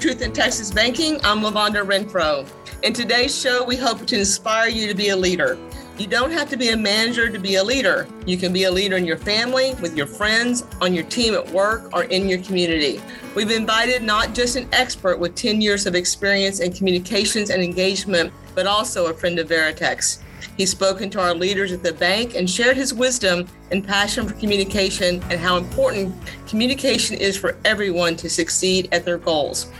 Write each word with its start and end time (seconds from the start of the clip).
Truth 0.00 0.22
in 0.22 0.32
Texas 0.32 0.70
Banking. 0.70 1.20
I'm 1.24 1.40
Lavonda 1.40 1.84
Renfro. 1.84 2.48
In 2.82 2.94
today's 2.94 3.38
show, 3.38 3.62
we 3.62 3.76
hope 3.76 4.06
to 4.06 4.18
inspire 4.18 4.70
you 4.70 4.88
to 4.88 4.94
be 4.94 5.10
a 5.10 5.16
leader. 5.16 5.58
You 5.98 6.06
don't 6.06 6.30
have 6.30 6.48
to 6.48 6.56
be 6.56 6.70
a 6.70 6.76
manager 6.76 7.28
to 7.28 7.38
be 7.38 7.56
a 7.56 7.62
leader. 7.62 8.08
You 8.24 8.38
can 8.38 8.50
be 8.50 8.64
a 8.64 8.70
leader 8.70 8.96
in 8.96 9.04
your 9.04 9.18
family, 9.18 9.74
with 9.82 9.94
your 9.98 10.06
friends, 10.06 10.64
on 10.80 10.94
your 10.94 11.04
team 11.04 11.34
at 11.34 11.46
work, 11.50 11.94
or 11.94 12.04
in 12.04 12.30
your 12.30 12.38
community. 12.38 12.98
We've 13.34 13.50
invited 13.50 14.02
not 14.02 14.34
just 14.34 14.56
an 14.56 14.70
expert 14.72 15.18
with 15.18 15.34
10 15.34 15.60
years 15.60 15.84
of 15.84 15.94
experience 15.94 16.60
in 16.60 16.72
communications 16.72 17.50
and 17.50 17.62
engagement, 17.62 18.32
but 18.54 18.66
also 18.66 19.08
a 19.08 19.12
friend 19.12 19.38
of 19.38 19.48
Veritex. 19.48 20.22
He's 20.56 20.70
spoken 20.70 21.10
to 21.10 21.20
our 21.20 21.34
leaders 21.34 21.72
at 21.72 21.82
the 21.82 21.92
bank 21.92 22.36
and 22.36 22.48
shared 22.48 22.78
his 22.78 22.94
wisdom 22.94 23.46
and 23.70 23.86
passion 23.86 24.26
for 24.26 24.32
communication 24.36 25.22
and 25.28 25.38
how 25.38 25.58
important 25.58 26.14
communication 26.48 27.18
is 27.18 27.36
for 27.36 27.58
everyone 27.66 28.16
to 28.16 28.30
succeed 28.30 28.88
at 28.92 29.04
their 29.04 29.18
goals. 29.18 29.70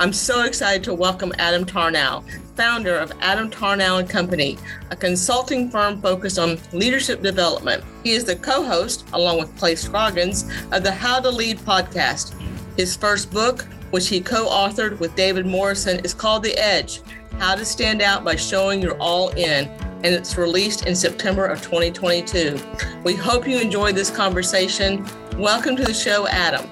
I'm 0.00 0.14
so 0.14 0.44
excited 0.44 0.82
to 0.84 0.94
welcome 0.94 1.30
Adam 1.38 1.66
Tarnow, 1.66 2.24
founder 2.56 2.96
of 2.96 3.12
Adam 3.20 3.50
Tarnow 3.50 3.98
and 4.00 4.08
Company, 4.08 4.56
a 4.90 4.96
consulting 4.96 5.70
firm 5.70 6.00
focused 6.00 6.38
on 6.38 6.58
leadership 6.72 7.20
development. 7.20 7.84
He 8.02 8.12
is 8.12 8.24
the 8.24 8.36
co-host, 8.36 9.06
along 9.12 9.40
with 9.40 9.54
Clay 9.58 9.74
Scroggins, 9.74 10.50
of 10.72 10.84
the 10.84 10.90
How 10.90 11.20
to 11.20 11.28
Lead 11.28 11.58
podcast. 11.58 12.34
His 12.78 12.96
first 12.96 13.30
book, 13.30 13.64
which 13.90 14.08
he 14.08 14.22
co-authored 14.22 14.98
with 15.00 15.14
David 15.16 15.44
Morrison, 15.44 15.98
is 15.98 16.14
called 16.14 16.44
The 16.44 16.56
Edge: 16.56 17.02
How 17.38 17.54
to 17.54 17.64
Stand 17.66 18.00
Out 18.00 18.24
by 18.24 18.36
Showing 18.36 18.80
You're 18.80 18.96
All 18.96 19.28
In 19.32 19.68
and 20.02 20.14
it's 20.14 20.38
released 20.38 20.86
in 20.86 20.96
September 20.96 21.44
of 21.44 21.60
2022. 21.60 22.58
We 23.04 23.16
hope 23.16 23.46
you 23.46 23.58
enjoyed 23.58 23.96
this 23.96 24.08
conversation. 24.08 25.06
Welcome 25.36 25.76
to 25.76 25.84
the 25.84 25.92
show, 25.92 26.26
Adam. 26.26 26.70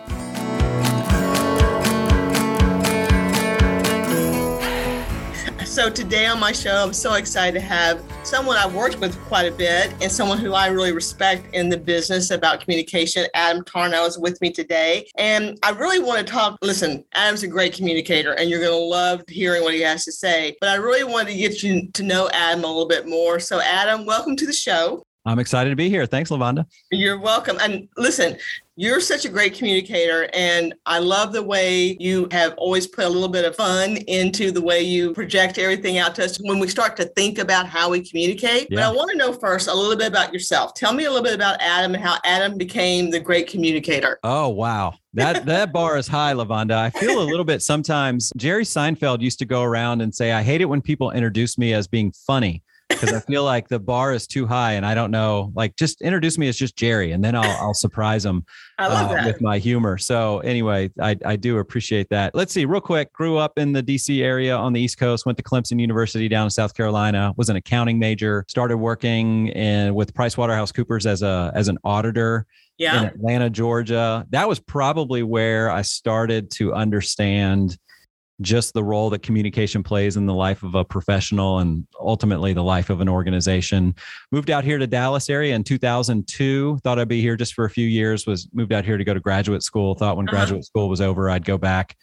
So, 5.78 5.88
today 5.88 6.26
on 6.26 6.40
my 6.40 6.50
show, 6.50 6.82
I'm 6.82 6.92
so 6.92 7.14
excited 7.14 7.60
to 7.60 7.64
have 7.64 8.02
someone 8.24 8.56
I've 8.56 8.74
worked 8.74 8.98
with 8.98 9.16
quite 9.26 9.46
a 9.46 9.54
bit 9.54 9.94
and 10.02 10.10
someone 10.10 10.38
who 10.38 10.52
I 10.52 10.66
really 10.66 10.90
respect 10.90 11.54
in 11.54 11.68
the 11.68 11.76
business 11.76 12.32
about 12.32 12.60
communication. 12.60 13.28
Adam 13.32 13.62
Tarnow 13.62 14.04
is 14.08 14.18
with 14.18 14.40
me 14.40 14.50
today. 14.50 15.08
And 15.18 15.56
I 15.62 15.70
really 15.70 16.00
want 16.00 16.18
to 16.18 16.24
talk. 16.24 16.58
Listen, 16.62 17.04
Adam's 17.14 17.44
a 17.44 17.46
great 17.46 17.74
communicator 17.74 18.32
and 18.32 18.50
you're 18.50 18.58
going 18.58 18.72
to 18.72 18.76
love 18.76 19.22
hearing 19.28 19.62
what 19.62 19.72
he 19.72 19.80
has 19.82 20.04
to 20.06 20.10
say. 20.10 20.56
But 20.60 20.70
I 20.70 20.74
really 20.74 21.04
wanted 21.04 21.30
to 21.30 21.38
get 21.38 21.62
you 21.62 21.88
to 21.92 22.02
know 22.02 22.28
Adam 22.32 22.64
a 22.64 22.66
little 22.66 22.88
bit 22.88 23.06
more. 23.06 23.38
So, 23.38 23.60
Adam, 23.60 24.04
welcome 24.04 24.34
to 24.34 24.46
the 24.46 24.52
show. 24.52 25.04
I'm 25.26 25.38
excited 25.38 25.70
to 25.70 25.76
be 25.76 25.88
here. 25.88 26.06
Thanks, 26.06 26.30
Lavonda. 26.30 26.64
You're 26.90 27.18
welcome. 27.18 27.58
And 27.60 27.88
listen, 27.96 28.38
you're 28.76 29.00
such 29.00 29.24
a 29.24 29.28
great 29.28 29.54
communicator, 29.54 30.30
and 30.32 30.72
I 30.86 31.00
love 31.00 31.32
the 31.32 31.42
way 31.42 31.96
you 31.98 32.28
have 32.30 32.54
always 32.56 32.86
put 32.86 33.04
a 33.04 33.08
little 33.08 33.28
bit 33.28 33.44
of 33.44 33.56
fun 33.56 33.96
into 34.06 34.52
the 34.52 34.62
way 34.62 34.80
you 34.80 35.12
project 35.12 35.58
everything 35.58 35.98
out 35.98 36.14
to 36.14 36.24
us 36.24 36.38
when 36.38 36.60
we 36.60 36.68
start 36.68 36.96
to 36.98 37.06
think 37.06 37.38
about 37.38 37.66
how 37.66 37.90
we 37.90 38.08
communicate. 38.08 38.68
Yeah. 38.70 38.76
But 38.76 38.84
I 38.84 38.92
want 38.92 39.10
to 39.10 39.16
know 39.16 39.32
first 39.32 39.68
a 39.68 39.74
little 39.74 39.96
bit 39.96 40.06
about 40.06 40.32
yourself. 40.32 40.74
Tell 40.74 40.92
me 40.92 41.06
a 41.06 41.10
little 41.10 41.24
bit 41.24 41.34
about 41.34 41.60
Adam 41.60 41.94
and 41.94 42.02
how 42.02 42.18
Adam 42.24 42.56
became 42.56 43.10
the 43.10 43.18
great 43.18 43.48
communicator. 43.48 44.20
Oh, 44.22 44.48
wow. 44.48 44.94
That 45.14 45.44
that 45.46 45.72
bar 45.72 45.98
is 45.98 46.06
high, 46.06 46.32
Lavonda. 46.32 46.76
I 46.76 46.90
feel 46.90 47.20
a 47.20 47.24
little 47.24 47.44
bit 47.44 47.62
sometimes. 47.62 48.32
Jerry 48.36 48.64
Seinfeld 48.64 49.20
used 49.20 49.40
to 49.40 49.44
go 49.44 49.62
around 49.64 50.02
and 50.02 50.14
say, 50.14 50.30
I 50.30 50.42
hate 50.42 50.60
it 50.60 50.66
when 50.66 50.80
people 50.80 51.10
introduce 51.10 51.58
me 51.58 51.74
as 51.74 51.88
being 51.88 52.12
funny 52.12 52.62
because 52.88 53.12
I 53.12 53.20
feel 53.20 53.44
like 53.44 53.68
the 53.68 53.78
bar 53.78 54.12
is 54.12 54.26
too 54.26 54.46
high 54.46 54.72
and 54.72 54.84
I 54.84 54.94
don't 54.94 55.10
know. 55.10 55.52
Like, 55.54 55.76
just 55.76 56.00
introduce 56.00 56.38
me 56.38 56.48
as 56.48 56.56
just 56.56 56.76
Jerry, 56.76 57.12
and 57.12 57.22
then 57.22 57.34
I'll 57.34 57.50
I'll 57.60 57.74
surprise 57.74 58.22
them 58.22 58.44
uh, 58.78 59.22
with 59.26 59.40
my 59.40 59.58
humor. 59.58 59.98
So 59.98 60.40
anyway, 60.40 60.90
I 61.00 61.16
I 61.24 61.36
do 61.36 61.58
appreciate 61.58 62.08
that. 62.10 62.34
Let's 62.34 62.52
see, 62.52 62.64
real 62.64 62.80
quick. 62.80 63.12
Grew 63.12 63.36
up 63.36 63.58
in 63.58 63.72
the 63.72 63.82
D.C. 63.82 64.22
area 64.22 64.56
on 64.56 64.72
the 64.72 64.80
East 64.80 64.98
Coast. 64.98 65.26
Went 65.26 65.38
to 65.38 65.44
Clemson 65.44 65.80
University 65.80 66.28
down 66.28 66.44
in 66.44 66.50
South 66.50 66.74
Carolina. 66.74 67.32
Was 67.36 67.48
an 67.48 67.56
accounting 67.56 67.98
major. 67.98 68.44
Started 68.48 68.78
working 68.78 69.48
in 69.48 69.94
with 69.94 70.14
PricewaterhouseCoopers 70.14 71.06
as 71.06 71.22
a 71.22 71.52
as 71.54 71.68
an 71.68 71.78
auditor. 71.84 72.46
Yeah. 72.78 73.00
In 73.00 73.04
Atlanta, 73.06 73.50
Georgia. 73.50 74.24
That 74.30 74.48
was 74.48 74.60
probably 74.60 75.24
where 75.24 75.68
I 75.68 75.82
started 75.82 76.50
to 76.52 76.72
understand 76.72 77.76
just 78.40 78.72
the 78.72 78.84
role 78.84 79.10
that 79.10 79.22
communication 79.22 79.82
plays 79.82 80.16
in 80.16 80.26
the 80.26 80.34
life 80.34 80.62
of 80.62 80.74
a 80.74 80.84
professional 80.84 81.58
and 81.58 81.86
ultimately 82.00 82.52
the 82.52 82.62
life 82.62 82.90
of 82.90 83.00
an 83.00 83.08
organization. 83.08 83.94
Moved 84.30 84.50
out 84.50 84.64
here 84.64 84.78
to 84.78 84.86
Dallas 84.86 85.28
area 85.28 85.54
in 85.54 85.64
2002. 85.64 86.78
Thought 86.84 86.98
I'd 86.98 87.08
be 87.08 87.20
here 87.20 87.36
just 87.36 87.54
for 87.54 87.64
a 87.64 87.70
few 87.70 87.86
years. 87.86 88.26
Was 88.26 88.48
moved 88.52 88.72
out 88.72 88.84
here 88.84 88.96
to 88.96 89.04
go 89.04 89.14
to 89.14 89.20
graduate 89.20 89.62
school. 89.62 89.94
Thought 89.94 90.16
when 90.16 90.28
uh-huh. 90.28 90.36
graduate 90.36 90.64
school 90.64 90.88
was 90.88 91.00
over, 91.00 91.28
I'd 91.28 91.44
go 91.44 91.58
back 91.58 91.96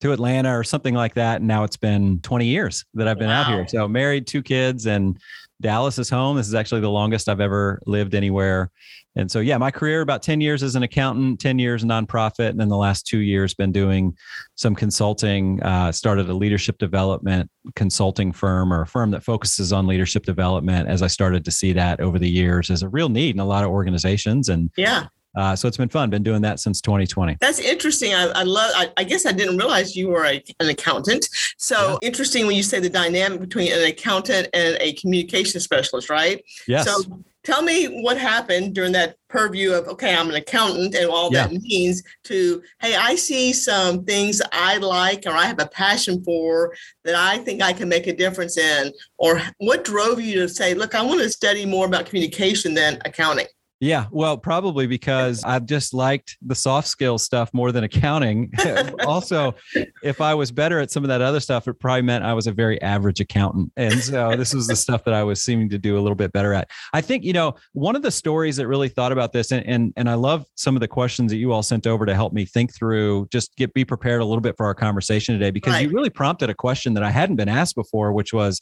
to 0.00 0.12
Atlanta 0.12 0.56
or 0.56 0.64
something 0.64 0.94
like 0.94 1.14
that. 1.14 1.36
And 1.36 1.48
now 1.48 1.64
it's 1.64 1.76
been 1.76 2.20
20 2.20 2.46
years 2.46 2.84
that 2.94 3.06
I've 3.06 3.18
been 3.18 3.28
wow. 3.28 3.42
out 3.42 3.46
here. 3.46 3.66
So 3.68 3.86
married, 3.86 4.26
two 4.26 4.42
kids, 4.42 4.86
and 4.86 5.18
Dallas 5.60 5.98
is 5.98 6.10
home. 6.10 6.36
This 6.36 6.48
is 6.48 6.54
actually 6.54 6.80
the 6.80 6.90
longest 6.90 7.28
I've 7.28 7.40
ever 7.40 7.80
lived 7.86 8.14
anywhere. 8.14 8.70
And 9.14 9.30
so, 9.30 9.40
yeah, 9.40 9.58
my 9.58 9.70
career 9.70 10.00
about 10.00 10.22
10 10.22 10.40
years 10.40 10.62
as 10.62 10.74
an 10.74 10.82
accountant, 10.82 11.40
10 11.40 11.58
years 11.58 11.84
nonprofit, 11.84 12.50
and 12.50 12.60
then 12.60 12.68
the 12.68 12.76
last 12.76 13.06
two 13.06 13.18
years 13.18 13.52
been 13.54 13.72
doing 13.72 14.16
some 14.54 14.74
consulting. 14.74 15.62
Uh, 15.62 15.92
started 15.92 16.30
a 16.30 16.34
leadership 16.34 16.78
development 16.78 17.50
consulting 17.76 18.32
firm 18.32 18.72
or 18.72 18.82
a 18.82 18.86
firm 18.86 19.10
that 19.10 19.22
focuses 19.22 19.72
on 19.72 19.86
leadership 19.86 20.24
development 20.24 20.88
as 20.88 21.02
I 21.02 21.08
started 21.08 21.44
to 21.44 21.50
see 21.50 21.72
that 21.74 22.00
over 22.00 22.18
the 22.18 22.28
years 22.28 22.70
as 22.70 22.82
a 22.82 22.88
real 22.88 23.08
need 23.08 23.34
in 23.34 23.40
a 23.40 23.44
lot 23.44 23.64
of 23.64 23.70
organizations. 23.70 24.48
And 24.48 24.70
yeah, 24.76 25.06
uh, 25.36 25.56
so 25.56 25.66
it's 25.66 25.76
been 25.76 25.88
fun. 25.88 26.10
Been 26.10 26.22
doing 26.22 26.42
that 26.42 26.60
since 26.60 26.80
2020. 26.80 27.38
That's 27.40 27.58
interesting. 27.58 28.14
I, 28.14 28.24
I 28.28 28.42
love. 28.42 28.70
I, 28.74 28.90
I, 28.98 29.04
guess 29.04 29.24
I 29.24 29.32
didn't 29.32 29.56
realize 29.56 29.96
you 29.96 30.08
were 30.08 30.26
a, 30.26 30.42
an 30.60 30.68
accountant. 30.68 31.28
So 31.56 31.98
yeah. 32.02 32.08
interesting 32.08 32.46
when 32.46 32.54
you 32.54 32.62
say 32.62 32.80
the 32.80 32.90
dynamic 32.90 33.40
between 33.40 33.72
an 33.72 33.82
accountant 33.82 34.48
and 34.52 34.76
a 34.80 34.92
communication 34.94 35.60
specialist, 35.60 36.10
right? 36.10 36.44
Yes. 36.68 36.84
So 36.84 37.22
tell 37.44 37.62
me 37.62 37.86
what 38.02 38.18
happened 38.18 38.74
during 38.74 38.92
that 38.92 39.16
purview 39.28 39.72
of 39.72 39.88
okay, 39.88 40.14
I'm 40.14 40.28
an 40.28 40.36
accountant 40.36 40.94
and 40.94 41.10
all 41.10 41.32
yeah. 41.32 41.46
that 41.46 41.62
means. 41.62 42.02
To 42.24 42.62
hey, 42.80 42.94
I 42.94 43.16
see 43.16 43.52
some 43.52 44.04
things 44.04 44.40
I 44.52 44.78
like 44.78 45.24
or 45.26 45.32
I 45.32 45.46
have 45.46 45.60
a 45.60 45.66
passion 45.66 46.22
for 46.22 46.74
that 47.04 47.14
I 47.14 47.38
think 47.38 47.62
I 47.62 47.72
can 47.72 47.88
make 47.88 48.06
a 48.06 48.16
difference 48.16 48.58
in. 48.58 48.92
Or 49.18 49.40
what 49.58 49.84
drove 49.84 50.20
you 50.20 50.34
to 50.40 50.48
say, 50.48 50.74
look, 50.74 50.94
I 50.94 51.02
want 51.02 51.20
to 51.20 51.30
study 51.30 51.66
more 51.66 51.86
about 51.86 52.06
communication 52.06 52.74
than 52.74 53.00
accounting? 53.04 53.46
Yeah, 53.82 54.06
well, 54.12 54.38
probably 54.38 54.86
because 54.86 55.42
I've 55.42 55.66
just 55.66 55.92
liked 55.92 56.38
the 56.40 56.54
soft 56.54 56.86
skill 56.86 57.18
stuff 57.18 57.52
more 57.52 57.72
than 57.72 57.82
accounting. 57.82 58.52
also, 59.08 59.56
if 60.04 60.20
I 60.20 60.34
was 60.34 60.52
better 60.52 60.78
at 60.78 60.92
some 60.92 61.02
of 61.02 61.08
that 61.08 61.20
other 61.20 61.40
stuff, 61.40 61.66
it 61.66 61.80
probably 61.80 62.02
meant 62.02 62.22
I 62.22 62.32
was 62.32 62.46
a 62.46 62.52
very 62.52 62.80
average 62.80 63.18
accountant. 63.18 63.72
And 63.76 63.98
so 63.98 64.36
this 64.36 64.54
was 64.54 64.68
the 64.68 64.76
stuff 64.76 65.02
that 65.02 65.14
I 65.14 65.24
was 65.24 65.42
seeming 65.42 65.68
to 65.70 65.78
do 65.78 65.98
a 65.98 66.00
little 66.00 66.14
bit 66.14 66.32
better 66.32 66.54
at. 66.54 66.70
I 66.92 67.00
think, 67.00 67.24
you 67.24 67.32
know, 67.32 67.56
one 67.72 67.96
of 67.96 68.02
the 68.02 68.12
stories 68.12 68.54
that 68.58 68.68
really 68.68 68.88
thought 68.88 69.10
about 69.10 69.32
this, 69.32 69.50
and 69.50 69.66
and, 69.66 69.92
and 69.96 70.08
I 70.08 70.14
love 70.14 70.46
some 70.54 70.76
of 70.76 70.80
the 70.80 70.86
questions 70.86 71.32
that 71.32 71.38
you 71.38 71.50
all 71.50 71.64
sent 71.64 71.88
over 71.88 72.06
to 72.06 72.14
help 72.14 72.32
me 72.32 72.44
think 72.44 72.72
through, 72.72 73.26
just 73.32 73.56
get 73.56 73.74
be 73.74 73.84
prepared 73.84 74.20
a 74.20 74.24
little 74.24 74.42
bit 74.42 74.56
for 74.56 74.64
our 74.64 74.76
conversation 74.76 75.34
today, 75.34 75.50
because 75.50 75.72
right. 75.72 75.88
you 75.88 75.92
really 75.92 76.10
prompted 76.10 76.50
a 76.50 76.54
question 76.54 76.94
that 76.94 77.02
I 77.02 77.10
hadn't 77.10 77.34
been 77.34 77.48
asked 77.48 77.74
before, 77.74 78.12
which 78.12 78.32
was, 78.32 78.60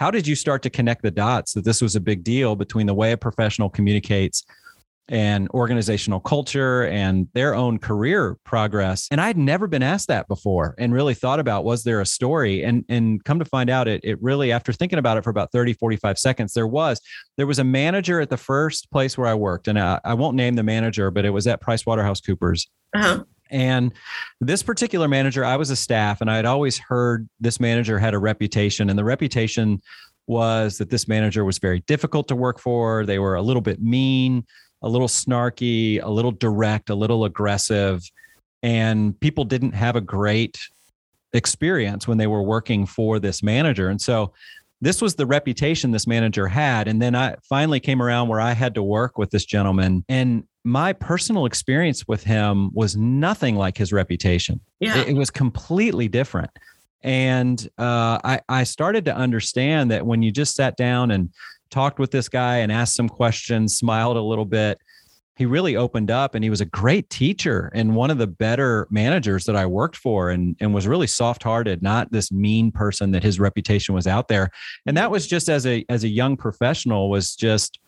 how 0.00 0.10
did 0.10 0.26
you 0.26 0.34
start 0.34 0.62
to 0.62 0.70
connect 0.70 1.02
the 1.02 1.10
dots 1.10 1.52
that 1.52 1.64
this 1.64 1.82
was 1.82 1.94
a 1.94 2.00
big 2.00 2.24
deal 2.24 2.56
between 2.56 2.86
the 2.86 2.94
way 2.94 3.12
a 3.12 3.16
professional 3.18 3.68
communicates 3.68 4.44
and 5.10 5.50
organizational 5.50 6.20
culture 6.20 6.86
and 6.86 7.28
their 7.34 7.52
own 7.54 7.78
career 7.78 8.36
progress. 8.44 9.08
And 9.10 9.20
I'd 9.20 9.36
never 9.36 9.66
been 9.66 9.82
asked 9.82 10.06
that 10.06 10.28
before 10.28 10.76
and 10.78 10.94
really 10.94 11.14
thought 11.14 11.40
about 11.40 11.64
was 11.64 11.82
there 11.82 12.00
a 12.00 12.06
story? 12.06 12.62
And 12.62 12.84
and 12.88 13.22
come 13.24 13.40
to 13.40 13.44
find 13.44 13.68
out 13.68 13.88
it 13.88 14.00
it 14.02 14.22
really 14.22 14.52
after 14.52 14.72
thinking 14.72 15.00
about 15.00 15.18
it 15.18 15.24
for 15.24 15.30
about 15.30 15.52
30 15.52 15.74
45 15.74 16.18
seconds 16.18 16.54
there 16.54 16.66
was 16.66 17.00
there 17.36 17.46
was 17.46 17.58
a 17.58 17.64
manager 17.64 18.20
at 18.20 18.30
the 18.30 18.36
first 18.36 18.90
place 18.92 19.18
where 19.18 19.26
I 19.26 19.34
worked 19.34 19.66
and 19.68 19.78
I, 19.78 20.00
I 20.04 20.14
won't 20.14 20.36
name 20.36 20.54
the 20.54 20.62
manager 20.62 21.10
but 21.10 21.24
it 21.24 21.30
was 21.30 21.46
at 21.46 21.60
PricewaterhouseCoopers. 21.60 22.68
Uh-huh. 22.94 23.24
And 23.50 23.92
this 24.40 24.62
particular 24.62 25.08
manager, 25.08 25.44
I 25.44 25.56
was 25.56 25.70
a 25.70 25.76
staff, 25.76 26.20
and 26.20 26.30
I 26.30 26.36
had 26.36 26.46
always 26.46 26.78
heard 26.78 27.28
this 27.40 27.60
manager 27.60 27.98
had 27.98 28.14
a 28.14 28.18
reputation, 28.18 28.90
and 28.90 28.98
the 28.98 29.04
reputation 29.04 29.82
was 30.26 30.78
that 30.78 30.90
this 30.90 31.08
manager 31.08 31.44
was 31.44 31.58
very 31.58 31.80
difficult 31.80 32.28
to 32.28 32.36
work 32.36 32.60
for. 32.60 33.04
They 33.04 33.18
were 33.18 33.34
a 33.34 33.42
little 33.42 33.62
bit 33.62 33.82
mean 33.82 34.44
a 34.82 34.88
little 34.88 35.08
snarky, 35.08 36.02
a 36.02 36.08
little 36.08 36.32
direct, 36.32 36.90
a 36.90 36.94
little 36.94 37.24
aggressive. 37.24 38.02
And 38.62 39.18
people 39.20 39.44
didn't 39.44 39.72
have 39.72 39.96
a 39.96 40.00
great 40.00 40.58
experience 41.32 42.08
when 42.08 42.18
they 42.18 42.26
were 42.26 42.42
working 42.42 42.86
for 42.86 43.18
this 43.18 43.42
manager. 43.42 43.88
And 43.88 44.00
so 44.00 44.32
this 44.80 45.02
was 45.02 45.14
the 45.14 45.26
reputation 45.26 45.90
this 45.90 46.06
manager 46.06 46.46
had. 46.46 46.88
And 46.88 47.00
then 47.00 47.14
I 47.14 47.36
finally 47.42 47.80
came 47.80 48.02
around 48.02 48.28
where 48.28 48.40
I 48.40 48.52
had 48.52 48.74
to 48.74 48.82
work 48.82 49.18
with 49.18 49.30
this 49.30 49.44
gentleman. 49.44 50.04
And 50.08 50.44
my 50.64 50.92
personal 50.92 51.46
experience 51.46 52.06
with 52.06 52.22
him 52.22 52.70
was 52.74 52.96
nothing 52.96 53.56
like 53.56 53.78
his 53.78 53.92
reputation. 53.92 54.60
Yeah. 54.78 54.98
It, 54.98 55.08
it 55.08 55.14
was 55.14 55.30
completely 55.30 56.08
different. 56.08 56.50
And 57.02 57.66
uh, 57.78 58.18
I, 58.22 58.40
I 58.48 58.64
started 58.64 59.06
to 59.06 59.16
understand 59.16 59.90
that 59.90 60.04
when 60.04 60.22
you 60.22 60.30
just 60.30 60.54
sat 60.54 60.76
down 60.76 61.10
and 61.10 61.30
talked 61.70 61.98
with 61.98 62.10
this 62.10 62.28
guy 62.28 62.58
and 62.58 62.70
asked 62.70 62.94
some 62.94 63.08
questions, 63.08 63.76
smiled 63.76 64.16
a 64.16 64.22
little 64.22 64.44
bit. 64.44 64.78
he 65.36 65.46
really 65.46 65.76
opened 65.76 66.10
up 66.10 66.34
and 66.34 66.44
he 66.44 66.50
was 66.50 66.60
a 66.60 66.66
great 66.66 67.08
teacher 67.08 67.70
and 67.74 67.96
one 67.96 68.10
of 68.10 68.18
the 68.18 68.26
better 68.26 68.86
managers 68.90 69.46
that 69.46 69.56
I 69.56 69.64
worked 69.64 69.96
for 69.96 70.28
and, 70.28 70.54
and 70.60 70.74
was 70.74 70.86
really 70.86 71.06
soft 71.06 71.42
hearted, 71.42 71.82
not 71.82 72.12
this 72.12 72.30
mean 72.30 72.70
person 72.70 73.12
that 73.12 73.22
his 73.22 73.40
reputation 73.40 73.94
was 73.94 74.06
out 74.06 74.28
there. 74.28 74.50
And 74.84 74.96
that 74.98 75.10
was 75.10 75.26
just 75.26 75.48
as 75.48 75.66
a 75.66 75.86
as 75.88 76.04
a 76.04 76.08
young 76.08 76.36
professional 76.36 77.08
was 77.08 77.34
just 77.34 77.78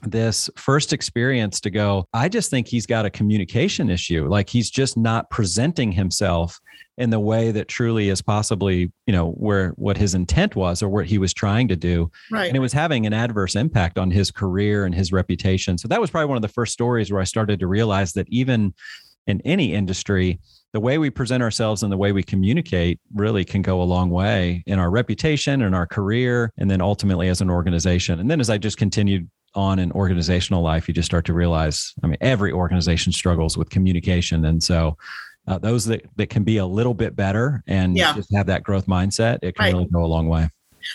this 0.00 0.48
first 0.56 0.92
experience 0.92 1.60
to 1.60 1.70
go, 1.70 2.04
I 2.12 2.28
just 2.28 2.50
think 2.50 2.66
he's 2.66 2.86
got 2.86 3.06
a 3.06 3.10
communication 3.10 3.90
issue. 3.90 4.28
Like 4.28 4.48
he's 4.48 4.70
just 4.70 4.96
not 4.96 5.30
presenting 5.30 5.92
himself 5.92 6.58
in 6.96 7.10
the 7.10 7.20
way 7.20 7.52
that 7.52 7.68
truly 7.68 8.08
is 8.08 8.20
possibly, 8.20 8.90
you 9.06 9.12
know, 9.12 9.30
where 9.32 9.70
what 9.70 9.96
his 9.96 10.14
intent 10.14 10.56
was 10.56 10.82
or 10.82 10.88
what 10.88 11.06
he 11.06 11.18
was 11.18 11.32
trying 11.32 11.68
to 11.68 11.76
do. 11.76 12.10
Right. 12.30 12.48
And 12.48 12.56
it 12.56 12.60
was 12.60 12.72
having 12.72 13.06
an 13.06 13.12
adverse 13.12 13.54
impact 13.54 13.98
on 13.98 14.10
his 14.10 14.30
career 14.30 14.84
and 14.84 14.94
his 14.94 15.12
reputation. 15.12 15.78
So 15.78 15.86
that 15.88 16.00
was 16.00 16.10
probably 16.10 16.26
one 16.26 16.36
of 16.36 16.42
the 16.42 16.48
first 16.48 16.72
stories 16.72 17.12
where 17.12 17.20
I 17.20 17.24
started 17.24 17.60
to 17.60 17.66
realize 17.66 18.14
that 18.14 18.26
even 18.30 18.74
in 19.28 19.40
any 19.42 19.74
industry, 19.74 20.40
the 20.72 20.80
way 20.80 20.98
we 20.98 21.10
present 21.10 21.42
ourselves 21.42 21.82
and 21.82 21.92
the 21.92 21.96
way 21.96 22.12
we 22.12 22.22
communicate 22.22 23.00
really 23.14 23.44
can 23.44 23.62
go 23.62 23.80
a 23.80 23.84
long 23.84 24.10
way 24.10 24.62
in 24.66 24.78
our 24.78 24.90
reputation 24.90 25.62
and 25.62 25.74
our 25.74 25.86
career 25.86 26.52
and 26.58 26.70
then 26.70 26.80
ultimately 26.80 27.28
as 27.28 27.40
an 27.40 27.50
organization 27.50 28.20
and 28.20 28.30
then 28.30 28.40
as 28.40 28.50
i 28.50 28.58
just 28.58 28.76
continued 28.76 29.28
on 29.54 29.78
in 29.78 29.90
organizational 29.92 30.62
life 30.62 30.88
you 30.88 30.94
just 30.94 31.06
start 31.06 31.24
to 31.24 31.32
realize 31.32 31.94
i 32.02 32.06
mean 32.06 32.18
every 32.20 32.52
organization 32.52 33.12
struggles 33.12 33.56
with 33.56 33.70
communication 33.70 34.44
and 34.46 34.62
so 34.62 34.96
uh, 35.46 35.56
those 35.58 35.86
that, 35.86 36.02
that 36.16 36.28
can 36.28 36.44
be 36.44 36.58
a 36.58 36.66
little 36.66 36.94
bit 36.94 37.16
better 37.16 37.62
and 37.66 37.96
Yeah. 37.96 38.12
just 38.14 38.34
have 38.34 38.46
that 38.46 38.62
growth 38.62 38.86
mindset 38.86 39.38
it 39.42 39.54
can 39.56 39.64
Right. 39.64 39.72
really 39.74 39.86
go 39.86 40.04
a 40.04 40.06
long 40.06 40.28
way 40.28 40.48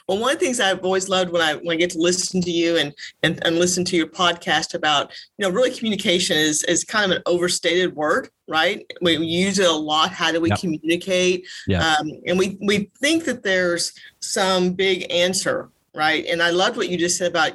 Well, 0.07 0.17
one 0.19 0.33
of 0.33 0.39
the 0.39 0.45
things 0.45 0.59
I've 0.61 0.83
always 0.85 1.09
loved 1.09 1.31
when 1.31 1.41
I 1.41 1.55
when 1.55 1.75
I 1.75 1.75
get 1.75 1.89
to 1.91 1.99
listen 1.99 2.41
to 2.41 2.51
you 2.51 2.77
and 2.77 2.93
and, 3.23 3.45
and 3.45 3.57
listen 3.59 3.83
to 3.85 3.97
your 3.97 4.07
podcast 4.07 4.73
about, 4.75 5.11
you 5.37 5.43
know, 5.43 5.51
really 5.53 5.71
communication 5.71 6.37
is 6.37 6.63
is 6.63 6.83
kind 6.85 7.11
of 7.11 7.17
an 7.17 7.23
overstated 7.25 7.93
word, 7.95 8.29
right? 8.47 8.85
We 9.01 9.17
use 9.17 9.59
it 9.59 9.67
a 9.69 9.71
lot. 9.91 10.11
How 10.11 10.31
do 10.31 10.39
we 10.39 10.49
Yep. 10.49 10.59
communicate? 10.59 11.45
Yeah. 11.67 11.95
Um, 11.99 12.09
and 12.27 12.39
we 12.39 12.57
we 12.61 12.91
think 13.01 13.25
that 13.25 13.43
there's 13.43 13.91
some 14.21 14.71
big 14.73 15.05
answer, 15.11 15.69
right? 15.93 16.25
And 16.27 16.41
I 16.41 16.51
loved 16.51 16.77
what 16.77 16.87
you 16.89 16.97
just 16.97 17.17
said 17.17 17.31
about 17.31 17.51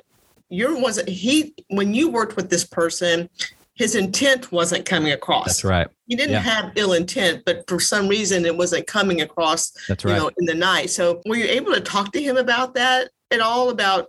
your 0.49 0.81
wasn't 0.81 1.09
he 1.09 1.55
when 1.69 1.95
you 1.95 2.11
worked 2.11 2.37
with 2.37 2.49
this 2.51 2.65
person, 2.65 3.29
his 3.75 3.95
intent 3.95 4.51
wasn't 4.51 4.85
coming 4.85 5.13
across. 5.13 5.47
that's 5.47 5.65
right 5.65 5.87
He 6.07 6.17
didn't 6.17 6.33
Yeah. 6.33 6.41
have 6.41 6.73
ill 6.77 6.93
intent, 6.95 7.43
but 7.47 7.65
for 7.69 7.79
some 7.81 8.09
reason 8.09 8.45
it 8.45 8.57
wasn't 8.57 8.87
coming 8.87 9.21
across 9.21 9.71
that's 9.87 10.05
right. 10.05 10.15
you 10.15 10.19
know, 10.21 10.31
in 10.39 10.47
the 10.47 10.55
night. 10.55 10.91
So 10.91 11.21
were 11.27 11.37
you 11.37 11.45
able 11.47 11.73
to 11.75 11.81
talk 11.81 12.13
to 12.13 12.23
him 12.23 12.37
about 12.37 12.75
that 12.75 13.11
at 13.31 13.41
all? 13.41 13.71
About 13.71 14.07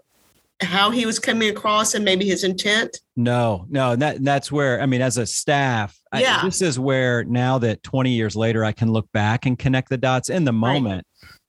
how 0.62 0.90
he 0.92 1.06
was 1.06 1.20
coming 1.20 1.50
across 1.50 1.94
and 1.94 2.04
maybe 2.04 2.26
his 2.26 2.44
intent? 2.44 3.00
No, 3.16 3.66
no, 3.70 3.96
that 3.96 4.24
that's 4.24 4.52
where 4.52 4.82
I 4.82 4.86
mean, 4.86 5.02
as 5.02 5.18
a 5.18 5.26
staff, 5.26 5.98
I- 6.12 6.22
Yeah. 6.22 6.42
this 6.44 6.62
is 6.62 6.80
where 6.80 7.24
now 7.26 7.60
that 7.60 7.84
20 7.84 8.12
years 8.12 8.36
later, 8.36 8.66
I 8.66 8.72
can 8.72 8.92
look 8.92 9.10
back 9.14 9.46
and 9.46 9.58
connect 9.60 9.90
the 9.90 9.98
dots. 9.98 10.30
In 10.30 10.46
the 10.46 10.52
Right. 10.52 10.74
moment, 10.82 11.06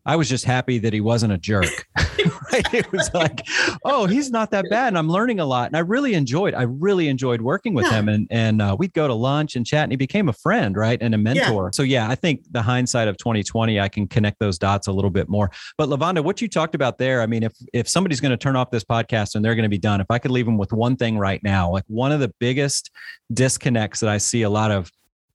I 0.06 0.16
was 0.16 0.28
just 0.28 0.44
happy 0.44 0.78
that 0.78 0.92
he 0.92 1.00
wasn't 1.00 1.32
a 1.32 1.38
jerk. 1.38 1.86
right? 2.52 2.74
It 2.74 2.90
was 2.92 3.10
like, 3.14 3.46
oh, 3.84 4.06
he's 4.06 4.30
not 4.30 4.50
that 4.52 4.64
bad, 4.70 4.88
and 4.88 4.98
I'm 4.98 5.08
learning 5.08 5.40
a 5.40 5.44
lot, 5.46 5.66
and 5.68 5.76
I 5.76 5.80
really 5.80 6.14
enjoyed. 6.14 6.54
I 6.54 6.62
really 6.62 7.08
enjoyed 7.08 7.40
working 7.40 7.74
with 7.74 7.86
Yeah. 7.86 7.92
him, 7.98 8.08
and 8.08 8.26
and 8.30 8.62
uh, 8.62 8.76
we'd 8.78 8.92
go 8.92 9.06
to 9.08 9.14
lunch 9.14 9.56
and 9.56 9.66
chat, 9.66 9.84
and 9.84 9.92
he 9.92 9.96
became 9.96 10.28
a 10.28 10.32
friend, 10.32 10.76
right, 10.76 10.98
and 11.00 11.14
a 11.14 11.18
mentor. 11.18 11.70
So 11.72 11.82
yeah, 11.82 12.08
I 12.08 12.14
think 12.14 12.42
the 12.50 12.62
hindsight 12.62 13.08
of 13.08 13.16
2020, 13.18 13.78
I 13.80 13.88
can 13.88 14.06
connect 14.08 14.38
those 14.40 14.58
dots 14.58 14.86
a 14.86 14.92
little 14.92 15.10
bit 15.10 15.28
more. 15.28 15.50
But 15.78 15.88
Lavonda, 15.88 16.22
what 16.22 16.40
you 16.40 16.48
talked 16.48 16.74
about 16.74 16.98
there, 16.98 17.22
I 17.22 17.26
mean, 17.26 17.42
if 17.42 17.52
if 17.72 17.88
somebody's 17.88 18.20
going 18.20 18.30
to 18.30 18.36
turn 18.36 18.56
off 18.56 18.70
this 18.70 18.84
podcast 18.84 19.34
and 19.34 19.44
they're 19.44 19.54
going 19.54 19.62
to 19.64 19.68
be 19.68 19.78
done, 19.78 20.00
if 20.00 20.10
I 20.10 20.18
could 20.18 20.30
leave 20.30 20.46
them 20.46 20.58
with 20.58 20.72
one 20.72 20.96
thing 20.96 21.18
right 21.18 21.42
now, 21.42 21.70
like 21.70 21.84
one 21.86 22.12
of 22.12 22.20
the 22.20 22.32
biggest 22.40 22.90
disconnects 23.32 24.00
that 24.00 24.08
I 24.10 24.18
see 24.18 24.42
a 24.42 24.50
lot 24.50 24.70
of, 24.70 24.90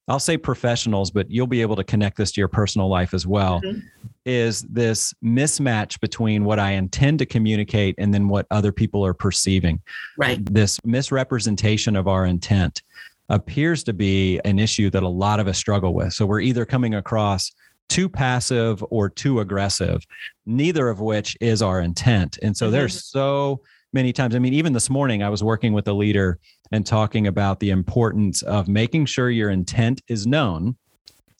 I'll 0.07 0.19
say 0.19 0.38
professionals, 0.38 1.10
but 1.10 1.30
you'll 1.31 1.48
be 1.48 1.62
able 1.62 1.75
to 1.75 1.84
connect 1.84 2.18
this 2.18 2.31
to 2.34 2.42
your 2.42 2.48
personal 2.48 2.88
life 2.88 3.13
as 3.13 3.25
well, 3.25 3.62
Mhm. 3.62 3.81
is 4.25 4.62
this 4.63 5.13
mismatch 5.24 6.00
between 6.00 6.46
what 6.46 6.60
I 6.60 6.72
intend 6.72 7.19
to 7.19 7.25
communicate 7.25 7.96
and 7.98 8.13
then 8.13 8.28
what 8.28 8.46
other 8.52 8.72
people 8.72 9.04
are 9.06 9.13
perceiving 9.16 9.80
Right. 10.18 10.44
this 10.54 10.80
misrepresentation 10.86 11.96
of 11.96 12.07
our 12.07 12.25
intent 12.25 12.84
appears 13.30 13.84
to 13.86 13.94
be 13.94 14.40
an 14.46 14.60
issue 14.60 14.92
that 14.92 15.02
a 15.02 15.10
lot 15.10 15.40
of 15.40 15.48
us 15.48 15.57
struggle 15.57 15.94
with. 15.96 16.13
So 16.13 16.28
we're 16.28 16.42
either 16.42 16.66
coming 16.66 16.94
across 16.94 17.52
too 17.90 18.07
passive 18.07 18.84
or 18.92 19.10
too 19.10 19.40
aggressive, 19.40 20.06
neither 20.46 20.88
of 20.90 21.00
which 21.00 21.36
is 21.42 21.63
our 21.63 21.81
intent. 21.81 22.38
And 22.44 22.56
so 22.56 22.68
Mhm. 22.68 22.72
there's 22.72 23.06
so 23.06 23.62
many 23.95 24.13
times. 24.13 24.36
I 24.36 24.39
mean, 24.39 24.53
even 24.53 24.74
this 24.74 24.92
morning, 24.92 25.24
I 25.24 25.30
was 25.30 25.44
working 25.44 25.74
with 25.74 25.88
a 25.88 25.94
leader 25.94 26.38
and 26.71 26.86
talking 26.86 27.25
about 27.25 27.59
the 27.59 27.71
importance 27.71 28.44
of 28.44 28.68
making 28.68 29.07
sure 29.07 29.31
your 29.31 29.50
intent 29.50 30.01
is 30.07 30.27
known 30.27 30.75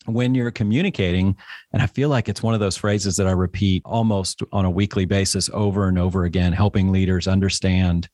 when 0.06 0.34
you're 0.34 0.52
communicating. 0.52 1.36
And 1.74 1.84
I 1.84 1.88
feel 1.88 2.10
like 2.10 2.28
it's 2.30 2.42
one 2.42 2.56
of 2.56 2.60
those 2.60 2.78
phrases 2.78 3.18
that 3.18 3.28
I 3.28 3.32
repeat 3.32 3.84
almost 3.86 4.42
on 4.52 4.66
a 4.66 4.72
weekly 4.72 5.06
basis 5.06 5.50
over 5.54 5.88
and 5.88 6.00
over 6.00 6.24
again, 6.24 6.54
helping 6.54 6.92
leaders 6.92 7.28
understand 7.28 8.10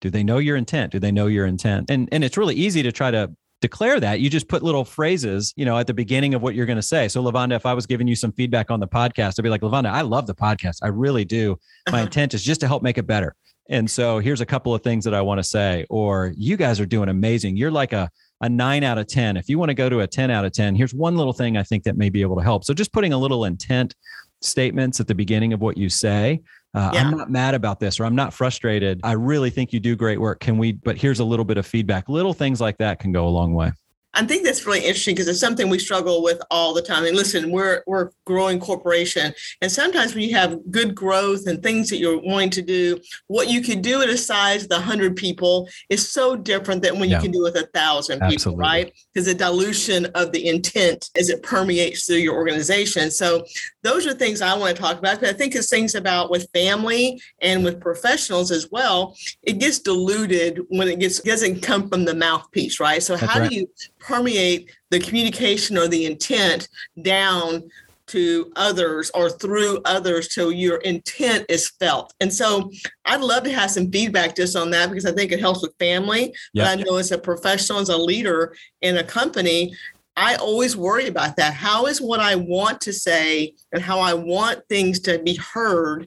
do 0.00 0.10
they 0.10 0.24
know 0.24 0.36
your 0.36 0.56
intent? 0.56 0.92
Do 0.92 0.98
they 0.98 1.12
know 1.12 1.28
your 1.28 1.46
intent? 1.46 1.90
And 1.90 2.10
and 2.12 2.22
it's 2.22 2.36
really 2.36 2.54
easy 2.54 2.82
to 2.82 2.92
try 2.92 3.10
to 3.10 3.30
declare 3.62 3.98
that. 3.98 4.20
You 4.20 4.28
just 4.28 4.48
put 4.48 4.62
little 4.62 4.84
phrases, 4.84 5.54
you 5.56 5.64
know, 5.64 5.78
at 5.78 5.86
the 5.86 5.94
beginning 5.94 6.34
of 6.34 6.42
what 6.42 6.54
you're 6.54 6.66
going 6.66 6.76
to 6.76 6.82
say. 6.82 7.08
So 7.08 7.22
Lavonda, 7.22 7.56
if 7.56 7.64
I 7.64 7.72
was 7.72 7.86
giving 7.86 8.06
you 8.06 8.14
some 8.14 8.30
feedback 8.32 8.70
on 8.70 8.80
the 8.80 8.88
podcast, 8.88 9.38
I'd 9.38 9.42
be 9.42 9.48
like, 9.48 9.62
Lavonda, 9.62 9.90
I 9.90 10.02
love 10.02 10.26
the 10.26 10.34
podcast. 10.34 10.80
I 10.82 10.88
really 10.88 11.24
do. 11.24 11.58
My 11.90 12.02
intent 12.06 12.34
is 12.34 12.44
just 12.44 12.60
to 12.60 12.66
help 12.66 12.82
make 12.82 12.98
it 12.98 13.06
better. 13.06 13.34
And 13.68 13.90
so 13.90 14.18
here's 14.18 14.40
a 14.40 14.46
couple 14.46 14.74
of 14.74 14.82
things 14.82 15.04
that 15.04 15.14
I 15.14 15.22
want 15.22 15.38
to 15.38 15.44
say. 15.44 15.86
Or 15.88 16.32
you 16.36 16.56
guys 16.56 16.80
are 16.80 16.86
doing 16.86 17.08
amazing. 17.08 17.56
You're 17.56 17.70
like 17.70 17.92
a 17.92 18.10
a 18.40 18.48
nine 18.48 18.82
out 18.84 18.98
of 18.98 19.06
10. 19.06 19.36
If 19.36 19.48
you 19.48 19.58
want 19.58 19.70
to 19.70 19.74
go 19.74 19.88
to 19.88 20.00
a 20.00 20.06
10 20.06 20.30
out 20.30 20.44
of 20.44 20.52
10, 20.52 20.74
here's 20.74 20.92
one 20.92 21.16
little 21.16 21.32
thing 21.32 21.56
I 21.56 21.62
think 21.62 21.84
that 21.84 21.96
may 21.96 22.10
be 22.10 22.20
able 22.20 22.36
to 22.36 22.42
help. 22.42 22.64
So 22.64 22.74
just 22.74 22.92
putting 22.92 23.12
a 23.14 23.16
little 23.16 23.46
intent 23.46 23.94
statements 24.42 25.00
at 25.00 25.06
the 25.06 25.14
beginning 25.14 25.54
of 25.54 25.60
what 25.62 25.78
you 25.78 25.88
say. 25.88 26.42
Uh, 26.74 26.90
Yeah. 26.92 27.04
I'm 27.04 27.16
not 27.16 27.30
mad 27.30 27.54
about 27.54 27.80
this 27.80 27.98
or 27.98 28.04
I'm 28.04 28.16
not 28.16 28.34
frustrated. 28.34 29.00
I 29.02 29.12
really 29.12 29.48
think 29.48 29.72
you 29.72 29.80
do 29.80 29.96
great 29.96 30.20
work. 30.20 30.40
Can 30.40 30.58
we, 30.58 30.72
but 30.72 30.98
here's 30.98 31.20
a 31.20 31.24
little 31.24 31.44
bit 31.44 31.56
of 31.56 31.64
feedback. 31.64 32.08
Little 32.08 32.34
things 32.34 32.60
like 32.60 32.76
that 32.78 32.98
can 32.98 33.12
go 33.12 33.26
a 33.26 33.30
long 33.30 33.54
way. 33.54 33.72
I 34.14 34.24
think 34.24 34.44
that's 34.44 34.64
really 34.64 34.80
interesting 34.80 35.14
because 35.14 35.28
it's 35.28 35.40
something 35.40 35.68
we 35.68 35.78
struggle 35.78 36.22
with 36.22 36.40
all 36.50 36.72
the 36.72 36.82
time. 36.82 37.04
And 37.04 37.16
listen, 37.16 37.50
we're 37.50 37.82
we're 37.86 38.04
a 38.06 38.10
growing 38.24 38.60
corporation, 38.60 39.34
and 39.60 39.70
sometimes 39.70 40.14
when 40.14 40.22
you 40.24 40.34
have 40.34 40.58
good 40.70 40.94
growth 40.94 41.46
and 41.46 41.62
things 41.62 41.90
that 41.90 41.98
you're 41.98 42.20
wanting 42.20 42.50
to 42.50 42.62
do, 42.62 42.98
what 43.26 43.48
you 43.48 43.60
could 43.60 43.82
do 43.82 44.02
at 44.02 44.08
a 44.08 44.16
size 44.16 44.64
of 44.64 44.68
the 44.68 44.80
hundred 44.80 45.16
people 45.16 45.68
is 45.88 46.08
so 46.08 46.36
different 46.36 46.82
than 46.82 46.98
when 46.98 47.08
Yeah. 47.10 47.16
you 47.16 47.22
can 47.22 47.32
do 47.32 47.42
with 47.42 47.56
a 47.56 47.66
thousand 47.74 48.20
people, 48.28 48.56
right? 48.56 48.92
Because 49.12 49.26
the 49.26 49.34
dilution 49.34 50.06
of 50.14 50.32
the 50.32 50.48
intent 50.48 51.10
as 51.18 51.28
it 51.28 51.42
permeates 51.42 52.06
through 52.06 52.16
your 52.18 52.34
organization. 52.34 53.10
So 53.10 53.44
those 53.82 54.06
are 54.06 54.14
things 54.14 54.40
I 54.40 54.56
want 54.56 54.76
to 54.76 54.80
talk 54.82 54.98
about. 54.98 55.20
But 55.20 55.30
I 55.30 55.32
think 55.32 55.54
it's 55.54 55.68
things 55.68 55.94
about 55.94 56.30
with 56.30 56.48
family 56.52 57.20
and 57.40 57.64
with 57.64 57.80
professionals 57.80 58.50
as 58.50 58.70
well. 58.70 59.16
It 59.42 59.58
gets 59.58 59.78
diluted 59.78 60.60
when 60.68 60.88
it 60.88 60.98
gets 61.00 61.20
doesn't 61.20 61.62
come 61.62 61.88
from 61.88 62.04
the 62.04 62.14
mouthpiece, 62.14 62.78
right? 62.80 63.02
So 63.02 63.16
That's 63.16 63.32
how 63.32 63.40
right. 63.40 63.50
do 63.50 63.56
you 63.56 63.68
permeate 64.06 64.70
the 64.90 65.00
communication 65.00 65.78
or 65.78 65.88
the 65.88 66.04
intent 66.04 66.68
down 67.02 67.68
to 68.06 68.52
others 68.56 69.10
or 69.14 69.30
through 69.30 69.80
others 69.86 70.28
till 70.28 70.52
your 70.52 70.76
intent 70.78 71.46
is 71.48 71.70
felt. 71.80 72.12
And 72.20 72.32
so 72.32 72.70
I'd 73.06 73.22
love 73.22 73.44
to 73.44 73.52
have 73.52 73.70
some 73.70 73.90
feedback 73.90 74.36
just 74.36 74.56
on 74.56 74.70
that 74.72 74.90
because 74.90 75.06
I 75.06 75.12
think 75.12 75.32
it 75.32 75.40
helps 75.40 75.62
with 75.62 75.74
family. 75.78 76.34
But 76.54 76.66
I 76.66 76.74
know 76.82 76.96
as 76.96 77.12
a 77.12 77.18
professional, 77.18 77.78
as 77.78 77.88
a 77.88 77.96
leader 77.96 78.54
in 78.82 78.98
a 78.98 79.04
company, 79.04 79.74
I 80.16 80.36
always 80.36 80.76
worry 80.76 81.08
about 81.08 81.36
that. 81.36 81.54
How 81.54 81.86
is 81.86 82.00
what 82.00 82.20
I 82.20 82.34
want 82.36 82.82
to 82.82 82.92
say 82.92 83.54
and 83.72 83.82
how 83.82 84.00
I 84.00 84.12
want 84.12 84.60
things 84.68 85.00
to 85.00 85.18
be 85.18 85.36
heard 85.36 86.06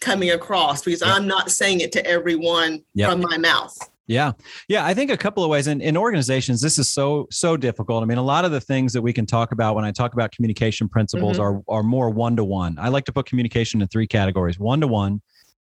coming 0.00 0.30
across 0.30 0.82
because. 0.82 1.02
I'm 1.02 1.26
not 1.26 1.50
saying 1.50 1.80
it 1.80 1.90
to 1.92 2.06
everyone 2.06 2.84
from 2.96 3.20
my 3.20 3.38
mouth. 3.38 3.76
Yeah. 4.06 4.32
Yeah. 4.68 4.84
I 4.84 4.92
think 4.92 5.10
a 5.10 5.16
couple 5.16 5.42
of 5.42 5.50
ways 5.50 5.66
in, 5.66 5.80
in 5.80 5.96
organizations, 5.96 6.60
this 6.60 6.78
is 6.78 6.92
so, 6.92 7.26
so 7.30 7.56
difficult. 7.56 8.02
I 8.02 8.06
mean, 8.06 8.18
a 8.18 8.22
lot 8.22 8.44
of 8.44 8.50
the 8.50 8.60
things 8.60 8.92
that 8.92 9.02
we 9.02 9.12
can 9.12 9.24
talk 9.24 9.52
about 9.52 9.74
when 9.74 9.84
I 9.84 9.92
talk 9.92 10.12
about 10.12 10.30
communication 10.32 10.88
principles 10.88 11.38
mm-hmm. 11.38 11.70
are, 11.70 11.78
are 11.78 11.82
more 11.82 12.10
one 12.10 12.36
to 12.36 12.44
one. 12.44 12.76
I 12.78 12.88
like 12.88 13.04
to 13.06 13.12
put 13.12 13.26
communication 13.26 13.80
in 13.80 13.88
three 13.88 14.06
categories 14.06 14.58
one 14.58 14.80
to 14.82 14.86
one, 14.86 15.22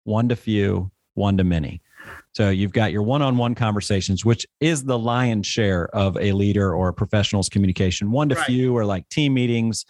one 0.03 0.27
to 0.29 0.35
few, 0.35 0.91
one 1.13 1.37
to 1.37 1.43
many. 1.43 1.81
So 2.33 2.49
you've 2.49 2.73
got 2.73 2.91
your 2.91 3.01
one 3.01 3.21
on 3.21 3.37
one 3.37 3.55
conversations, 3.55 4.23
which 4.23 4.45
is 4.59 4.83
the 4.83 4.99
lion's 4.99 5.47
share 5.47 5.87
of 5.95 6.17
a 6.17 6.31
leader 6.33 6.73
or 6.73 6.89
a 6.89 6.93
professional's 6.93 7.49
communication. 7.49 8.11
One 8.11 8.29
to 8.29 8.35
Right. 8.35 8.45
few 8.45 8.77
are 8.77 8.85
like 8.85 9.09
team 9.09 9.33
meetings, 9.33 9.85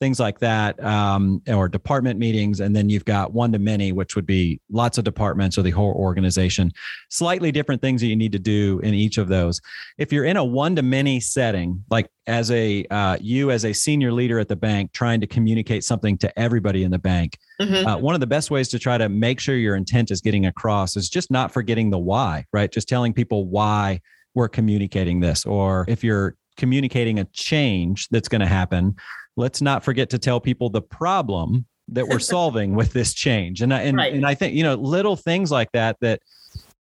things 0.00 0.20
like 0.20 0.38
that, 0.38 0.82
um, 0.84 1.42
or 1.48 1.68
department 1.68 2.18
meetings. 2.20 2.60
And 2.60 2.74
then 2.74 2.88
you've 2.88 3.04
got 3.04 3.32
one 3.32 3.50
to 3.52 3.58
many, 3.58 3.90
which 3.90 4.14
would 4.14 4.26
be 4.26 4.60
lots 4.70 4.96
of 4.96 5.04
departments 5.04 5.58
or 5.58 5.62
the 5.62 5.70
whole 5.70 5.92
organization 5.92 6.72
slightly 7.10 7.50
different 7.50 7.82
things 7.82 8.00
that 8.00 8.06
you 8.06 8.14
need 8.14 8.30
to 8.32 8.38
do 8.38 8.78
in 8.84 8.94
each 8.94 9.18
of 9.18 9.28
those. 9.28 9.60
If 9.96 10.12
you're 10.12 10.24
in 10.24 10.36
a 10.36 10.44
one 10.44 10.76
to 10.76 10.82
many 10.82 11.18
setting, 11.18 11.82
like 11.90 12.08
as 12.28 12.50
a 12.50 12.84
uh, 12.90 13.16
you 13.20 13.50
as 13.50 13.64
a 13.64 13.72
senior 13.72 14.12
leader 14.12 14.38
at 14.38 14.48
the 14.48 14.56
bank 14.56 14.92
trying 14.92 15.20
to 15.20 15.26
communicate 15.26 15.82
something 15.82 16.16
to 16.18 16.38
everybody 16.38 16.84
in 16.84 16.90
the 16.90 16.98
bank, 16.98 17.36
Mhm. 17.60 17.86
uh, 17.86 17.98
one 17.98 18.14
of 18.14 18.20
the 18.20 18.26
best 18.26 18.50
ways 18.52 18.68
to 18.68 18.78
try 18.78 18.98
to 18.98 19.08
make 19.08 19.40
sure 19.40 19.56
your 19.56 19.74
intent 19.74 20.10
is 20.12 20.20
getting 20.20 20.46
across 20.46 20.96
is 20.96 21.08
just 21.08 21.30
not 21.30 21.52
forgetting 21.52 21.90
the 21.90 21.98
why, 21.98 22.44
right? 22.52 22.70
Just 22.70 22.88
telling 22.88 23.12
people 23.12 23.46
why 23.48 24.00
we're 24.34 24.48
communicating 24.48 25.18
this. 25.18 25.44
Or 25.44 25.84
if 25.88 26.04
you're 26.04 26.36
communicating 26.56 27.18
a 27.18 27.24
change 27.32 28.08
that's 28.10 28.28
going 28.28 28.40
to 28.40 28.46
happen, 28.46 28.94
let's 29.38 29.62
not 29.62 29.84
forget 29.84 30.10
to 30.10 30.18
tell 30.18 30.40
people 30.40 30.68
the 30.68 30.82
problem 30.82 31.64
that 31.88 32.06
we're 32.06 32.18
solving 32.36 32.74
with 32.74 32.92
this 32.92 33.14
change. 33.14 33.62
And 33.62 33.72
I, 33.72 33.82
and, 33.82 33.96
right. 33.96 34.12
and 34.12 34.26
I 34.26 34.34
think, 34.34 34.54
you 34.54 34.62
know, 34.62 34.74
little 34.74 35.16
things 35.16 35.50
like 35.50 35.70
that, 35.72 35.96
that 36.00 36.20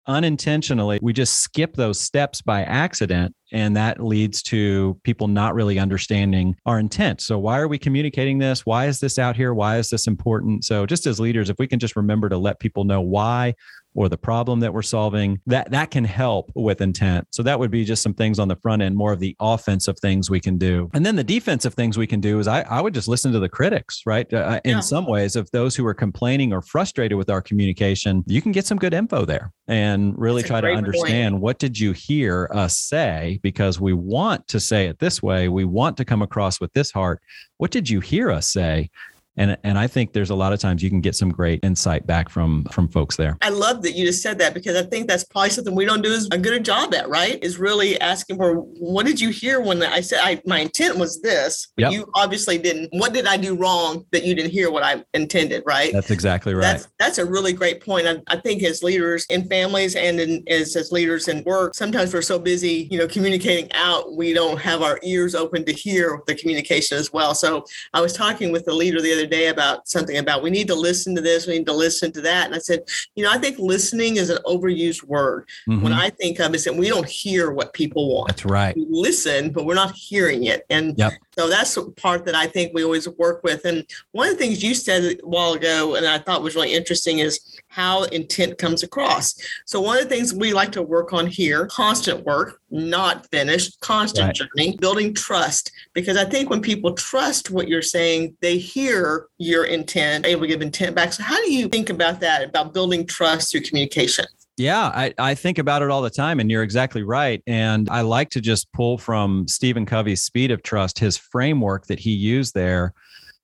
unintentionally 0.09 1.01
we 1.03 1.13
just 1.13 1.41
skip 1.41 1.75
those 1.75 1.99
steps 1.99 2.41
by 2.41 2.63
accident 2.63 3.35
and 3.53 3.77
that 3.77 4.03
leads 4.03 4.41
to 4.41 4.99
people 5.03 5.27
not 5.27 5.53
really 5.53 5.81
understanding 5.81 6.55
our 6.65 6.79
intent 6.79 7.21
so 7.21 7.37
why 7.37 7.59
are 7.59 7.67
we 7.67 7.77
communicating 7.77 8.39
this 8.39 8.65
why 8.65 8.87
is 8.87 9.01
this 9.01 9.19
out 9.19 9.35
here 9.35 9.53
why 9.53 9.79
is 9.79 9.91
this 9.91 10.07
important 10.07 10.65
so 10.65 10.87
just 10.87 11.07
as 11.07 11.19
leaders 11.19 11.51
if 11.51 11.57
we 11.59 11.67
can 11.67 11.81
just 11.81 11.97
remember 11.97 12.29
to 12.29 12.39
let 12.39 12.61
people 12.61 12.85
know 12.85 13.01
why 13.01 13.53
or 13.97 14.09
the 14.09 14.19
problem 14.19 14.61
that 14.61 14.73
we're 14.73 14.83
solving 14.83 15.41
that 15.47 15.71
that 15.71 15.91
can 15.91 16.05
help 16.05 16.53
with 16.55 16.81
intent. 16.81 17.27
So 17.31 17.43
that 17.43 17.59
would 17.59 17.71
be 17.71 17.85
just 17.85 18.03
some 18.03 18.15
things 18.15 18.39
on 18.39 18.49
the 18.49 18.57
front 18.57 18.83
end 18.83 18.97
more 18.97 19.13
of 19.13 19.21
the 19.21 19.35
offensive 19.41 19.99
things 19.99 20.31
we 20.31 20.41
can 20.41 20.59
do. 20.59 20.91
And 20.95 21.05
then 21.05 21.17
the 21.17 21.25
defensive 21.25 21.75
things 21.75 21.99
we 21.99 22.07
can 22.07 22.21
do 22.21 22.39
is 22.39 22.47
i, 22.47 22.61
I 22.63 22.81
would 22.81 22.95
just 22.95 23.09
listen 23.09 23.33
to 23.33 23.41
the 23.41 23.49
critics 23.49 24.03
right? 24.07 24.31
Uh, 24.33 24.61
in 24.65 24.77
yeah. 24.77 24.81
some 24.81 25.07
ways 25.07 25.37
of 25.37 25.51
those 25.51 25.75
who 25.75 25.87
are 25.87 25.95
complaining 25.95 26.53
or 26.53 26.63
frustrated 26.63 27.17
with 27.17 27.31
our 27.31 27.43
communication 27.43 28.23
you 28.27 28.43
can 28.43 28.53
get 28.53 28.67
some 28.67 28.79
good 28.79 28.95
info 28.95 29.25
there 29.25 29.53
and 29.69 30.15
really 30.17 30.43
try 30.43 30.61
to 30.61 30.69
understand 30.69 31.35
point. 31.35 31.43
what 31.43 31.59
did 31.59 31.79
you 31.79 31.93
hear 31.93 32.49
us 32.53 32.79
say? 32.79 33.41
Because 33.43 33.81
we 33.81 33.93
want 33.93 34.47
to 34.49 34.61
say 34.61 34.87
it 34.87 34.99
this 34.99 35.23
way. 35.23 35.49
We 35.49 35.65
want 35.65 35.97
to 35.97 36.05
come 36.05 36.23
across 36.23 36.61
with 36.61 36.73
this 36.73 36.91
heart. 36.91 37.21
What 37.59 37.71
did 37.71 37.89
you 37.89 38.01
hear 38.01 38.31
us 38.31 38.53
say 38.53 38.91
and 39.37 39.57
and 39.65 39.79
I 39.79 39.87
think 39.87 40.13
there's 40.13 40.31
a 40.31 40.35
lot 40.35 40.53
of 40.53 40.61
times 40.61 40.83
you 40.83 40.91
can 40.91 41.01
get 41.01 41.15
some 41.15 41.31
great 41.31 41.61
insight 41.63 42.07
back 42.07 42.29
from 42.29 42.65
from 42.73 42.89
folks 42.89 43.17
there. 43.17 43.37
I 43.43 43.51
love 43.51 43.83
that 43.83 43.93
you 43.93 44.07
just 44.07 44.23
said 44.23 44.39
that 44.39 44.55
because 44.55 44.77
I 44.77 44.83
think 44.83 45.09
that's 45.09 45.25
probably 45.25 45.51
something 45.51 45.75
we 45.75 45.85
don't 45.85 46.03
do 46.03 46.13
as 46.13 46.29
a 46.33 46.39
good 46.39 46.55
a 46.55 46.61
job 46.61 46.95
at, 46.95 47.09
right? 47.09 47.43
Is 47.43 47.59
really 47.59 48.01
asking 48.01 48.37
for 48.37 48.55
what 48.57 49.07
did 49.07 49.21
you 49.21 49.31
hear 49.31 49.61
when 49.61 49.83
I 49.83 50.01
said 50.01 50.21
I, 50.23 50.41
my 50.47 50.61
intent 50.61 50.97
was 50.99 51.21
this, 51.21 51.69
but 51.77 51.83
yep. 51.83 51.93
you 51.93 52.11
obviously 52.15 52.59
didn't. 52.59 52.89
What 52.93 53.13
did 53.13 53.27
I 53.27 53.37
do 53.37 53.57
wrong 53.57 54.07
that 54.13 54.25
you 54.25 54.35
didn't 54.35 54.53
hear 54.53 54.71
what 54.71 54.83
I 54.83 55.05
intended, 55.15 55.63
right? 55.67 55.93
That's 55.93 56.11
exactly 56.11 56.55
right. 56.55 56.63
That's, 56.63 56.89
that's 56.99 57.19
a 57.19 57.25
really 57.25 57.53
great 57.53 57.85
point. 57.85 58.07
I, 58.07 58.23
I 58.29 58.37
think 58.37 58.63
as 58.63 58.83
leaders 58.83 59.27
in 59.27 59.49
families 59.49 59.97
and 59.97 60.19
in, 60.19 60.45
as 60.49 60.77
as 60.77 60.93
leaders 60.93 61.29
in 61.29 61.45
work, 61.45 61.75
sometimes 61.75 62.15
we're 62.15 62.23
so 62.23 62.39
busy, 62.39 62.89
you 62.91 62.99
know, 62.99 63.07
communicating 63.07 63.71
out, 63.73 64.17
we 64.17 64.33
don't 64.33 64.59
have 64.59 64.83
our 64.83 64.99
ears 65.03 65.35
open 65.35 65.65
to 65.67 65.73
hear 65.73 66.23
the 66.27 66.35
communication 66.35 66.97
as 66.97 67.13
well. 67.13 67.35
So 67.35 67.65
I 67.93 68.01
was 68.01 68.13
talking 68.13 68.53
with 68.53 68.65
the 68.65 68.75
leader 68.75 69.01
the 69.01 69.13
other 69.13 69.26
other 69.27 69.37
day 69.37 69.49
about 69.49 69.89
something 69.89 70.17
about 70.17 70.43
we 70.43 70.51
need 70.51 70.69
to 70.69 70.75
listen 70.75 71.15
to 71.15 71.21
this, 71.21 71.47
we 71.47 71.59
need 71.59 71.67
to 71.67 71.73
listen 71.73 72.13
to 72.13 72.21
that. 72.23 72.47
And 72.47 72.55
I 72.55 72.59
said, 72.59 72.81
you 73.15 73.25
know, 73.25 73.31
I 73.31 73.39
think 73.39 73.59
listening 73.59 74.17
is 74.17 74.31
an 74.31 74.39
overused 74.45 75.05
word. 75.05 75.49
Mm-hmm. 75.69 75.83
When 75.83 75.93
I 75.93 76.11
think 76.11 76.39
of 76.41 76.55
it, 76.55 76.65
that 76.65 76.75
we 76.75 76.89
don't 76.89 77.09
hear 77.09 77.51
what 77.51 77.73
people 77.73 78.15
want. 78.15 78.29
That's 78.29 78.45
right. 78.45 78.75
We 78.77 78.87
listen, 78.89 79.51
but 79.51 79.67
we're 79.67 79.75
not 79.75 79.95
hearing 79.95 80.45
it. 80.45 80.65
And 80.71 80.97
yep. 80.99 81.13
so 81.37 81.49
that's 81.49 81.75
the 81.75 81.91
part 81.93 82.25
that 82.27 82.35
I 82.35 82.47
think 82.47 82.73
we 82.73 82.85
always 82.85 83.09
work 83.09 83.43
with. 83.43 83.65
And 83.65 83.85
one 84.13 84.29
of 84.29 84.35
the 84.35 84.39
things 84.39 84.63
you 84.63 84.75
said 84.75 85.19
a 85.23 85.27
while 85.27 85.53
ago, 85.53 85.97
and 85.97 86.07
I 86.07 86.19
thought 86.19 86.43
was 86.43 86.55
really 86.55 86.73
interesting, 86.73 87.19
is 87.19 87.61
how 87.77 88.05
intent 88.05 88.57
comes 88.57 88.83
across. 88.83 89.35
So 89.67 89.83
one 89.83 89.99
of 89.99 90.05
the 90.05 90.09
things 90.09 90.33
we 90.33 90.55
like 90.55 90.73
to 90.73 90.83
work 90.83 91.13
on 91.13 91.27
here, 91.27 91.67
constant 91.67 92.25
work, 92.25 92.59
not 92.71 93.27
finished, 93.31 93.79
constant 93.81 94.29
right. 94.29 94.35
journey, 94.35 94.79
building 94.81 95.13
trust. 95.13 95.71
Because 95.93 96.17
I 96.17 96.25
think 96.25 96.49
when 96.49 96.63
people 96.63 96.95
trust 96.95 97.51
what 97.51 97.69
you're 97.69 97.83
saying, 97.83 98.35
they 98.41 98.57
hear 98.57 99.27
your 99.37 99.65
intent, 99.65 100.25
able 100.25 100.41
to 100.41 100.47
give 100.47 100.63
intent 100.63 100.97
back. 100.97 101.13
So 101.13 101.23
how 101.23 101.37
do 101.45 101.53
you 101.53 101.69
think 101.69 101.91
about 101.91 102.19
that, 102.21 102.43
about 102.43 102.73
building 102.73 103.07
trust 103.07 103.53
through 103.53 103.61
communication? 103.61 104.25
Yeah, 104.57 104.87
I, 104.87 105.13
I 105.19 105.35
think 105.35 105.59
about 105.59 105.83
it 105.83 105.91
all 105.91 106.01
the 106.01 106.09
time, 106.09 106.41
and 106.41 106.51
you're 106.51 106.63
exactly 106.63 107.03
right. 107.03 107.43
And 107.47 107.91
I 107.91 108.01
like 108.01 108.31
to 108.31 108.41
just 108.41 108.73
pull 108.73 108.97
from 108.97 109.47
Stephen 109.49 109.85
Covey's 109.85 110.25
Speed 110.25 110.51
of 110.51 110.63
Trust, 110.63 110.99
his 110.99 111.19
framework 111.19 111.89
that 111.89 111.99
he 111.99 112.13
used 112.13 112.55
there. 112.55 112.95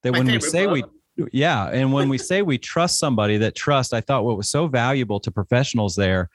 That 0.05 0.13
My 0.13 0.21
when 0.21 0.27
we 0.27 0.41
say 0.41 0.67
we 0.67 0.85
yeah. 1.33 1.69
And 1.69 1.93
when 1.93 2.09
we 2.09 2.19
say 2.19 2.43
we 2.43 2.59
trust 2.59 2.99
somebody, 2.99 3.37
that 3.39 3.55
trust, 3.55 3.93
I 3.93 4.01
thought 4.01 4.25
what 4.25 4.37
was 4.37 4.51
so 4.51 4.67
valuable 4.67 5.21
to 5.21 5.31
professionals 5.31 5.95
there 5.95 6.31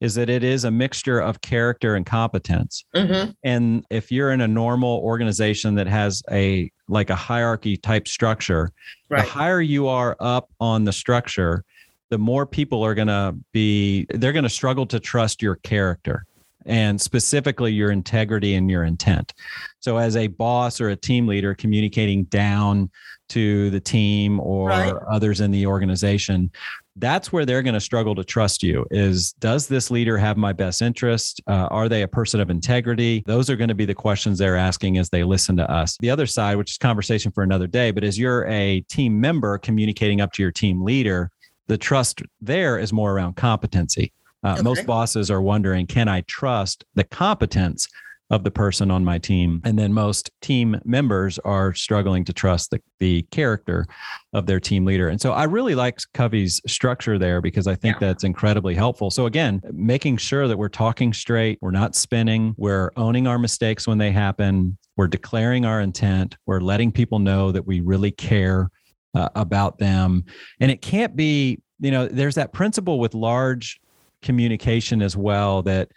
is 0.00 0.14
that 0.14 0.28
it 0.28 0.44
is 0.44 0.64
a 0.64 0.70
mixture 0.70 1.20
of 1.20 1.40
character 1.40 1.94
and 1.94 2.04
competence. 2.04 2.84
Mm-hmm. 2.94 3.30
And 3.44 3.84
if 3.90 4.12
you're 4.12 4.30
in 4.30 4.42
a 4.42 4.48
normal 4.48 4.98
organization 4.98 5.74
that 5.76 5.86
has 5.86 6.22
a 6.30 6.70
like 6.88 7.10
a 7.10 7.14
hierarchy 7.14 7.76
type 7.76 8.06
structure, 8.06 8.70
right. 9.08 9.24
the 9.24 9.28
higher 9.28 9.60
you 9.60 9.88
are 9.88 10.16
up 10.20 10.50
on 10.60 10.84
the 10.84 10.92
structure, 10.92 11.64
the 12.10 12.18
more 12.18 12.46
people 12.46 12.84
are 12.84 12.94
going 12.94 13.08
to 13.08 13.34
be 13.52 14.06
they're 14.10 14.32
going 14.32 14.42
to 14.42 14.50
struggle 14.50 14.86
to 14.86 15.00
trust 15.00 15.40
your 15.40 15.56
character 15.56 16.26
and 16.66 17.00
specifically 17.00 17.72
your 17.72 17.90
integrity 17.90 18.54
and 18.54 18.70
your 18.70 18.84
intent. 18.84 19.32
So, 19.80 19.96
as 19.96 20.16
a 20.16 20.26
boss 20.26 20.80
or 20.80 20.90
a 20.90 20.96
team 20.96 21.26
leader 21.26 21.54
communicating 21.54 22.24
down 22.24 22.90
to 23.30 23.70
the 23.70 23.80
team 23.80 24.40
or 24.40 24.68
right. 24.68 24.94
others 25.10 25.40
in 25.40 25.50
the 25.50 25.66
organization, 25.66 26.50
that's 26.96 27.32
where 27.32 27.44
they're 27.44 27.62
going 27.62 27.74
to 27.74 27.80
struggle 27.80 28.14
to 28.14 28.24
trust 28.24 28.62
you 28.62 28.86
is 28.90 29.32
does 29.34 29.66
this 29.66 29.90
leader 29.90 30.16
have 30.16 30.36
my 30.36 30.52
best 30.52 30.80
interest 30.80 31.42
uh, 31.46 31.68
are 31.70 31.88
they 31.88 32.02
a 32.02 32.08
person 32.08 32.40
of 32.40 32.48
integrity 32.48 33.22
those 33.26 33.50
are 33.50 33.56
going 33.56 33.68
to 33.68 33.74
be 33.74 33.84
the 33.84 33.94
questions 33.94 34.38
they're 34.38 34.56
asking 34.56 34.96
as 34.96 35.10
they 35.10 35.22
listen 35.22 35.56
to 35.56 35.70
us 35.70 35.96
the 36.00 36.08
other 36.08 36.26
side 36.26 36.56
which 36.56 36.70
is 36.70 36.78
conversation 36.78 37.30
for 37.30 37.42
another 37.42 37.66
day 37.66 37.90
but 37.90 38.02
as 38.02 38.18
you're 38.18 38.46
a 38.46 38.80
team 38.88 39.20
member 39.20 39.58
communicating 39.58 40.20
up 40.20 40.32
to 40.32 40.42
your 40.42 40.52
team 40.52 40.82
leader 40.82 41.30
the 41.66 41.76
trust 41.76 42.22
there 42.40 42.78
is 42.78 42.92
more 42.92 43.12
around 43.12 43.36
competency 43.36 44.10
uh, 44.44 44.52
okay. 44.52 44.62
Most 44.62 44.86
bosses 44.86 45.28
are 45.28 45.42
wondering, 45.42 45.88
can 45.88 46.06
I 46.06 46.20
trust 46.22 46.84
the 46.94 47.02
competence 47.02 47.88
of 48.30 48.44
the 48.44 48.50
person 48.50 48.90
on 48.90 49.04
my 49.04 49.18
team? 49.18 49.60
And 49.64 49.78
then 49.78 49.92
most 49.92 50.30
team 50.40 50.80
members 50.84 51.38
are 51.40 51.74
struggling 51.74 52.24
to 52.24 52.32
trust 52.32 52.70
the, 52.70 52.80
the 52.98 53.22
character 53.30 53.86
of 54.32 54.46
their 54.46 54.60
team 54.60 54.84
leader. 54.84 55.08
And 55.08 55.20
so 55.20 55.32
I 55.32 55.44
really 55.44 55.74
like 55.74 55.98
Covey's 56.12 56.60
structure 56.66 57.18
there 57.18 57.40
because 57.40 57.66
I 57.66 57.74
think 57.74 57.96
yeah. 57.96 58.08
that's 58.08 58.24
incredibly 58.24 58.74
helpful. 58.74 59.10
So 59.10 59.26
again, 59.26 59.60
making 59.72 60.16
sure 60.16 60.48
that 60.48 60.56
we're 60.56 60.68
talking 60.68 61.12
straight, 61.12 61.58
we're 61.60 61.70
not 61.70 61.94
spinning, 61.94 62.54
we're 62.56 62.90
owning 62.96 63.26
our 63.26 63.38
mistakes 63.38 63.86
when 63.86 63.98
they 63.98 64.10
happen, 64.10 64.76
we're 64.96 65.08
declaring 65.08 65.64
our 65.64 65.80
intent, 65.80 66.36
we're 66.46 66.60
letting 66.60 66.90
people 66.90 67.18
know 67.18 67.52
that 67.52 67.66
we 67.66 67.80
really 67.80 68.10
care 68.10 68.70
uh, 69.14 69.28
about 69.34 69.78
them. 69.78 70.24
And 70.60 70.70
it 70.70 70.82
can't 70.82 71.14
be, 71.14 71.60
you 71.80 71.90
know, 71.90 72.06
there's 72.06 72.34
that 72.34 72.52
principle 72.52 72.98
with 72.98 73.14
large 73.14 73.80
communication 74.22 75.02
as 75.02 75.16
well 75.16 75.62
that 75.62 75.90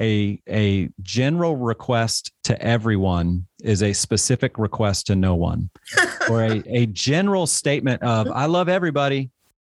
a 0.00 0.40
a 0.48 0.88
general 1.02 1.56
request 1.56 2.32
to 2.44 2.60
everyone 2.60 3.46
is 3.62 3.82
a 3.82 3.92
specific 3.92 4.58
request 4.58 5.06
to 5.06 5.16
no 5.16 5.34
one. 5.34 5.70
Or 6.30 6.42
a, 6.42 6.62
a 6.66 6.86
general 6.86 7.46
statement 7.46 8.02
of 8.02 8.28
i 8.28 8.46
love 8.46 8.70
everybody 8.70 9.30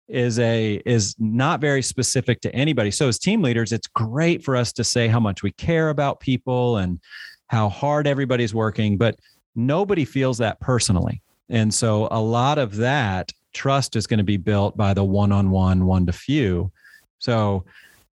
is 0.08 0.40
a 0.40 0.82
is 0.84 1.14
not 1.20 1.60
very 1.60 1.80
specific 1.80 2.40
to 2.40 2.52
anybody. 2.52 2.90
So 2.90 3.06
as 3.06 3.20
team 3.20 3.40
leaders 3.40 3.70
it's 3.70 3.86
great 3.86 4.42
for 4.42 4.56
us 4.56 4.72
to 4.72 4.82
say 4.82 5.06
how 5.06 5.20
much 5.20 5.44
we 5.44 5.52
care 5.52 5.90
about 5.90 6.18
people 6.18 6.78
and 6.78 6.98
how 7.46 7.68
hard 7.68 8.08
everybody's 8.08 8.52
working 8.52 8.98
but 8.98 9.14
nobody 9.54 10.04
feels 10.04 10.38
that 10.38 10.58
personally. 10.60 11.22
And 11.48 11.72
so 11.72 12.08
a 12.10 12.20
lot 12.20 12.58
of 12.58 12.76
that 12.76 13.30
trust 13.52 13.94
is 13.94 14.08
going 14.08 14.18
to 14.18 14.24
be 14.24 14.36
built 14.36 14.76
by 14.76 14.92
the 14.92 15.04
one-on-one 15.04 15.86
one 15.86 16.06
to 16.06 16.12
few. 16.12 16.72
So 17.18 17.64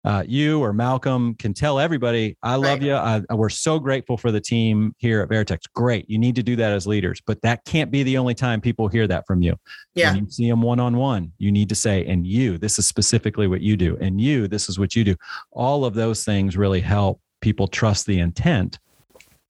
uh, 0.07 0.23
you 0.25 0.61
or 0.61 0.71
Malcolm 0.71 1.35
can 1.35 1.53
tell 1.53 1.79
everybody, 1.79 2.37
I 2.41 2.55
love 2.55 2.79
right. 2.79 2.81
you. 2.81 2.93
I, 2.93 3.21
we're 3.35 3.49
so 3.49 3.77
grateful 3.77 4.15
for 4.15 4.31
the 4.31 4.39
team 4.39 4.95
here 4.99 5.21
at 5.21 5.27
Veritex. 5.27 5.63
Great. 5.75 6.09
You 6.09 6.17
need 6.17 6.33
to 6.35 6.43
do 6.43 6.55
that 6.55 6.71
as 6.71 6.87
leaders, 6.87 7.21
but 7.27 7.41
that 7.41 7.65
can't 7.65 7.91
be 7.91 8.03
the 8.03 8.17
only 8.17 8.33
time 8.33 8.61
people 8.61 8.87
hear 8.87 9.05
that 9.05 9.27
from 9.27 9.41
you. 9.41 9.57
Yeah. 9.95 10.13
When 10.13 10.23
you 10.23 10.31
see 10.31 10.49
them 10.49 10.61
one 10.61 10.79
on 10.79 10.95
one, 10.95 11.33
you 11.39 11.51
need 11.51 11.67
to 11.67 11.75
say, 11.75 12.05
and 12.05 12.25
you, 12.25 12.57
this 12.57 12.79
is 12.79 12.87
specifically 12.87 13.47
what 13.47 13.59
you 13.59 13.75
do. 13.75 13.97
And 13.99 14.21
you, 14.21 14.47
this 14.47 14.69
is 14.69 14.79
what 14.79 14.95
you 14.95 15.03
do. 15.03 15.15
All 15.51 15.83
of 15.83 15.93
those 15.93 16.23
things 16.23 16.55
really 16.55 16.79
help 16.79 17.19
people 17.41 17.67
trust 17.67 18.05
the 18.05 18.19
intent 18.19 18.79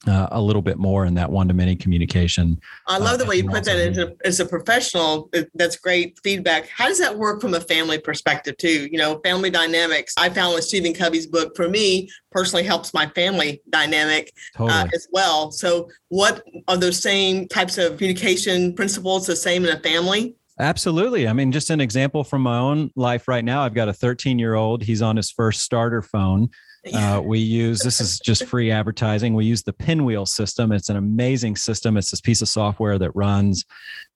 uh, 0.06 0.28
a 0.32 0.42
little 0.42 0.62
bit 0.62 0.78
more 0.78 1.06
in 1.06 1.16
that 1.16 1.32
one 1.32 1.48
to 1.48 1.54
many 1.54 1.76
communication. 1.76 2.60
I 2.86 2.98
love 2.98 3.16
uh, 3.16 3.18
the 3.18 3.26
way 3.26 3.38
you 3.38 3.50
put 3.50 3.64
that 3.64 3.78
as 3.78 3.98
a, 3.98 4.14
as 4.24 4.40
a 4.40 4.46
professional. 4.46 5.30
That's 5.56 5.76
great 5.78 6.20
feedback. 6.24 6.68
How 6.68 6.88
does 6.88 7.00
that 7.00 7.18
work 7.18 7.42
from 7.42 7.56
a 7.56 7.60
family 7.60 7.98
perspective 7.98 8.58
too? 8.58 8.88
You 8.92 9.00
know, 9.00 9.20
family 9.24 9.50
dynamics. 9.50 10.14
I 10.18 10.30
found 10.30 10.54
with 10.54 10.66
Stephen 10.66 10.94
Covey's 10.94 11.28
book 11.28 11.56
for 11.56 11.68
me 11.68 12.10
personally 12.32 12.64
helps 12.64 12.94
my 12.94 13.08
family 13.08 13.62
dynamic 13.70 14.32
uh, 14.56 14.58
totally. 14.60 14.80
uh, 14.80 14.88
as 14.94 15.08
well. 15.12 15.52
So, 15.52 15.90
what 16.10 16.44
are 16.68 16.78
those 16.78 17.02
same 17.02 17.48
types 17.48 17.78
of 17.78 17.98
communication 17.98 18.76
principles 18.76 19.26
the 19.26 19.36
same 19.36 19.66
in 19.66 19.76
a 19.76 19.80
family? 19.80 20.36
Absolutely. 20.60 21.28
I 21.28 21.34
mean, 21.34 21.52
just 21.52 21.70
an 21.70 21.82
example 21.82 22.24
from 22.24 22.42
my 22.42 22.58
own 22.58 22.92
life 22.96 23.28
right 23.28 23.46
now. 23.46 23.64
I've 23.64 23.76
got 23.76 23.90
a 23.90 23.94
13 23.94 24.40
year 24.40 24.56
old. 24.56 24.84
He's 24.84 25.02
on 25.02 25.16
his 25.16 25.32
first 25.32 25.62
starter 25.62 26.02
phone. 26.02 26.50
Uh, 26.94 27.22
we 27.26 27.40
use 27.40 27.80
this 27.80 28.02
is 28.02 28.20
just 28.20 28.46
free 28.46 28.72
advertising. 28.72 29.34
We 29.34 29.46
use 29.46 29.64
the 29.64 29.74
Pinwheel 29.74 30.26
system. 30.26 30.72
It's 30.72 30.90
an 30.90 30.98
amazing 30.98 31.56
system. 31.56 31.98
It's 31.98 32.12
this 32.12 32.22
piece 32.22 32.42
of 32.42 32.50
software 32.50 32.98
that 33.00 33.16
runs 33.16 33.66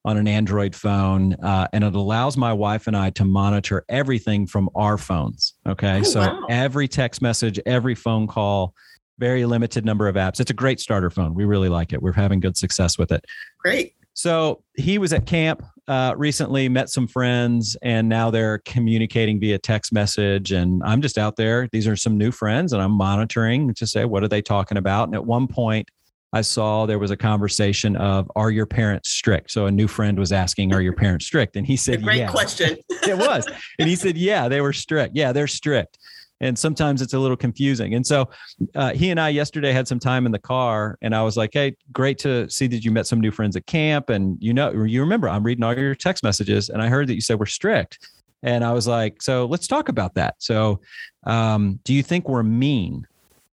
on 0.04 0.18
an 0.18 0.28
Android 0.28 0.76
phone, 0.76 1.34
uh, 1.44 1.68
and 1.74 1.84
it 1.84 1.94
allows 1.94 2.36
my 2.36 2.52
wife 2.52 2.88
and 2.88 2.98
I 2.98 3.12
to 3.12 3.26
monitor 3.26 3.86
everything 3.88 4.48
from 4.48 4.70
our 4.76 4.98
phones. 4.98 5.54
Okay, 5.68 6.00
oh, 6.00 6.04
so 6.04 6.20
wow. 6.22 6.46
every 6.50 6.88
text 6.88 7.22
message, 7.22 7.60
every 7.66 7.94
phone 7.94 8.28
call, 8.28 8.74
very 9.20 9.46
limited 9.46 9.86
number 9.86 10.08
of 10.08 10.16
apps. 10.16 10.40
It's 10.40 10.50
a 10.50 10.56
great 10.56 10.80
starter 10.80 11.12
phone. 11.12 11.36
We 11.36 11.46
really 11.46 11.70
like 11.70 11.94
it. 11.94 12.02
We're 12.02 12.14
having 12.14 12.40
good 12.40 12.58
success 12.58 12.98
with 12.98 13.12
it. 13.12 13.24
Great. 13.60 13.94
So 14.14 14.64
he 14.76 14.98
was 14.98 15.14
at 15.14 15.26
camp 15.26 15.64
uh, 15.92 16.16
recently, 16.16 16.70
met 16.70 16.90
some 16.90 17.06
friends, 17.06 17.76
and 17.82 18.08
now 18.08 18.32
they're 18.32 18.60
communicating 18.60 19.42
via 19.42 19.60
text 19.60 19.92
message. 19.92 20.54
And 20.54 20.82
I'm 20.86 21.02
just 21.02 21.18
out 21.18 21.36
there. 21.36 21.68
These 21.74 21.86
are 21.86 21.98
some 21.98 22.18
new 22.18 22.32
friends, 22.32 22.72
and 22.72 22.82
I'm 22.82 22.94
monitoring 22.94 23.74
to 23.74 23.86
say, 23.86 24.06
what 24.06 24.24
are 24.24 24.30
they 24.30 24.42
talking 24.42 24.78
about? 24.78 25.10
And 25.10 25.16
at 25.16 25.26
one 25.26 25.48
point, 25.48 25.90
I 26.32 26.42
saw 26.44 26.86
there 26.86 26.98
was 26.98 27.12
a 27.12 27.18
conversation 27.18 27.98
of, 27.98 28.32
"Are 28.38 28.50
your 28.50 28.66
parents 28.66 29.12
strict?" 29.12 29.52
So 29.52 29.66
a 29.66 29.72
new 29.72 29.90
friend 29.90 30.18
was 30.18 30.32
asking, 30.32 30.74
"Are 30.74 30.82
your 30.82 30.94
parents 30.94 31.26
strict?" 31.26 31.58
And 31.58 31.68
he 31.68 31.76
said, 31.76 32.04
Great 32.04 32.20
"Yeah." 32.20 32.32
question. 32.32 32.78
it 32.90 33.18
was, 33.18 33.46
and 33.80 33.90
he 33.90 33.98
said, 33.98 34.18
"Yeah, 34.18 34.48
they 34.48 34.62
were 34.62 34.72
strict. 34.72 35.14
Yeah, 35.14 35.34
they're 35.34 35.48
strict." 35.48 35.98
And 36.42 36.60
sometimes 36.60 37.02
it's 37.02 37.14
a 37.14 37.20
little 37.20 37.38
confusing. 37.38 37.94
And 37.94 38.06
so 38.06 38.30
uh, 38.76 38.94
he 38.94 39.12
and 39.12 39.20
I 39.20 39.30
yesterday 39.30 39.72
had 39.72 39.88
some 39.88 40.00
time 40.00 40.26
in 40.26 40.34
the 40.34 40.40
car, 40.40 40.98
and 41.02 41.16
I 41.16 41.22
was 41.22 41.38
like, 41.38 41.52
"Hey, 41.54 41.76
great 41.94 42.18
to 42.20 42.50
see 42.50 42.68
that 42.68 42.84
you 42.84 42.92
met 42.92 43.08
some 43.08 43.22
new 43.22 43.32
friends 43.32 43.56
at 43.56 43.66
camp, 43.68 44.10
and 44.10 44.38
you 44.42 44.54
know, 44.54 44.84
you 44.84 45.00
remember 45.02 45.30
I'm 45.30 45.44
reading 45.44 45.64
all 45.64 45.78
your 45.78 45.96
text 45.96 46.24
messages, 46.24 46.70
and 46.70 46.82
I 46.82 46.88
heard 46.88 47.08
that 47.08 47.16
you 47.16 47.22
said 47.22 47.40
we're 47.40 47.46
strict." 47.46 48.10
And 48.44 48.66
I 48.66 48.74
was 48.74 48.88
like, 48.88 49.22
"So 49.22 49.46
let's 49.46 49.68
talk 49.68 49.88
about 49.88 50.16
that." 50.16 50.36
So, 50.40 50.82
um, 51.26 51.80
do 51.84 51.94
you 51.94 52.04
think 52.04 52.28
we're 52.28 52.44
mean? 52.44 53.08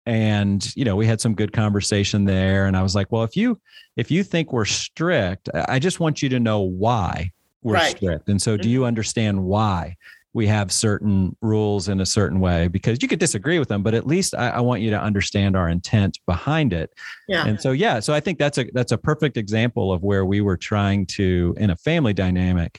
and 0.06 0.74
you 0.76 0.84
know 0.84 0.94
we 0.94 1.04
had 1.04 1.20
some 1.20 1.34
good 1.34 1.52
conversation 1.52 2.24
there 2.24 2.66
and 2.66 2.76
i 2.76 2.82
was 2.82 2.94
like 2.94 3.10
well 3.10 3.24
if 3.24 3.36
you 3.36 3.60
if 3.96 4.08
you 4.08 4.22
think 4.22 4.52
we're 4.52 4.64
strict 4.64 5.48
i 5.68 5.78
just 5.78 5.98
want 5.98 6.22
you 6.22 6.28
to 6.28 6.38
know 6.38 6.60
why 6.60 7.28
we're 7.62 7.74
Right. 7.74 7.96
strict 7.96 8.28
and 8.28 8.40
so 8.40 8.56
do 8.56 8.70
you 8.70 8.84
understand 8.84 9.42
why 9.42 9.96
we 10.36 10.46
have 10.46 10.70
certain 10.70 11.34
rules 11.40 11.88
in 11.88 11.98
a 12.00 12.06
certain 12.06 12.40
way 12.40 12.68
because 12.68 13.00
you 13.00 13.08
could 13.08 13.18
disagree 13.18 13.58
with 13.58 13.68
them 13.68 13.82
but 13.82 13.94
at 13.94 14.06
least 14.06 14.34
i, 14.34 14.50
I 14.50 14.60
want 14.60 14.82
you 14.82 14.90
to 14.90 15.00
understand 15.00 15.56
our 15.56 15.68
intent 15.70 16.18
behind 16.26 16.74
it 16.74 16.92
Yeah. 17.26 17.46
and 17.46 17.58
so 17.58 17.72
yeah 17.72 18.00
so 18.00 18.12
i 18.12 18.20
think 18.20 18.38
that's 18.38 18.58
a 18.58 18.66
that's 18.74 18.92
a 18.92 18.98
perfect 18.98 19.38
example 19.38 19.92
of 19.92 20.02
where 20.02 20.26
we 20.26 20.42
were 20.42 20.58
trying 20.58 21.06
to 21.06 21.54
in 21.56 21.70
a 21.70 21.76
family 21.76 22.12
dynamic 22.12 22.78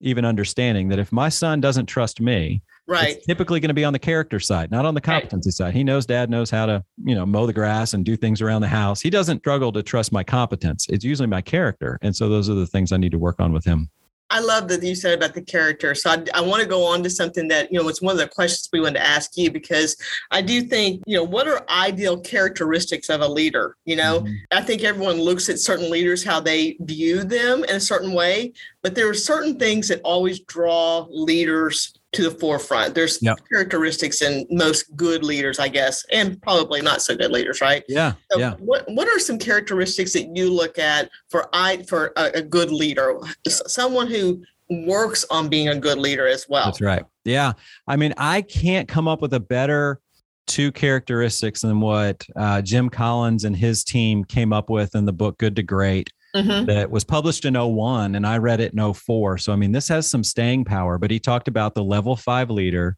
even 0.00 0.24
understanding 0.24 0.88
that 0.88 0.98
if 0.98 1.12
my 1.12 1.28
son 1.28 1.60
doesn't 1.60 1.86
trust 1.86 2.20
me 2.20 2.60
Right. 2.88 3.16
it's 3.16 3.26
typically 3.26 3.60
going 3.60 3.68
to 3.68 3.74
be 3.74 3.84
on 3.84 3.92
the 3.92 3.98
character 3.98 4.40
side, 4.40 4.70
not 4.70 4.86
on 4.86 4.94
the 4.94 5.00
Right. 5.00 5.20
competency 5.20 5.50
side. 5.50 5.74
He 5.74 5.84
knows 5.84 6.06
dad 6.06 6.30
knows 6.30 6.48
how 6.48 6.64
to, 6.64 6.82
you 7.04 7.14
know, 7.14 7.26
mow 7.26 7.44
the 7.46 7.52
grass 7.52 7.92
and 7.92 8.02
do 8.02 8.16
things 8.16 8.40
around 8.40 8.62
the 8.62 8.68
house. 8.68 9.02
He 9.02 9.10
doesn't 9.10 9.40
struggle 9.40 9.72
to 9.72 9.82
trust 9.82 10.10
my 10.10 10.24
competence. 10.24 10.86
It's 10.88 11.04
usually 11.04 11.26
my 11.28 11.42
character. 11.42 11.98
And 12.00 12.16
so 12.16 12.30
those 12.30 12.48
are 12.48 12.54
the 12.54 12.66
things 12.66 12.90
I 12.90 12.96
need 12.96 13.12
to 13.12 13.18
work 13.18 13.40
on 13.40 13.52
with 13.52 13.66
him. 13.66 13.90
I 14.30 14.40
love 14.40 14.68
that 14.68 14.82
you 14.82 14.94
said 14.94 15.16
about 15.16 15.34
the 15.34 15.42
character. 15.42 15.94
So 15.94 16.10
I, 16.10 16.24
I 16.34 16.40
want 16.42 16.62
to 16.62 16.68
go 16.68 16.84
on 16.84 17.02
to 17.02 17.10
something 17.10 17.48
that, 17.48 17.72
you 17.72 17.80
know, 17.80 17.88
it's 17.88 18.02
one 18.02 18.12
of 18.12 18.18
the 18.18 18.28
questions 18.28 18.68
we 18.72 18.80
wanted 18.80 18.98
to 18.98 19.06
ask 19.06 19.36
you 19.36 19.50
because 19.50 19.96
I 20.30 20.42
do 20.42 20.62
think, 20.62 21.02
you 21.06 21.16
know, 21.16 21.24
what 21.24 21.48
are 21.48 21.64
ideal 21.70 22.20
characteristics 22.20 23.08
of 23.08 23.22
a 23.22 23.28
leader? 23.28 23.76
You 23.86 23.96
know, 23.96 24.20
Mhm. 24.20 24.36
I 24.50 24.60
think 24.60 24.84
everyone 24.84 25.20
looks 25.20 25.48
at 25.48 25.58
certain 25.58 25.90
leaders, 25.90 26.22
how 26.24 26.40
they 26.40 26.76
view 26.80 27.24
them 27.24 27.64
in 27.64 27.76
a 27.76 27.80
certain 27.80 28.12
way, 28.12 28.52
but 28.82 28.94
there 28.94 29.08
are 29.08 29.14
certain 29.14 29.58
things 29.58 29.88
that 29.88 30.02
always 30.04 30.40
draw 30.40 31.06
leaders 31.10 31.94
to 32.12 32.22
the 32.22 32.30
forefront. 32.30 32.94
There's 32.94 33.18
Yep. 33.22 33.38
characteristics 33.52 34.22
in 34.22 34.46
most 34.50 34.84
good 34.96 35.22
leaders, 35.22 35.58
I 35.58 35.68
guess, 35.68 36.04
and 36.10 36.40
probably 36.40 36.80
not 36.80 37.02
so 37.02 37.14
good 37.14 37.30
leaders, 37.30 37.60
right? 37.60 37.84
Yeah. 37.88 38.14
So 38.32 38.38
Yeah. 38.38 38.54
What 38.58 38.84
What 38.88 39.08
are 39.08 39.18
some 39.18 39.38
characteristics 39.38 40.12
that 40.14 40.34
you 40.34 40.50
look 40.52 40.78
at 40.78 41.10
for 41.28 41.48
I 41.52 41.82
for 41.88 42.12
a, 42.16 42.30
a 42.36 42.42
good 42.42 42.70
leader, 42.70 43.18
someone 43.48 44.06
who 44.06 44.42
works 44.70 45.24
on 45.30 45.48
being 45.48 45.68
a 45.68 45.76
good 45.76 45.98
leader 45.98 46.26
as 46.26 46.46
well? 46.48 46.66
That's 46.66 46.80
right. 46.80 47.04
Yeah. 47.24 47.52
I 47.86 47.96
mean, 47.96 48.14
I 48.16 48.42
can't 48.42 48.88
come 48.88 49.06
up 49.06 49.20
with 49.20 49.34
a 49.34 49.40
better 49.40 50.00
two 50.46 50.72
characteristics 50.72 51.60
than 51.60 51.78
what 51.78 52.26
uh, 52.34 52.62
Jim 52.62 52.88
Collins 52.88 53.44
and 53.44 53.54
his 53.54 53.84
team 53.84 54.24
came 54.24 54.52
up 54.54 54.70
with 54.70 54.94
in 54.94 55.04
the 55.04 55.12
book 55.12 55.36
Good 55.36 55.56
to 55.56 55.62
Great. 55.62 56.10
Mhm. 56.36 56.66
that 56.66 56.90
was 56.90 57.04
published 57.04 57.44
in 57.44 57.54
01 57.54 58.14
and 58.14 58.26
I 58.26 58.36
read 58.36 58.60
it 58.60 58.72
in 58.72 58.78
04. 58.78 59.38
So, 59.38 59.52
I 59.52 59.56
mean, 59.56 59.72
this 59.72 59.88
has 59.88 60.08
some 60.08 60.22
staying 60.22 60.64
power, 60.64 60.98
but 60.98 61.10
he 61.10 61.18
talked 61.18 61.48
about 61.48 61.74
the 61.74 61.82
level 61.82 62.16
five 62.16 62.50
leader 62.50 62.96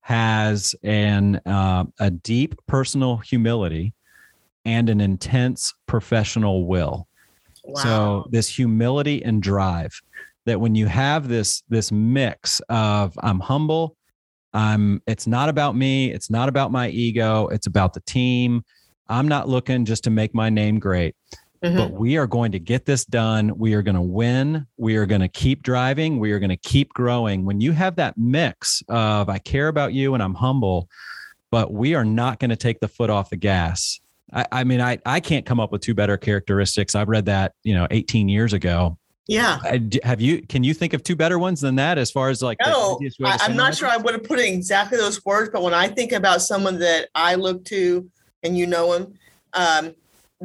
has 0.00 0.74
an 0.82 1.40
uh, 1.46 1.84
a 1.98 2.10
deep 2.10 2.54
personal 2.66 3.16
humility 3.18 3.94
and 4.64 4.90
an 4.90 5.00
intense 5.00 5.72
professional 5.86 6.66
will. 6.66 7.08
Wow. 7.64 7.82
So 7.82 8.28
this 8.30 8.48
humility 8.48 9.24
and 9.24 9.42
drive 9.42 9.98
that 10.44 10.60
when 10.60 10.74
you 10.74 10.86
have 10.86 11.28
this 11.28 11.62
this 11.68 11.90
mix 11.90 12.60
of 12.68 13.14
I'm 13.22 13.40
humble, 13.40 13.96
I'm 14.52 15.00
it's 15.06 15.26
not 15.26 15.48
about 15.48 15.74
me, 15.76 16.12
it's 16.12 16.28
not 16.28 16.48
about 16.48 16.70
my 16.70 16.88
ego, 16.88 17.46
it's 17.48 17.66
about 17.66 17.94
the 17.94 18.00
team. 18.00 18.62
I'm 19.08 19.28
not 19.28 19.48
looking 19.48 19.84
just 19.84 20.04
to 20.04 20.10
make 20.10 20.34
my 20.34 20.50
name 20.50 20.78
great 20.78 21.14
Mhm. 21.64 21.76
but 21.76 21.92
we 21.92 22.16
are 22.16 22.26
going 22.26 22.52
to 22.52 22.58
get 22.58 22.84
this 22.84 23.04
done. 23.04 23.56
We 23.56 23.74
are 23.74 23.82
going 23.82 23.94
to 23.94 24.00
win. 24.02 24.66
We 24.76 24.96
are 24.96 25.06
going 25.06 25.20
to 25.22 25.28
keep 25.28 25.62
driving. 25.62 26.18
We 26.20 26.32
are 26.32 26.38
going 26.38 26.50
to 26.50 26.56
keep 26.56 26.92
growing. 26.92 27.44
When 27.44 27.60
you 27.60 27.72
have 27.72 27.96
that 27.96 28.18
mix 28.18 28.82
of 28.88 29.28
I 29.28 29.38
care 29.38 29.68
about 29.68 29.92
you 29.94 30.14
and 30.14 30.22
I'm 30.22 30.34
humble, 30.34 30.88
but 31.50 31.72
we 31.72 31.94
are 31.94 32.04
not 32.04 32.38
going 32.38 32.50
to 32.50 32.56
take 32.56 32.80
the 32.80 32.88
foot 32.88 33.10
off 33.10 33.30
the 33.30 33.36
gas. 33.36 34.00
I, 34.32 34.46
I 34.52 34.64
mean, 34.64 34.80
I, 34.80 34.98
I 35.06 35.20
can't 35.20 35.46
come 35.46 35.60
up 35.60 35.72
with 35.72 35.80
two 35.80 35.94
better 35.94 36.16
characteristics. 36.16 36.94
I've 36.94 37.08
read 37.08 37.26
that, 37.26 37.52
you 37.62 37.74
know, 37.74 37.86
18 37.90 38.28
years 38.28 38.52
ago. 38.52 38.98
yeah. 39.26 39.58
Have 40.02 40.20
you, 40.20 40.42
can 40.42 40.64
you 40.64 40.74
think 40.74 40.92
of 40.92 41.02
two 41.02 41.16
better 41.16 41.38
ones 41.38 41.60
than 41.60 41.76
that 41.76 41.96
as 41.96 42.10
far 42.10 42.28
as 42.28 42.42
like, 42.42 42.58
No, 42.64 42.98
easiest 43.00 43.20
way 43.20 43.30
to 43.30 43.42
I, 43.42 43.46
I'm 43.46 43.56
not 43.56 43.74
sure? 43.76 43.88
I 43.88 43.96
would 43.96 44.12
have 44.14 44.24
put 44.24 44.38
it 44.38 44.46
in 44.46 44.54
exactly 44.54 44.98
those 44.98 45.24
words, 45.24 45.50
but 45.52 45.62
when 45.62 45.72
I 45.74 45.88
think 45.88 46.12
about 46.12 46.42
someone 46.42 46.78
that 46.80 47.08
I 47.14 47.36
look 47.36 47.64
to, 47.66 48.10
and 48.42 48.58
you 48.58 48.66
know 48.66 48.92
him, 48.92 49.14
um, 49.54 49.94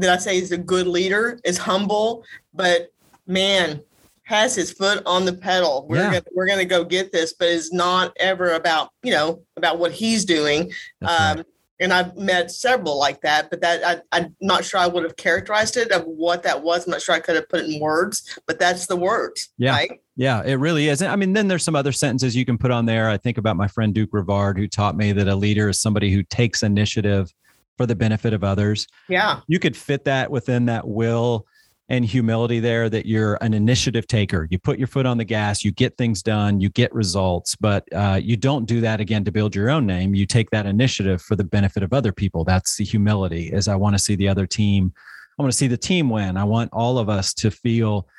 that 0.02 0.10
I 0.10 0.18
say 0.18 0.38
is 0.38 0.52
a 0.52 0.58
good 0.58 0.88
leader, 0.88 1.40
is 1.44 1.58
humble, 1.58 2.24
but 2.54 2.92
man, 3.28 3.82
has 4.24 4.56
his 4.56 4.72
foot 4.72 5.02
on 5.06 5.26
the 5.26 5.34
pedal. 5.34 5.88
We're 5.90 5.98
Yeah. 5.98 6.06
gonna 6.06 6.24
we're 6.36 6.48
gonna 6.48 6.66
go 6.66 6.84
get 6.84 7.12
this, 7.12 7.34
but 7.34 7.48
it's 7.48 7.74
not 7.74 8.16
ever 8.20 8.52
about 8.52 8.90
you 9.04 9.12
know 9.12 9.42
about 9.58 9.80
what 9.80 9.92
he's 9.92 10.24
doing. 10.26 10.72
That's 11.02 11.20
right. 11.20 11.40
Um, 11.40 11.46
and 11.82 11.94
I've 11.94 12.18
met 12.18 12.52
several 12.52 13.00
like 13.00 13.22
that, 13.22 13.50
but 13.50 13.62
that 13.62 14.04
I, 14.12 14.18
I'm 14.18 14.36
not 14.42 14.66
sure 14.66 14.82
I 14.82 14.88
would 14.88 15.04
have 15.04 15.16
characterized 15.16 15.78
it 15.78 15.92
of 15.92 16.04
what 16.04 16.44
that 16.44 16.62
was. 16.62 16.86
I'm 16.86 16.92
not 16.92 17.02
sure 17.02 17.16
I 17.16 17.22
could 17.22 17.36
have 17.38 17.48
put 17.48 17.62
it 17.62 17.70
in 17.70 17.80
words, 17.80 18.38
but 18.46 18.60
that's 18.60 18.86
the 18.88 18.98
words. 18.98 19.50
Yeah. 19.58 19.72
Right? 19.72 19.92
Yeah, 20.18 20.44
it 20.44 20.56
really 20.56 20.90
is. 20.90 21.02
I 21.02 21.16
mean, 21.16 21.32
then 21.32 21.48
there's 21.48 21.64
some 21.64 21.78
other 21.78 21.94
sentences 21.94 22.36
you 22.36 22.44
can 22.46 22.58
put 22.58 22.70
on 22.72 22.86
there. 22.86 23.10
I 23.10 23.16
think 23.16 23.38
about 23.38 23.56
my 23.56 23.70
friend 23.70 23.94
Duke 23.94 24.12
Rivard, 24.12 24.58
who 24.58 24.68
taught 24.68 24.98
me 24.98 25.14
that 25.14 25.30
a 25.30 25.36
leader 25.36 25.70
is 25.70 25.80
somebody 25.80 26.12
who 26.12 26.22
takes 26.24 26.64
initiative 26.64 27.34
for 27.80 27.86
the 27.86 27.96
benefit 27.96 28.34
of 28.34 28.44
others. 28.44 28.86
Yeah. 29.08 29.40
You 29.48 29.58
could 29.58 29.78
fit 29.78 30.04
that 30.04 30.30
within 30.30 30.66
that 30.66 30.86
will 30.86 31.48
and 31.88 32.04
humility 32.04 32.60
there 32.60 32.90
that 32.90 33.06
you're 33.06 33.38
an 33.40 33.54
initiative 33.54 34.06
taker. 34.06 34.50
You 34.52 34.60
put 34.60 34.78
your 34.80 34.90
foot 34.90 35.06
on 35.06 35.18
the 35.18 35.24
gas, 35.24 35.64
you 35.64 35.72
get 35.72 35.96
things 35.96 36.22
done, 36.22 36.60
you 36.60 36.68
get 36.68 36.94
results, 36.94 37.56
but 37.56 37.88
uh, 37.94 38.20
you 38.22 38.36
don't 38.36 38.66
do 38.66 38.82
that 38.82 39.00
again 39.00 39.24
to 39.24 39.32
build 39.32 39.56
your 39.56 39.70
own 39.70 39.86
name. 39.86 40.14
You 40.14 40.26
take 40.26 40.50
that 40.50 40.66
initiative 40.66 41.22
for 41.22 41.38
the 41.38 41.46
benefit 41.46 41.82
of 41.82 41.94
other 41.94 42.12
people. 42.12 42.44
That's 42.44 42.76
the 42.76 42.84
humility. 42.84 43.48
Is 43.48 43.70
I 43.70 43.78
want 43.78 43.96
to 43.96 44.00
see 44.00 44.18
the 44.18 44.28
other 44.28 44.46
team. 44.46 44.92
I 45.38 45.42
want 45.42 45.54
to 45.54 45.58
see 45.58 45.68
the 45.68 45.78
team 45.78 46.10
win. 46.10 46.36
I 46.36 46.44
want 46.44 46.70
all 46.74 46.98
of 46.98 47.08
us 47.08 47.34
to 47.36 47.50
feel 47.50 48.10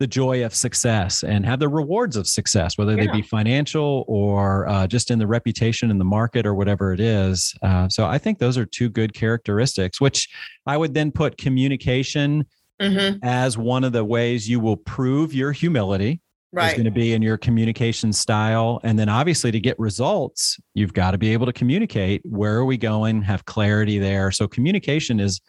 the 0.00 0.06
joy 0.06 0.44
of 0.44 0.54
success 0.54 1.22
and 1.22 1.44
have 1.44 1.60
the 1.60 1.68
rewards 1.68 2.16
of 2.16 2.26
success, 2.26 2.78
whether 2.78 2.96
they 2.96 3.06
be 3.06 3.20
financial 3.20 4.04
or 4.08 4.66
uh, 4.66 4.86
just 4.86 5.10
in 5.10 5.18
the 5.18 5.26
reputation 5.26 5.90
in 5.90 5.98
the 5.98 6.04
market 6.04 6.46
or 6.46 6.54
whatever 6.54 6.94
it 6.94 7.00
is. 7.00 7.54
Uh, 7.62 7.86
so 7.88 8.06
I 8.06 8.16
think 8.16 8.38
those 8.38 8.56
are 8.56 8.64
two 8.64 8.88
good 8.88 9.12
characteristics, 9.12 10.00
which 10.00 10.28
I 10.66 10.78
would 10.78 10.94
then 10.94 11.12
put 11.12 11.38
communication 11.38 12.46
hmm 12.80 13.10
as 13.22 13.58
one 13.58 13.84
of 13.84 13.92
the 13.92 14.02
ways 14.02 14.48
you 14.48 14.58
will 14.58 14.78
prove 14.78 15.34
your 15.34 15.52
humility 15.52 16.22
is 16.58 16.72
going 16.72 16.84
to 16.84 16.90
be 16.90 17.12
in 17.12 17.22
your 17.22 17.36
communication 17.36 18.12
style. 18.12 18.80
And 18.82 18.98
then 18.98 19.08
obviously 19.08 19.50
to 19.52 19.60
get 19.60 19.78
results, 19.78 20.58
you've 20.74 20.92
got 20.92 21.12
to 21.12 21.18
be 21.18 21.32
able 21.32 21.46
to 21.46 21.52
communicate. 21.52 22.22
Where 22.24 22.56
are 22.56 22.64
we 22.64 22.76
going? 22.76 23.22
Have 23.22 23.44
clarity 23.44 23.98
there. 23.98 24.30
So 24.30 24.48
communication 24.48 25.20
is 25.20 25.40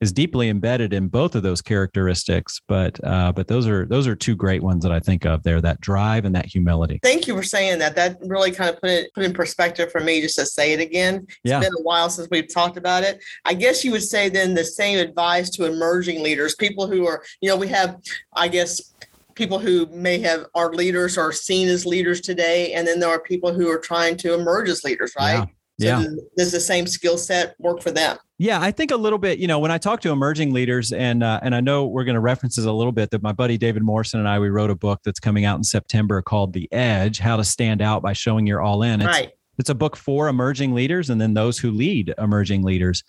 is 0.00 0.12
deeply 0.12 0.48
embedded 0.48 0.92
in 0.92 1.08
both 1.08 1.34
of 1.34 1.42
those 1.42 1.60
characteristics. 1.60 2.60
But 2.68 3.04
uh, 3.04 3.32
but 3.32 3.48
those 3.48 3.66
are 3.66 3.84
those 3.84 4.06
are 4.06 4.14
two 4.14 4.36
great 4.36 4.62
ones 4.62 4.84
that 4.84 4.92
I 4.92 5.00
think 5.00 5.26
of 5.26 5.42
there, 5.42 5.60
that 5.60 5.80
drive 5.80 6.24
and 6.24 6.34
that 6.36 6.46
humility. 6.46 7.00
Thank 7.02 7.26
you 7.26 7.36
for 7.36 7.42
saying 7.42 7.80
that. 7.80 7.96
That 7.96 8.16
really 8.22 8.52
kind 8.52 8.70
of 8.70 8.80
put 8.80 8.90
it 8.90 9.12
put 9.12 9.24
in 9.24 9.32
perspective 9.32 9.90
for 9.90 10.00
me 10.00 10.20
just 10.20 10.38
to 10.38 10.46
say 10.46 10.72
it 10.72 10.80
again. 10.80 11.26
It's 11.28 11.38
Yeah. 11.42 11.58
been 11.60 11.72
a 11.76 11.82
while 11.82 12.08
since 12.10 12.28
we've 12.30 12.52
talked 12.52 12.76
about 12.76 13.02
it. 13.02 13.22
I 13.44 13.54
guess 13.54 13.84
you 13.84 13.90
would 13.90 14.04
say 14.04 14.28
then 14.28 14.54
the 14.54 14.64
same 14.64 15.00
advice 15.00 15.50
to 15.50 15.64
emerging 15.64 16.22
leaders, 16.22 16.54
people 16.54 16.86
who 16.86 17.04
are, 17.04 17.24
you 17.40 17.48
know, 17.48 17.56
we 17.56 17.66
have, 17.68 17.96
I 18.36 18.46
guess, 18.46 18.94
people 19.38 19.58
who 19.60 19.86
may 19.86 20.18
have 20.18 20.46
are 20.54 20.72
leaders 20.72 21.16
or 21.16 21.32
seen 21.32 21.68
as 21.68 21.86
leaders 21.86 22.20
today, 22.20 22.72
and 22.74 22.86
then 22.86 22.98
there 23.00 23.08
are 23.08 23.20
people 23.20 23.52
who 23.54 23.68
are 23.70 23.78
trying 23.78 24.16
to 24.18 24.34
emerge 24.34 24.68
as 24.68 24.82
leaders, 24.84 25.14
right? 25.16 25.48
So 25.80 25.86
Yeah. 25.86 26.02
does- 26.02 26.20
does 26.36 26.52
the 26.52 26.60
same 26.60 26.88
skill 26.88 27.16
set 27.16 27.54
work 27.60 27.80
for 27.80 27.92
them? 27.92 28.18
Yeah, 28.38 28.60
I 28.60 28.72
think 28.72 28.90
a 28.90 28.96
little 28.96 29.18
bit. 29.18 29.38
You 29.38 29.46
know, 29.46 29.60
when 29.60 29.70
I 29.70 29.78
talk 29.78 30.00
to 30.00 30.10
emerging 30.10 30.52
leaders, 30.52 30.92
and 30.92 31.22
uh, 31.22 31.38
and 31.42 31.54
I 31.54 31.60
know 31.60 31.86
we're 31.86 32.04
going 32.04 32.14
to 32.16 32.20
reference 32.20 32.56
this 32.56 32.64
a 32.66 32.72
little 32.72 32.92
bit. 32.92 33.10
That 33.10 33.22
my 33.22 33.32
buddy 33.32 33.56
David 33.56 33.82
Morrison 33.84 34.18
and 34.20 34.28
I 34.28 34.38
we 34.40 34.48
wrote 34.48 34.70
a 34.70 34.74
book 34.76 35.00
that's 35.04 35.20
coming 35.20 35.44
out 35.44 35.56
in 35.56 35.64
September 35.64 36.20
called 36.20 36.52
The 36.52 36.68
Edge: 36.72 37.20
How 37.20 37.36
to 37.36 37.44
Stand 37.44 37.80
Out 37.80 38.02
by 38.02 38.12
Showing 38.12 38.46
You're 38.46 38.60
All 38.60 38.82
In. 38.82 39.00
It's, 39.00 39.06
right. 39.06 39.30
it's 39.58 39.70
a 39.70 39.74
book 39.74 39.96
for 39.96 40.28
emerging 40.28 40.74
leaders 40.74 41.10
and 41.10 41.20
then 41.20 41.34
those 41.34 41.58
who 41.58 41.70
lead 41.70 42.12
emerging 42.18 42.62
leaders. 42.64 43.02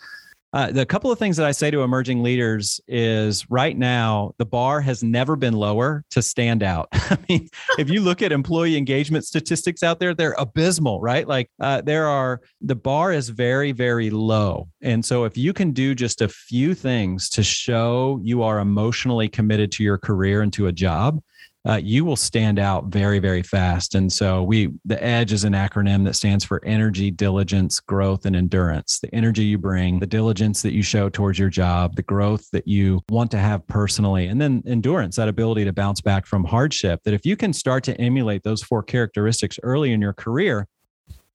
Uh, 0.51 0.71
the 0.71 0.85
couple 0.85 1.11
of 1.11 1.19
things 1.19 1.37
that 1.37 1.45
I 1.45 1.51
say 1.51 1.69
to 1.69 1.83
emerging 1.83 2.23
leaders 2.23 2.81
is 2.87 3.49
right 3.51 3.77
now, 3.77 4.33
the 4.39 4.45
bar 4.45 4.81
has 4.81 5.03
never 5.03 5.35
been 5.35 5.53
lower 5.53 6.03
to 6.09 6.23
stand 6.23 6.63
out. 6.63 6.87
I 6.93 7.17
mean, 7.29 7.49
if 7.77 7.89
you 7.89 8.01
look 8.01 8.23
at 8.23 8.31
employee 8.31 8.75
engagement 8.75 9.25
statistics 9.25 9.83
out 9.83 9.99
there, 9.99 10.15
they're 10.15 10.35
abysmal, 10.39 11.01
right? 11.01 11.27
Like 11.27 11.51
uh, 11.59 11.81
there 11.81 12.07
are, 12.07 12.41
the 12.61 12.75
bar 12.75 13.13
is 13.13 13.29
very, 13.29 13.71
very 13.71 14.09
low. 14.09 14.69
And 14.81 15.05
so 15.05 15.25
if 15.25 15.37
you 15.37 15.53
can 15.53 15.71
do 15.71 15.93
just 15.93 16.21
a 16.21 16.27
few 16.27 16.73
things 16.73 17.29
to 17.29 17.43
show 17.43 18.19
you 18.23 18.41
are 18.41 18.59
emotionally 18.59 19.29
committed 19.29 19.71
to 19.73 19.83
your 19.83 19.99
career 19.99 20.41
and 20.41 20.51
to 20.53 20.65
a 20.65 20.71
job, 20.71 21.21
uh, 21.67 21.79
you 21.81 22.05
will 22.05 22.15
stand 22.15 22.57
out 22.57 22.85
very, 22.85 23.19
very 23.19 23.43
fast. 23.43 23.95
And 23.95 24.11
so 24.11 24.43
we, 24.43 24.69
the 24.85 25.01
EDGE 25.03 25.33
is 25.33 25.43
an 25.43 25.53
acronym 25.53 26.05
that 26.05 26.15
stands 26.15 26.45
for 26.45 26.63
energy, 26.63 27.11
diligence, 27.11 27.79
growth, 27.79 28.25
and 28.25 28.35
endurance. 28.35 28.99
The 29.01 29.13
energy 29.13 29.43
you 29.43 29.57
bring, 29.57 29.99
the 29.99 30.07
diligence 30.07 30.61
that 30.61 30.73
you 30.73 30.81
show 30.81 31.09
towards 31.09 31.37
your 31.37 31.49
job, 31.49 31.95
the 31.95 32.03
growth 32.03 32.49
that 32.51 32.67
you 32.67 33.01
want 33.09 33.31
to 33.31 33.37
have 33.37 33.67
personally, 33.67 34.27
and 34.27 34.39
then 34.39 34.63
endurance, 34.65 35.17
that 35.17 35.27
ability 35.27 35.65
to 35.65 35.73
bounce 35.73 35.99
back 35.99 36.25
from 36.25 36.45
hardship. 36.45 37.01
That 37.03 37.13
if 37.13 37.25
you 37.25 37.35
can 37.35 37.51
start 37.51 37.83
to 37.85 37.99
emulate 37.99 38.43
those 38.43 38.63
four 38.63 38.81
characteristics 38.81 39.59
early 39.61 39.91
in 39.91 40.01
your 40.01 40.13
career, 40.13 40.65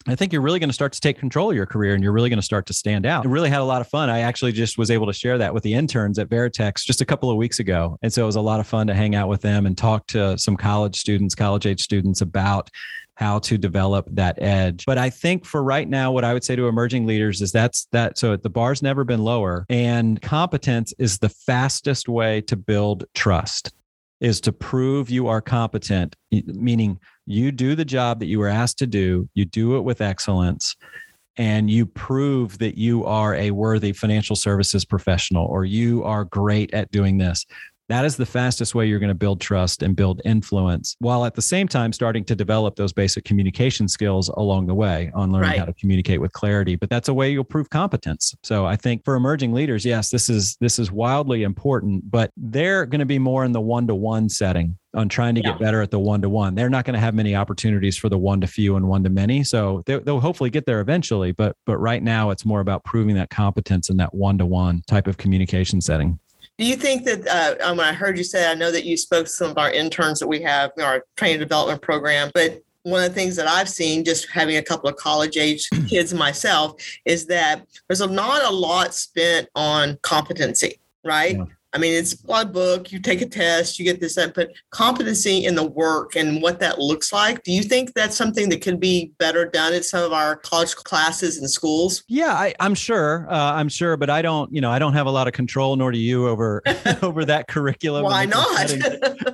I 0.06 0.14
think 0.14 0.32
you're 0.32 0.42
really 0.42 0.58
going 0.58 0.68
to 0.68 0.74
start 0.74 0.92
to 0.92 1.00
take 1.00 1.18
control 1.18 1.50
of 1.50 1.56
your 1.56 1.64
career 1.64 1.94
and 1.94 2.02
you're 2.02 2.12
really 2.12 2.28
going 2.28 2.38
to 2.38 2.44
start 2.44 2.66
to 2.66 2.74
stand 2.74 3.06
out. 3.06 3.24
I 3.24 3.28
really 3.28 3.48
had 3.48 3.60
a 3.60 3.64
lot 3.64 3.80
of 3.80 3.88
fun. 3.88 4.10
I 4.10 4.20
actually 4.20 4.52
just 4.52 4.76
was 4.76 4.90
able 4.90 5.06
to 5.06 5.14
share 5.14 5.38
that 5.38 5.54
with 5.54 5.62
the 5.62 5.72
interns 5.72 6.18
at 6.18 6.28
Veritex 6.28 6.84
just 6.84 7.00
a 7.00 7.06
couple 7.06 7.30
of 7.30 7.38
weeks 7.38 7.58
ago. 7.58 7.98
And 8.02 8.12
so 8.12 8.22
it 8.22 8.26
was 8.26 8.36
a 8.36 8.40
lot 8.42 8.60
of 8.60 8.66
fun 8.66 8.86
to 8.88 8.94
hang 8.94 9.14
out 9.14 9.28
with 9.28 9.40
them 9.40 9.64
and 9.64 9.78
talk 9.78 10.06
to 10.08 10.36
some 10.36 10.56
college 10.56 11.00
students, 11.00 11.34
college 11.34 11.64
age 11.64 11.80
students 11.80 12.20
about 12.20 12.70
how 13.16 13.38
to 13.38 13.56
develop 13.56 14.06
that 14.10 14.40
edge. 14.42 14.84
But 14.84 14.98
I 14.98 15.08
think 15.08 15.46
for 15.46 15.62
right 15.62 15.88
now, 15.88 16.12
what 16.12 16.24
I 16.24 16.34
would 16.34 16.44
say 16.44 16.56
to 16.56 16.68
emerging 16.68 17.06
leaders 17.06 17.40
is 17.40 17.52
that's 17.52 17.86
that. 17.92 18.18
So 18.18 18.36
the 18.36 18.50
bar's 18.50 18.82
never 18.82 19.04
been 19.04 19.22
lower, 19.22 19.64
and 19.68 20.20
competence 20.20 20.92
is 20.98 21.18
the 21.18 21.28
fastest 21.28 22.08
way 22.08 22.40
to 22.42 22.56
build 22.56 23.04
trust 23.14 23.72
is 24.20 24.40
to 24.40 24.52
prove 24.52 25.10
you 25.10 25.28
are 25.28 25.40
competent, 25.40 26.16
meaning 26.30 26.98
you 27.26 27.52
do 27.52 27.74
the 27.74 27.84
job 27.84 28.20
that 28.20 28.26
you 28.26 28.38
were 28.38 28.48
asked 28.48 28.78
to 28.78 28.86
do, 28.86 29.28
you 29.34 29.44
do 29.44 29.76
it 29.76 29.80
with 29.82 30.00
excellence, 30.00 30.76
and 31.36 31.70
you 31.70 31.86
prove 31.86 32.58
that 32.58 32.78
you 32.78 33.04
are 33.04 33.34
a 33.34 33.50
worthy 33.50 33.92
financial 33.92 34.36
services 34.36 34.84
professional 34.84 35.46
or 35.46 35.64
you 35.64 36.04
are 36.04 36.24
great 36.24 36.72
at 36.72 36.90
doing 36.90 37.18
this. 37.18 37.44
That 37.88 38.04
is 38.04 38.16
the 38.16 38.26
fastest 38.26 38.74
way 38.74 38.86
you're 38.86 38.98
going 38.98 39.08
to 39.08 39.14
build 39.14 39.40
trust 39.40 39.82
and 39.82 39.94
build 39.94 40.22
influence 40.24 40.96
while 41.00 41.24
at 41.24 41.34
the 41.34 41.42
same 41.42 41.68
time 41.68 41.92
starting 41.92 42.24
to 42.24 42.34
develop 42.34 42.76
those 42.76 42.92
basic 42.92 43.24
communication 43.24 43.88
skills 43.88 44.28
along 44.30 44.66
the 44.66 44.74
way 44.74 45.10
on 45.14 45.32
learning 45.32 45.50
right. 45.50 45.58
how 45.58 45.66
to 45.66 45.74
communicate 45.74 46.20
with 46.20 46.32
clarity. 46.32 46.76
But 46.76 46.88
that's 46.88 47.08
a 47.08 47.14
way 47.14 47.30
you'll 47.30 47.44
prove 47.44 47.68
competence. 47.68 48.34
So 48.42 48.64
I 48.64 48.76
think 48.76 49.04
for 49.04 49.16
emerging 49.16 49.52
leaders, 49.52 49.84
yes, 49.84 50.10
this 50.10 50.28
is 50.28 50.56
this 50.60 50.78
is 50.78 50.90
wildly 50.90 51.42
important, 51.42 52.10
but 52.10 52.30
they're 52.36 52.86
going 52.86 53.00
to 53.00 53.06
be 53.06 53.18
more 53.18 53.44
in 53.44 53.52
the 53.52 53.60
one-to-one 53.60 54.28
setting 54.30 54.78
on 54.94 55.08
trying 55.08 55.34
to 55.34 55.42
yeah. 55.42 55.50
get 55.50 55.60
better 55.60 55.82
at 55.82 55.90
the 55.90 55.98
one 55.98 56.22
to 56.22 56.28
one. 56.28 56.54
They're 56.54 56.70
not 56.70 56.84
going 56.84 56.94
to 56.94 57.00
have 57.00 57.14
many 57.14 57.34
opportunities 57.34 57.96
for 57.96 58.08
the 58.08 58.18
one 58.18 58.40
to 58.40 58.46
few 58.46 58.76
and 58.76 58.88
one 58.88 59.02
to 59.02 59.10
many. 59.10 59.42
So 59.44 59.82
they'll 59.86 60.20
hopefully 60.20 60.50
get 60.50 60.66
there 60.66 60.80
eventually. 60.80 61.32
But 61.32 61.56
but 61.66 61.78
right 61.78 62.02
now, 62.02 62.30
it's 62.30 62.44
more 62.44 62.60
about 62.60 62.84
proving 62.84 63.14
that 63.16 63.30
competence 63.30 63.90
in 63.90 63.96
that 63.98 64.14
one 64.14 64.38
to 64.38 64.46
one 64.46 64.82
type 64.86 65.06
of 65.06 65.18
communication 65.18 65.80
setting. 65.80 66.18
Do 66.58 66.64
you 66.64 66.76
think 66.76 67.04
that 67.04 67.26
uh, 67.26 67.74
when 67.74 67.86
I 67.86 67.92
heard 67.92 68.16
you 68.16 68.24
say, 68.24 68.48
I 68.50 68.54
know 68.54 68.70
that 68.70 68.84
you 68.84 68.96
spoke 68.96 69.26
to 69.26 69.32
some 69.32 69.50
of 69.50 69.58
our 69.58 69.72
interns 69.72 70.20
that 70.20 70.28
we 70.28 70.40
have 70.42 70.70
in 70.76 70.84
our 70.84 71.04
training 71.16 71.40
development 71.40 71.82
program, 71.82 72.30
but 72.32 72.62
one 72.84 73.02
of 73.02 73.08
the 73.08 73.14
things 73.14 73.34
that 73.36 73.48
I've 73.48 73.68
seen 73.68 74.04
just 74.04 74.30
having 74.30 74.56
a 74.56 74.62
couple 74.62 74.88
of 74.88 74.96
college 74.96 75.36
age 75.36 75.68
kids 75.88 76.14
myself 76.14 76.80
is 77.04 77.26
that 77.26 77.66
there's 77.88 78.02
a, 78.02 78.06
not 78.06 78.44
a 78.44 78.54
lot 78.54 78.94
spent 78.94 79.48
on 79.56 79.98
competency, 80.02 80.78
right? 81.04 81.36
Yeah. 81.36 81.44
I 81.74 81.78
mean, 81.78 81.92
it's 81.92 82.12
a 82.12 82.22
blood 82.24 82.52
book, 82.52 82.92
you 82.92 83.00
take 83.00 83.20
a 83.20 83.26
test, 83.26 83.80
you 83.80 83.84
get 83.84 84.00
this, 84.00 84.14
that, 84.14 84.32
but 84.32 84.52
competency 84.70 85.44
in 85.44 85.56
the 85.56 85.64
work 85.64 86.14
and 86.14 86.40
what 86.40 86.60
that 86.60 86.78
looks 86.78 87.12
like. 87.12 87.42
Do 87.42 87.50
you 87.50 87.64
think 87.64 87.94
that's 87.94 88.16
something 88.16 88.48
that 88.50 88.62
could 88.62 88.78
be 88.78 89.12
better 89.18 89.44
done 89.44 89.74
at 89.74 89.84
some 89.84 90.04
of 90.04 90.12
our 90.12 90.36
college 90.36 90.76
classes 90.76 91.38
and 91.38 91.50
schools? 91.50 92.04
Yeah, 92.06 92.32
I, 92.32 92.54
am 92.60 92.76
sure. 92.76 93.26
Uh, 93.28 93.54
I'm 93.54 93.68
sure, 93.68 93.96
but 93.96 94.08
I 94.08 94.22
don't, 94.22 94.52
you 94.54 94.60
know, 94.60 94.70
I 94.70 94.78
don't 94.78 94.92
have 94.92 95.06
a 95.06 95.10
lot 95.10 95.26
of 95.26 95.32
control, 95.32 95.74
nor 95.74 95.90
do 95.90 95.98
you 95.98 96.28
over 96.28 96.62
over 97.02 97.24
that 97.24 97.48
curriculum. 97.48 98.04
Why 98.04 98.24
not? 98.24 98.72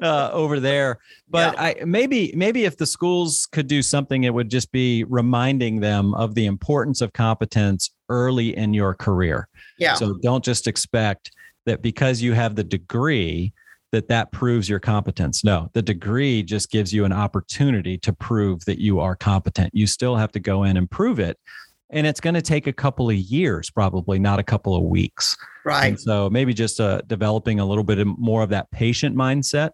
uh, 0.03 0.31
over 0.33 0.61
there. 0.61 0.99
But 1.29 1.55
yeah. 1.55 1.63
I 1.63 1.85
maybe 1.85 2.33
maybe 2.35 2.65
if 2.65 2.79
the 2.79 2.87
schools 2.87 3.47
could 3.53 3.67
do 3.67 3.83
something, 3.83 4.25
it 4.25 4.33
would 4.33 4.49
just 4.49 4.73
be 4.73 5.05
reminding 5.05 5.81
them 5.81 6.15
of 6.15 6.35
the 6.35 6.47
importance 6.47 7.03
of 7.03 7.13
competence 7.13 7.91
early 8.09 8.57
in 8.57 8.73
your 8.75 8.95
career. 8.95 9.47
Yeah. 9.79 9.95
So 9.95 10.15
don't 10.15 10.45
just 10.45 10.67
expect 10.67 11.31
that 11.67 11.83
because 11.83 12.23
you 12.23 12.33
have 12.33 12.57
the 12.57 12.65
degree 12.65 13.53
that 13.93 14.09
that 14.09 14.31
proves 14.33 14.69
your 14.69 14.79
competence. 14.79 15.43
No, 15.45 15.69
the 15.73 15.83
degree 15.83 16.43
just 16.43 16.71
gives 16.71 16.93
you 16.93 17.05
an 17.05 17.13
opportunity 17.13 17.99
to 17.99 18.13
prove 18.13 18.65
that 18.67 18.79
you 18.79 19.01
are 19.01 19.17
competent. 19.17 19.71
You 19.75 19.87
still 19.87 20.17
have 20.17 20.33
to 20.33 20.41
go 20.41 20.65
in 20.65 20.77
and 20.77 20.91
prove 20.91 21.19
it. 21.19 21.39
And 21.93 22.07
it's 22.07 22.21
going 22.21 22.35
to 22.35 22.43
take 22.43 22.69
a 22.69 22.73
couple 22.73 23.11
of 23.11 23.17
years, 23.17 23.69
probably 23.69 24.21
not 24.21 24.39
a 24.39 24.45
couple 24.45 24.77
of 24.77 24.85
weeks. 24.85 25.37
Right. 25.65 25.89
And 25.89 26.01
so 26.01 26.31
maybe 26.31 26.55
just 26.55 26.81
uh, 26.81 27.01
developing 27.09 27.59
a 27.59 27.65
little 27.65 27.83
bit 27.83 28.07
more 28.07 28.43
of 28.45 28.51
that 28.51 28.71
patient 28.71 29.17
mindset 29.17 29.71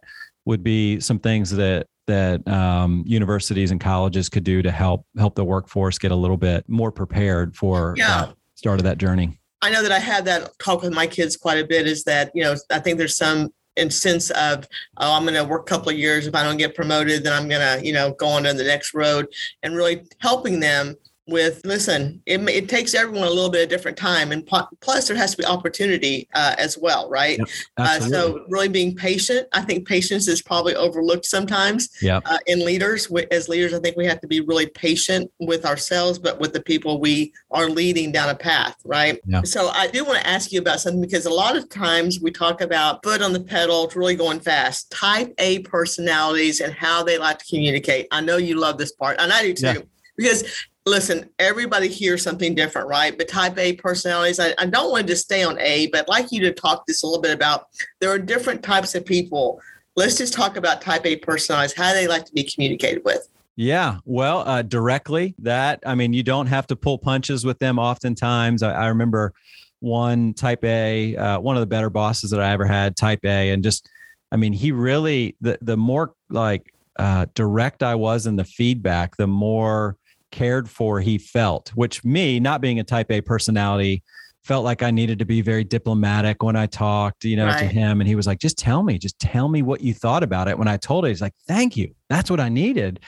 would 0.46 0.62
be 0.62 0.98
some 1.00 1.18
things 1.18 1.50
that 1.50 1.88
that 2.06 2.46
um, 2.46 3.02
universities 3.04 3.72
and 3.72 3.80
colleges 3.80 4.28
could 4.28 4.44
do 4.44 4.62
to 4.62 4.70
help 4.70 5.04
help 5.18 5.34
the 5.34 5.44
workforce 5.44 5.98
get 5.98 6.12
a 6.12 6.16
little 6.16 6.36
bit 6.36 6.64
more 6.68 6.92
prepared 6.92 7.54
for 7.56 7.94
yeah. 7.98 8.30
start 8.54 8.78
of 8.78 8.84
that 8.84 8.96
journey. 8.96 9.38
I 9.62 9.70
know 9.70 9.82
that 9.82 9.92
I 9.92 9.98
had 9.98 10.24
that 10.26 10.50
talk 10.58 10.82
with 10.82 10.92
my 10.92 11.06
kids 11.06 11.36
quite 11.36 11.58
a 11.58 11.66
bit 11.66 11.86
is 11.86 12.04
that, 12.04 12.30
you 12.34 12.42
know, 12.42 12.54
I 12.70 12.78
think 12.78 12.98
there's 12.98 13.16
some 13.16 13.52
sense 13.88 14.30
of, 14.30 14.66
oh, 14.98 15.12
I'm 15.12 15.24
going 15.24 15.34
to 15.34 15.44
work 15.44 15.62
a 15.62 15.70
couple 15.74 15.90
of 15.90 15.98
years. 15.98 16.26
If 16.26 16.34
I 16.34 16.42
don't 16.42 16.56
get 16.56 16.74
promoted, 16.74 17.24
then 17.24 17.32
I'm 17.32 17.48
going 17.48 17.60
to, 17.60 17.84
you 17.84 17.92
know, 17.92 18.12
go 18.12 18.28
on 18.28 18.44
to 18.44 18.52
the 18.52 18.64
next 18.64 18.94
road 18.94 19.26
and 19.62 19.76
really 19.76 20.02
helping 20.20 20.60
them 20.60 20.96
with 21.26 21.60
listen 21.64 22.22
it, 22.26 22.40
it 22.48 22.68
takes 22.68 22.94
everyone 22.94 23.26
a 23.26 23.30
little 23.30 23.50
bit 23.50 23.64
of 23.64 23.68
different 23.68 23.96
time 23.96 24.30
and 24.32 24.46
plus 24.80 25.08
there 25.08 25.16
has 25.16 25.32
to 25.32 25.38
be 25.38 25.44
opportunity 25.44 26.28
uh, 26.34 26.54
as 26.58 26.78
well 26.78 27.08
right? 27.10 27.38
Yep, 27.38 27.48
uh, 27.78 28.00
so 28.00 28.44
really 28.48 28.68
being 28.68 28.94
patient 28.94 29.48
i 29.52 29.60
think 29.60 29.86
patience 29.86 30.28
is 30.28 30.42
probably 30.42 30.76
overlooked 30.76 31.24
sometimes 31.24 31.90
yep. 32.00 32.22
uh, 32.26 32.38
in 32.46 32.64
leaders 32.64 33.10
as 33.30 33.48
leaders 33.48 33.74
i 33.74 33.80
think 33.80 33.96
we 33.96 34.06
have 34.06 34.20
to 34.20 34.28
be 34.28 34.40
really 34.40 34.66
patient 34.66 35.30
with 35.40 35.66
ourselves 35.66 36.18
but 36.18 36.38
with 36.38 36.52
the 36.52 36.62
people 36.62 37.00
we 37.00 37.32
are 37.50 37.68
leading 37.68 38.12
down 38.12 38.28
a 38.28 38.34
path 38.34 38.76
right? 38.84 39.20
Yep. 39.26 39.46
so 39.46 39.68
i 39.70 39.88
do 39.88 40.04
want 40.04 40.18
to 40.18 40.26
ask 40.26 40.52
you 40.52 40.60
about 40.60 40.80
something 40.80 41.00
because 41.00 41.26
a 41.26 41.30
lot 41.30 41.56
of 41.56 41.68
times 41.68 42.20
we 42.20 42.30
talk 42.30 42.60
about 42.60 43.02
foot 43.02 43.22
on 43.22 43.32
the 43.32 43.40
pedal 43.40 43.90
really 43.96 44.14
going 44.14 44.40
fast. 44.40 44.90
Type 44.90 45.34
a 45.38 45.60
personalities 45.60 46.60
and 46.60 46.72
how 46.72 47.02
they 47.02 47.18
like 47.18 47.38
to 47.38 47.44
communicate. 47.46 48.06
I 48.10 48.20
know 48.20 48.36
you 48.36 48.58
love 48.58 48.78
this 48.78 48.92
part 48.92 49.16
and 49.20 49.32
i 49.32 49.42
do 49.42 49.54
too. 49.54 49.66
Yeah. 49.66 49.74
Because 50.16 50.44
listen, 50.86 51.28
everybody 51.40 51.88
hears 51.88 52.22
something 52.22 52.54
different, 52.54 52.88
right? 52.88 53.18
But 53.18 53.28
type 53.28 53.58
A 53.58 53.74
personalities, 53.74 54.38
I, 54.38 54.54
I 54.56 54.66
don't 54.66 54.90
want 54.90 55.06
to 55.06 55.12
just 55.12 55.24
stay 55.24 55.42
on 55.42 55.58
A, 55.58 55.88
but 55.88 56.02
I'd 56.02 56.08
like 56.08 56.30
you 56.30 56.40
to 56.42 56.52
talk 56.52 56.86
this 56.86 57.02
a 57.02 57.06
little 57.06 57.20
bit 57.20 57.34
about 57.34 57.66
there 58.00 58.10
are 58.10 58.18
different 58.18 58.62
types 58.62 58.94
of 58.94 59.04
people. 59.04 59.60
Let's 59.96 60.16
just 60.16 60.32
talk 60.32 60.56
about 60.56 60.80
type 60.80 61.04
A 61.04 61.16
personalities, 61.16 61.76
how 61.76 61.92
they 61.92 62.06
like 62.06 62.24
to 62.26 62.32
be 62.32 62.44
communicated 62.44 63.04
with. 63.04 63.28
Yeah, 63.56 63.98
well, 64.04 64.46
uh, 64.46 64.62
directly 64.62 65.34
that, 65.38 65.80
I 65.84 65.94
mean, 65.94 66.12
you 66.12 66.22
don't 66.22 66.46
have 66.46 66.66
to 66.68 66.76
pull 66.76 66.98
punches 66.98 67.44
with 67.44 67.58
them 67.58 67.78
oftentimes. 67.78 68.62
I, 68.62 68.72
I 68.72 68.86
remember 68.88 69.32
one 69.80 70.34
type 70.34 70.62
A, 70.64 71.16
uh, 71.16 71.40
one 71.40 71.56
of 71.56 71.60
the 71.60 71.66
better 71.66 71.90
bosses 71.90 72.30
that 72.30 72.40
I 72.40 72.52
ever 72.52 72.66
had, 72.66 72.96
type 72.96 73.20
A, 73.24 73.50
and 73.50 73.64
just, 73.64 73.88
I 74.30 74.36
mean, 74.36 74.52
he 74.52 74.72
really, 74.72 75.36
the, 75.40 75.58
the 75.62 75.76
more 75.76 76.12
like 76.28 76.72
uh, 76.98 77.26
direct 77.34 77.82
I 77.82 77.94
was 77.94 78.26
in 78.26 78.36
the 78.36 78.44
feedback, 78.44 79.16
the 79.16 79.26
more 79.26 79.96
cared 80.30 80.68
for 80.68 81.00
he 81.00 81.18
felt, 81.18 81.70
which 81.70 82.04
me, 82.04 82.40
not 82.40 82.60
being 82.60 82.78
a 82.78 82.84
type 82.84 83.10
A 83.10 83.20
personality, 83.20 84.02
felt 84.46 84.64
like 84.64 84.80
I 84.80 84.92
needed 84.92 85.18
to 85.18 85.24
be 85.24 85.40
very 85.40 85.64
diplomatic 85.64 86.40
when 86.40 86.54
I 86.54 86.66
talked, 86.66 87.24
you 87.24 87.36
know, 87.36 87.46
right. 87.46 87.58
to 87.58 87.66
him. 87.66 88.00
And 88.00 88.06
he 88.06 88.14
was 88.14 88.28
like, 88.28 88.38
just 88.38 88.56
tell 88.56 88.84
me, 88.84 88.96
just 88.96 89.18
tell 89.18 89.48
me 89.48 89.60
what 89.62 89.80
you 89.80 89.92
thought 89.92 90.22
about 90.22 90.46
it. 90.46 90.56
When 90.56 90.68
I 90.68 90.76
told 90.76 91.04
it, 91.04 91.08
he's 91.08 91.20
like, 91.20 91.34
thank 91.48 91.76
you. 91.76 91.92
That's 92.08 92.30
what 92.30 92.38
I 92.38 92.48
needed. 92.48 93.00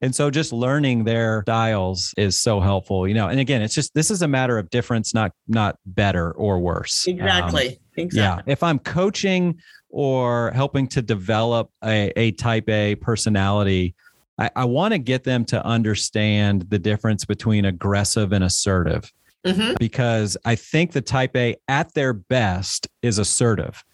And 0.00 0.14
so 0.14 0.30
just 0.30 0.54
learning 0.54 1.04
their 1.04 1.42
styles 1.42 2.14
is 2.16 2.40
so 2.40 2.60
helpful, 2.60 3.06
you 3.06 3.12
know. 3.12 3.28
And 3.28 3.38
again, 3.38 3.60
it's 3.60 3.74
just 3.74 3.92
this 3.92 4.10
is 4.10 4.22
a 4.22 4.28
matter 4.28 4.56
of 4.56 4.70
difference, 4.70 5.12
not 5.12 5.32
not 5.46 5.76
better 5.84 6.32
or 6.32 6.60
worse. 6.60 7.06
Exactly. 7.06 7.68
Um, 7.68 7.74
exactly. 7.98 8.44
Yeah. 8.46 8.52
If 8.52 8.62
I'm 8.62 8.78
coaching 8.78 9.60
or 9.90 10.50
helping 10.52 10.88
to 10.88 11.02
develop 11.02 11.70
a, 11.84 12.10
a 12.16 12.32
type 12.32 12.70
A 12.70 12.94
personality, 12.94 13.94
I, 14.38 14.50
I 14.56 14.64
want 14.64 14.92
to 14.92 14.98
get 14.98 15.24
them 15.24 15.44
to 15.46 15.64
understand 15.64 16.62
the 16.68 16.78
difference 16.78 17.24
between 17.24 17.64
aggressive 17.64 18.32
and 18.32 18.44
assertive. 18.44 19.12
Mm-hmm. 19.46 19.74
Because 19.78 20.36
I 20.44 20.56
think 20.56 20.90
the 20.90 21.00
type 21.00 21.36
A 21.36 21.56
at 21.68 21.94
their 21.94 22.12
best 22.12 22.88
is 23.02 23.18
assertive. 23.18 23.84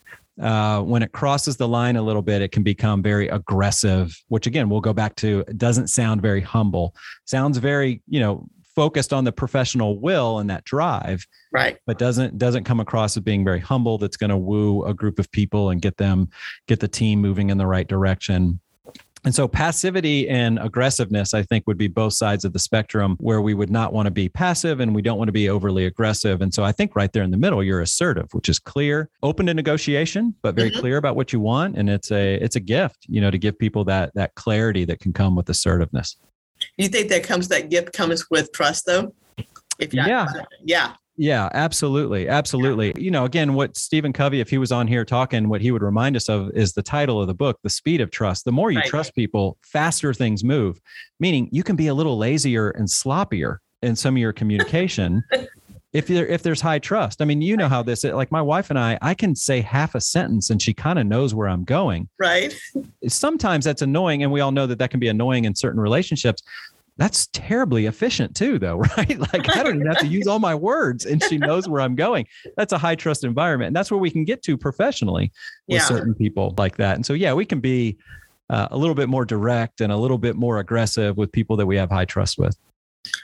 Uh, 0.40 0.80
when 0.80 1.02
it 1.02 1.12
crosses 1.12 1.58
the 1.58 1.68
line 1.68 1.96
a 1.96 2.02
little 2.02 2.22
bit, 2.22 2.40
it 2.40 2.52
can 2.52 2.62
become 2.62 3.02
very 3.02 3.28
aggressive, 3.28 4.18
which 4.28 4.46
again, 4.46 4.70
we'll 4.70 4.80
go 4.80 4.94
back 4.94 5.14
to, 5.16 5.44
doesn't 5.58 5.88
sound 5.88 6.22
very 6.22 6.40
humble. 6.40 6.94
Sounds 7.26 7.58
very, 7.58 8.02
you 8.08 8.18
know, 8.18 8.46
focused 8.74 9.12
on 9.12 9.24
the 9.24 9.32
professional 9.32 10.00
will 10.00 10.38
and 10.38 10.48
that 10.48 10.64
drive 10.64 11.26
right 11.52 11.76
but 11.86 11.98
doesn't 11.98 12.38
doesn't 12.38 12.64
come 12.64 12.80
across 12.80 13.16
as 13.16 13.22
being 13.22 13.44
very 13.44 13.60
humble 13.60 13.98
that's 13.98 14.16
going 14.16 14.30
to 14.30 14.36
woo 14.36 14.82
a 14.84 14.94
group 14.94 15.18
of 15.18 15.30
people 15.30 15.68
and 15.70 15.82
get 15.82 15.96
them 15.98 16.28
get 16.68 16.80
the 16.80 16.88
team 16.88 17.20
moving 17.20 17.50
in 17.50 17.58
the 17.58 17.66
right 17.66 17.86
direction 17.86 18.58
and 19.24 19.34
so 19.34 19.46
passivity 19.46 20.28
and 20.28 20.58
aggressiveness, 20.58 21.32
I 21.32 21.42
think, 21.42 21.66
would 21.68 21.78
be 21.78 21.86
both 21.86 22.12
sides 22.14 22.44
of 22.44 22.52
the 22.52 22.58
spectrum 22.58 23.16
where 23.20 23.40
we 23.40 23.54
would 23.54 23.70
not 23.70 23.92
want 23.92 24.06
to 24.06 24.10
be 24.10 24.28
passive 24.28 24.80
and 24.80 24.94
we 24.94 25.02
don't 25.02 25.16
want 25.16 25.28
to 25.28 25.32
be 25.32 25.48
overly 25.48 25.86
aggressive. 25.86 26.42
And 26.42 26.52
so 26.52 26.64
I 26.64 26.72
think 26.72 26.96
right 26.96 27.12
there 27.12 27.22
in 27.22 27.30
the 27.30 27.36
middle, 27.36 27.62
you're 27.62 27.80
assertive, 27.80 28.28
which 28.32 28.48
is 28.48 28.58
clear, 28.58 29.10
open 29.22 29.46
to 29.46 29.54
negotiation, 29.54 30.34
but 30.42 30.56
very 30.56 30.70
mm-hmm. 30.70 30.80
clear 30.80 30.96
about 30.96 31.14
what 31.14 31.32
you 31.32 31.38
want. 31.38 31.76
And 31.76 31.88
it's 31.88 32.10
a 32.10 32.34
it's 32.34 32.56
a 32.56 32.60
gift, 32.60 33.06
you 33.08 33.20
know, 33.20 33.30
to 33.30 33.38
give 33.38 33.56
people 33.58 33.84
that 33.84 34.12
that 34.14 34.34
clarity 34.34 34.84
that 34.86 34.98
can 34.98 35.12
come 35.12 35.36
with 35.36 35.48
assertiveness. 35.48 36.16
You 36.76 36.88
think 36.88 37.08
that 37.10 37.22
comes 37.22 37.46
that 37.48 37.70
gift 37.70 37.92
comes 37.92 38.28
with 38.28 38.52
trust 38.52 38.86
though? 38.86 39.14
If 39.78 39.94
yeah. 39.94 40.26
Yeah. 40.64 40.94
Yeah, 41.16 41.50
absolutely. 41.52 42.28
Absolutely. 42.28 42.94
You 42.96 43.10
know, 43.10 43.24
again, 43.24 43.54
what 43.54 43.76
Stephen 43.76 44.12
Covey, 44.12 44.40
if 44.40 44.48
he 44.48 44.58
was 44.58 44.72
on 44.72 44.86
here 44.86 45.04
talking, 45.04 45.48
what 45.48 45.60
he 45.60 45.70
would 45.70 45.82
remind 45.82 46.16
us 46.16 46.28
of 46.28 46.50
is 46.54 46.72
the 46.72 46.82
title 46.82 47.20
of 47.20 47.26
the 47.26 47.34
book, 47.34 47.58
The 47.62 47.70
Speed 47.70 48.00
of 48.00 48.10
Trust. 48.10 48.44
The 48.44 48.52
more 48.52 48.70
you 48.70 48.78
right. 48.78 48.88
trust 48.88 49.14
people, 49.14 49.58
faster 49.62 50.14
things 50.14 50.42
move, 50.42 50.80
meaning 51.20 51.48
you 51.52 51.62
can 51.62 51.76
be 51.76 51.88
a 51.88 51.94
little 51.94 52.16
lazier 52.16 52.70
and 52.70 52.88
sloppier 52.88 53.58
in 53.82 53.94
some 53.94 54.14
of 54.14 54.20
your 54.20 54.32
communication. 54.32 55.22
if 55.92 56.06
there 56.06 56.26
if 56.26 56.42
there's 56.42 56.60
high 56.60 56.78
trust. 56.78 57.20
I 57.20 57.26
mean, 57.26 57.42
you 57.42 57.56
know 57.56 57.68
how 57.68 57.82
this 57.82 58.04
like 58.04 58.32
my 58.32 58.40
wife 58.40 58.70
and 58.70 58.78
I, 58.78 58.98
I 59.02 59.14
can 59.14 59.36
say 59.36 59.60
half 59.60 59.94
a 59.94 60.00
sentence 60.00 60.48
and 60.48 60.60
she 60.60 60.72
kind 60.72 60.98
of 60.98 61.06
knows 61.06 61.34
where 61.34 61.48
I'm 61.48 61.64
going. 61.64 62.08
Right. 62.18 62.54
Sometimes 63.06 63.64
that's 63.64 63.82
annoying 63.82 64.22
and 64.22 64.32
we 64.32 64.40
all 64.40 64.52
know 64.52 64.66
that 64.66 64.78
that 64.78 64.90
can 64.90 65.00
be 65.00 65.08
annoying 65.08 65.44
in 65.44 65.54
certain 65.54 65.80
relationships 65.80 66.42
that's 66.98 67.26
terribly 67.28 67.86
efficient 67.86 68.36
too 68.36 68.58
though 68.58 68.76
right? 68.96 69.18
Like 69.18 69.56
i 69.56 69.62
don't 69.62 69.76
even 69.76 69.86
have 69.86 69.98
to 69.98 70.06
use 70.06 70.26
all 70.26 70.38
my 70.38 70.54
words 70.54 71.06
and 71.06 71.22
she 71.22 71.38
knows 71.38 71.68
where 71.68 71.80
i'm 71.80 71.94
going. 71.94 72.26
That's 72.56 72.72
a 72.72 72.78
high 72.78 72.94
trust 72.94 73.24
environment 73.24 73.68
and 73.68 73.76
that's 73.76 73.90
where 73.90 74.00
we 74.00 74.10
can 74.10 74.24
get 74.24 74.42
to 74.44 74.56
professionally 74.56 75.32
with 75.68 75.78
yeah. 75.80 75.84
certain 75.84 76.14
people 76.14 76.54
like 76.58 76.76
that. 76.76 76.96
And 76.96 77.06
so 77.06 77.12
yeah 77.12 77.32
we 77.32 77.46
can 77.46 77.60
be 77.60 77.98
uh, 78.50 78.68
a 78.70 78.76
little 78.76 78.94
bit 78.94 79.08
more 79.08 79.24
direct 79.24 79.80
and 79.80 79.92
a 79.92 79.96
little 79.96 80.18
bit 80.18 80.36
more 80.36 80.58
aggressive 80.58 81.16
with 81.16 81.32
people 81.32 81.56
that 81.56 81.66
we 81.66 81.76
have 81.76 81.90
high 81.90 82.04
trust 82.04 82.38
with 82.38 82.56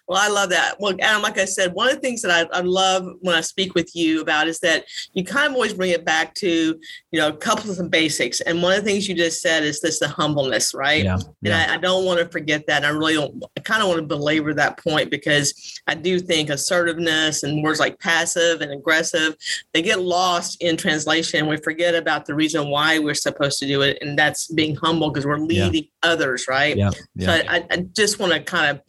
well, 0.06 0.18
I 0.18 0.28
love 0.28 0.50
that. 0.50 0.76
Well, 0.80 0.94
Adam, 1.00 1.22
like 1.22 1.38
I 1.38 1.44
said, 1.44 1.72
one 1.74 1.88
of 1.88 1.94
the 1.94 2.00
things 2.00 2.22
that 2.22 2.30
I, 2.30 2.58
I, 2.58 2.62
love 2.62 3.06
when 3.20 3.34
I 3.34 3.40
speak 3.40 3.74
with 3.74 3.94
you 3.94 4.20
about 4.20 4.48
is 4.48 4.58
that 4.60 4.84
you 5.12 5.24
kind 5.24 5.46
of 5.46 5.52
always 5.52 5.74
bring 5.74 5.90
it 5.90 6.04
back 6.04 6.34
to, 6.36 6.78
you 7.10 7.20
know, 7.20 7.28
a 7.28 7.36
couple 7.36 7.70
of 7.70 7.76
some 7.76 7.88
basics. 7.88 8.40
And 8.40 8.62
one 8.62 8.72
of 8.72 8.84
the 8.84 8.90
things 8.90 9.08
you 9.08 9.14
just 9.14 9.42
said 9.42 9.62
is 9.62 9.80
this 9.80 10.00
the 10.00 10.08
humbleness, 10.08 10.74
right? 10.74 11.04
Yeah, 11.04 11.18
yeah. 11.42 11.60
And 11.60 11.72
I, 11.72 11.74
I, 11.74 11.78
don't 11.78 12.04
want 12.04 12.20
to 12.20 12.28
forget 12.28 12.66
that. 12.66 12.84
I 12.84 12.88
really 12.88 13.14
don't, 13.14 13.42
I 13.56 13.60
kind 13.60 13.82
of 13.82 13.88
want 13.88 14.00
to 14.00 14.06
belabor 14.06 14.54
that 14.54 14.82
point 14.82 15.10
because 15.10 15.80
I 15.86 15.94
do 15.94 16.18
think 16.18 16.50
assertiveness 16.50 17.42
and 17.42 17.62
words 17.62 17.80
like 17.80 17.98
passive 18.00 18.60
and 18.60 18.72
aggressive, 18.72 19.36
they 19.74 19.82
get 19.82 20.00
lost 20.00 20.62
in 20.62 20.76
translation. 20.76 21.46
We 21.46 21.58
forget 21.58 21.94
about 21.94 22.26
the 22.26 22.34
reason 22.34 22.70
why 22.70 22.98
we're 22.98 23.14
supposed 23.14 23.58
to 23.60 23.66
do 23.66 23.82
it. 23.82 23.98
And 24.00 24.18
that's 24.18 24.48
being 24.48 24.74
humble 24.76 25.10
because 25.10 25.26
we're 25.26 25.38
leading 25.38 25.84
yeah. 25.84 26.10
others, 26.10 26.46
right? 26.48 26.76
Yeah. 26.76 26.90
yeah. 27.14 27.26
So 27.26 27.42
I, 27.48 27.66
I 27.70 27.76
just 27.94 28.18
want 28.18 28.32
to 28.32 28.40
kind 28.40 28.70
of 28.70 28.82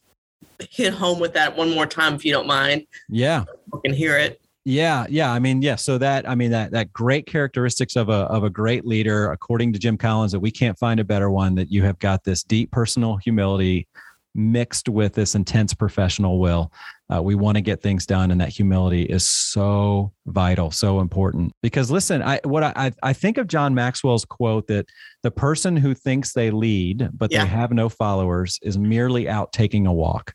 hit 0.70 0.94
home 0.94 1.20
with 1.20 1.34
that 1.34 1.56
one 1.56 1.74
more 1.74 1.86
time 1.86 2.16
if 2.16 2.26
you 2.26 2.32
don't 2.32 2.48
mind. 2.48 2.86
Yeah. 3.10 3.46
I 3.74 3.78
can 3.84 3.94
hear 3.94 4.18
it. 4.18 4.42
Yeah, 4.66 5.06
yeah. 5.10 5.32
I 5.32 5.40
mean, 5.40 5.62
yeah. 5.62 5.76
So 5.76 5.98
that 5.98 6.30
I 6.30 6.36
mean 6.36 6.52
that 6.52 6.72
that 6.72 6.94
great 6.94 7.26
characteristics 7.26 7.96
of 7.96 8.10
a 8.10 8.26
of 8.28 8.44
a 8.44 8.50
great 8.50 8.86
leader, 8.86 9.32
according 9.32 9.74
to 9.74 9.80
Jim 9.80 9.98
Collins, 9.98 10.32
that 10.34 10.40
we 10.40 10.52
can't 10.52 10.78
find 10.78 11.00
a 11.00 11.04
better 11.04 11.32
one. 11.32 11.56
That 11.56 11.72
you 11.72 11.82
have 11.84 11.98
got 12.00 12.24
this 12.24 12.44
deep 12.44 12.70
personal 12.72 13.18
humility 13.18 13.88
mixed 14.36 14.88
with 14.88 15.14
this 15.14 15.34
intense 15.34 15.74
professional 15.74 16.40
will. 16.40 16.72
Uh, 17.12 17.22
we 17.22 17.34
want 17.34 17.56
to 17.56 17.62
get 17.62 17.82
things 17.82 18.06
done, 18.06 18.30
and 18.30 18.40
that 18.40 18.50
humility 18.50 19.04
is 19.04 19.28
so 19.28 20.12
vital, 20.28 20.70
so 20.70 21.00
important. 21.00 21.52
Because 21.64 21.90
listen, 21.90 22.22
I 22.22 22.40
what 22.44 22.64
I 22.64 22.92
I 23.02 23.14
think 23.14 23.38
of 23.38 23.48
John 23.48 23.74
Maxwell's 23.74 24.26
quote 24.26 24.68
that 24.68 24.86
the 25.24 25.32
person 25.32 25.78
who 25.78 25.96
thinks 25.96 26.34
they 26.34 26.52
lead 26.52 27.10
but 27.14 27.32
yeah. 27.32 27.44
they 27.44 27.50
have 27.50 27.72
no 27.72 27.90
followers 27.90 28.60
is 28.62 28.78
merely 28.78 29.28
out 29.28 29.52
taking 29.52 29.88
a 29.88 29.94
walk. 29.94 30.34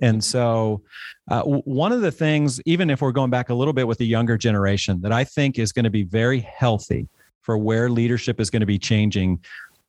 And 0.00 0.22
so, 0.22 0.82
uh, 1.30 1.42
one 1.42 1.92
of 1.92 2.00
the 2.00 2.10
things, 2.10 2.60
even 2.66 2.90
if 2.90 3.00
we're 3.00 3.12
going 3.12 3.30
back 3.30 3.50
a 3.50 3.54
little 3.54 3.72
bit 3.72 3.86
with 3.86 3.98
the 3.98 4.06
younger 4.06 4.36
generation, 4.36 5.00
that 5.02 5.12
I 5.12 5.24
think 5.24 5.58
is 5.58 5.72
going 5.72 5.84
to 5.84 5.90
be 5.90 6.02
very 6.02 6.40
healthy 6.40 7.08
for 7.42 7.58
where 7.58 7.88
leadership 7.88 8.40
is 8.40 8.50
going 8.50 8.60
to 8.60 8.66
be 8.66 8.78
changing 8.78 9.40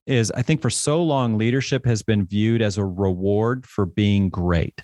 is 0.06 0.32
I 0.32 0.42
think 0.42 0.62
for 0.62 0.70
so 0.70 1.02
long, 1.02 1.38
leadership 1.38 1.86
has 1.86 2.04
been 2.04 2.26
viewed 2.26 2.62
as 2.62 2.78
a 2.78 2.86
reward 2.86 3.66
for 3.66 3.86
being 3.86 4.30
great. 4.30 4.82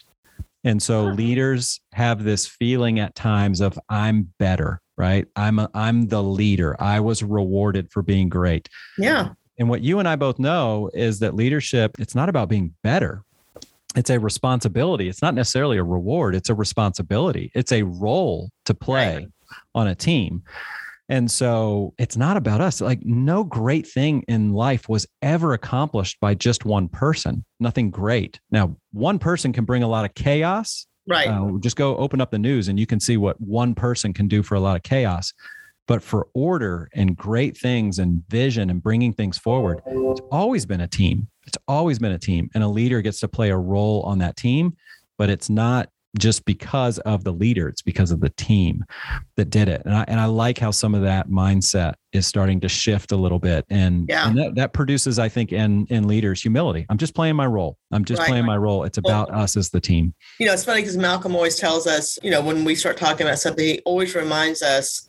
And 0.63 0.82
so 0.82 1.06
leaders 1.06 1.80
have 1.93 2.23
this 2.23 2.45
feeling 2.45 2.99
at 2.99 3.15
times 3.15 3.62
of 3.62 3.80
I'm 3.89 4.32
better, 4.39 4.82
right? 4.97 5.25
I'm 5.36 5.60
a, 5.60 5.69
I'm 5.73 6.08
the 6.08 6.23
leader. 6.23 6.75
I 6.82 6.99
was 6.99 7.23
rewarded 7.23 7.91
for 7.91 8.02
being 8.02 8.30
great. 8.30 8.67
Yeah. 8.97 9.30
And 9.58 9.69
what 9.69 9.82
you 9.82 9.99
and 9.99 10.08
I 10.08 10.15
both 10.15 10.39
know 10.39 10.89
is 10.93 11.19
that 11.19 11.36
leadership 11.36 11.95
it's 11.99 12.15
not 12.15 12.30
about 12.30 12.49
being 12.49 12.73
better. 12.84 13.23
It's 13.95 14.10
a 14.10 14.19
responsibility. 14.19 15.10
It's 15.10 15.21
not 15.21 15.34
necessarily 15.34 15.78
a 15.78 15.84
reward, 15.84 16.36
it's 16.36 16.49
a 16.49 16.56
responsibility. 16.56 17.52
It's 17.56 17.71
a 17.71 17.84
role 17.84 18.49
to 18.65 18.73
play 18.73 19.15
right. 19.15 19.28
on 19.73 19.88
a 19.88 19.95
team. 19.95 20.43
And 21.12 21.30
so 21.30 21.95
it's 21.97 22.15
not 22.15 22.38
about 22.38 22.62
us. 22.62 22.82
Like, 22.82 23.04
no 23.04 23.43
great 23.43 23.88
thing 23.88 24.23
in 24.28 24.54
life 24.54 24.88
was 24.88 25.08
ever 25.23 25.54
accomplished 25.54 26.19
by 26.19 26.36
just 26.36 26.65
one 26.65 26.88
person. 26.88 27.43
Nothing 27.60 27.89
great. 27.89 28.39
Now, 28.52 28.78
one 28.91 29.17
person 29.17 29.52
can 29.52 29.65
bring 29.65 29.82
a 29.82 29.88
lot 29.88 30.06
of 30.06 30.13
chaos. 30.13 30.86
Right. 31.08 31.28
Uh, 31.28 31.54
just 31.60 31.75
go 31.75 31.97
open 31.97 32.21
up 32.21 32.30
the 32.30 32.38
news 32.38 32.67
and 32.67 32.80
you 32.80 32.86
can 32.86 32.99
see 32.99 33.17
what 33.17 33.41
one 33.41 33.73
person 33.73 34.13
can 34.13 34.28
do 34.28 34.43
for 34.43 34.54
a 34.54 34.60
lot 34.60 34.75
of 34.75 34.84
chaos. 34.84 35.34
But 35.89 36.04
for 36.04 36.28
order 36.36 36.88
and 36.93 37.17
great 37.17 37.58
things 37.58 37.97
and 37.97 38.21
vision 38.30 38.69
and 38.69 38.82
bringing 38.82 39.12
things 39.12 39.39
forward, 39.39 39.82
it's 39.88 40.21
always 40.32 40.63
been 40.63 40.82
a 40.82 40.88
team. 40.88 41.28
It's 41.47 41.58
always 41.67 41.97
been 41.97 42.12
a 42.12 42.19
team. 42.19 42.47
And 42.54 42.63
a 42.63 42.67
leader 42.67 43.02
gets 43.02 43.19
to 43.21 43.28
play 43.28 43.49
a 43.49 43.58
role 43.58 44.04
on 44.04 44.19
that 44.19 44.38
team, 44.38 44.78
but 45.17 45.32
it's 45.32 45.49
not 45.49 45.89
just 46.19 46.45
because 46.45 46.97
of 46.99 47.23
the 47.23 47.32
leader 47.32 47.69
it's 47.69 47.84
because 47.84 48.10
of 48.10 48.19
the 48.19 48.32
team 48.32 48.84
that 49.36 49.52
did 49.52 49.69
it 49.69 49.84
and 49.86 49.93
I, 49.93 50.06
and 50.08 50.19
I 50.19 50.25
like 50.25 50.58
how 50.58 50.71
some 50.71 50.95
of 50.95 51.04
that 51.04 51.30
mindset 51.30 51.93
is 52.13 52.25
starting 52.25 52.60
to 52.62 52.67
shift 52.67 53.12
a 53.12 53.15
little 53.15 53.38
bit 53.38 53.63
and, 53.69 54.08
yeah. 54.10 54.28
and 54.28 54.36
that, 54.39 54.56
that 54.56 54.73
produces 54.73 55.19
i 55.19 55.30
think 55.30 55.52
in 55.52 55.86
in 55.91 56.08
leaders 56.08 56.41
humility 56.41 56.88
i'm 56.89 56.97
just 56.97 57.13
playing 57.13 57.36
my 57.36 57.45
role 57.45 57.78
i'm 57.91 58.04
just 58.04 58.21
right. 58.21 58.28
playing 58.28 58.45
my 58.45 58.58
role 58.58 58.86
it's 58.86 58.97
about 58.97 59.30
well, 59.30 59.41
us 59.41 59.56
as 59.56 59.69
the 59.69 59.80
team 59.80 60.12
you 60.39 60.47
know 60.47 60.54
it's 60.54 60.65
funny 60.65 60.82
because 60.82 60.97
malcolm 60.97 61.36
always 61.36 61.58
tells 61.58 61.86
us 61.86 62.17
you 62.23 62.32
know 62.32 62.41
when 62.41 62.63
we 62.63 62.73
start 62.73 62.97
talking 62.97 63.28
about 63.28 63.38
something 63.38 63.63
he 63.63 63.80
always 63.86 64.15
reminds 64.15 64.63
us 64.63 65.08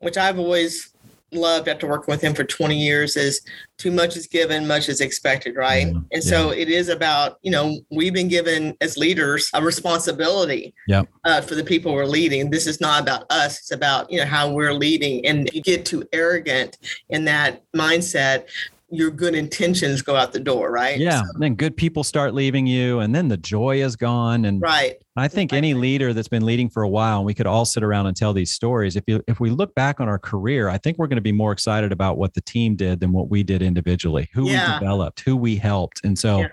which 0.00 0.16
i've 0.16 0.38
always 0.38 0.92
loved 1.32 1.68
after 1.68 1.86
working 1.86 2.12
with 2.12 2.20
him 2.20 2.34
for 2.34 2.44
20 2.44 2.76
years 2.76 3.16
is 3.16 3.42
too 3.78 3.90
much 3.90 4.16
is 4.16 4.26
given, 4.26 4.66
much 4.66 4.88
is 4.88 5.00
expected, 5.00 5.56
right? 5.56 5.86
Mm, 5.86 6.04
and 6.12 6.24
yeah. 6.24 6.30
so 6.30 6.50
it 6.50 6.68
is 6.68 6.88
about, 6.88 7.38
you 7.42 7.50
know, 7.50 7.78
we've 7.90 8.12
been 8.12 8.28
given 8.28 8.76
as 8.80 8.96
leaders 8.96 9.50
a 9.54 9.62
responsibility 9.62 10.74
yep. 10.86 11.08
uh, 11.24 11.40
for 11.40 11.54
the 11.54 11.64
people 11.64 11.94
we're 11.94 12.04
leading. 12.04 12.50
This 12.50 12.66
is 12.66 12.80
not 12.80 13.02
about 13.02 13.30
us, 13.30 13.58
it's 13.58 13.70
about, 13.72 14.10
you 14.10 14.18
know, 14.18 14.26
how 14.26 14.50
we're 14.50 14.74
leading. 14.74 15.26
And 15.26 15.48
you 15.52 15.62
get 15.62 15.84
too 15.84 16.04
arrogant 16.12 16.78
in 17.08 17.24
that 17.26 17.62
mindset, 17.74 18.48
your 18.90 19.10
good 19.10 19.34
intentions 19.34 20.02
go 20.02 20.16
out 20.16 20.32
the 20.32 20.40
door, 20.40 20.70
right? 20.70 20.98
Yeah. 20.98 21.22
So, 21.22 21.26
then 21.38 21.54
good 21.54 21.76
people 21.76 22.02
start 22.02 22.34
leaving 22.34 22.66
you 22.66 23.00
and 23.00 23.14
then 23.14 23.28
the 23.28 23.36
joy 23.36 23.82
is 23.82 23.96
gone. 23.96 24.44
And 24.44 24.60
right. 24.60 24.96
I 25.16 25.28
think 25.28 25.52
any 25.52 25.74
leader 25.74 26.12
that's 26.12 26.28
been 26.28 26.44
leading 26.44 26.68
for 26.68 26.82
a 26.82 26.88
while, 26.88 27.18
and 27.18 27.26
we 27.26 27.34
could 27.34 27.46
all 27.46 27.64
sit 27.64 27.82
around 27.82 28.06
and 28.06 28.16
tell 28.16 28.32
these 28.32 28.52
stories. 28.52 28.96
If 28.96 29.04
you 29.06 29.22
if 29.28 29.38
we 29.40 29.50
look 29.50 29.74
back 29.74 30.00
on 30.00 30.08
our 30.08 30.18
career, 30.18 30.68
I 30.68 30.78
think 30.78 30.98
we're 30.98 31.06
going 31.06 31.16
to 31.16 31.22
be 31.22 31.32
more 31.32 31.52
excited 31.52 31.92
about 31.92 32.18
what 32.18 32.34
the 32.34 32.40
team 32.40 32.76
did 32.76 33.00
than 33.00 33.12
what 33.12 33.30
we 33.30 33.42
did 33.42 33.62
individually, 33.62 34.28
who 34.32 34.48
yeah. 34.48 34.74
we 34.74 34.80
developed, 34.80 35.20
who 35.20 35.36
we 35.36 35.56
helped. 35.56 36.00
And 36.04 36.18
so 36.18 36.40
yeah. 36.40 36.48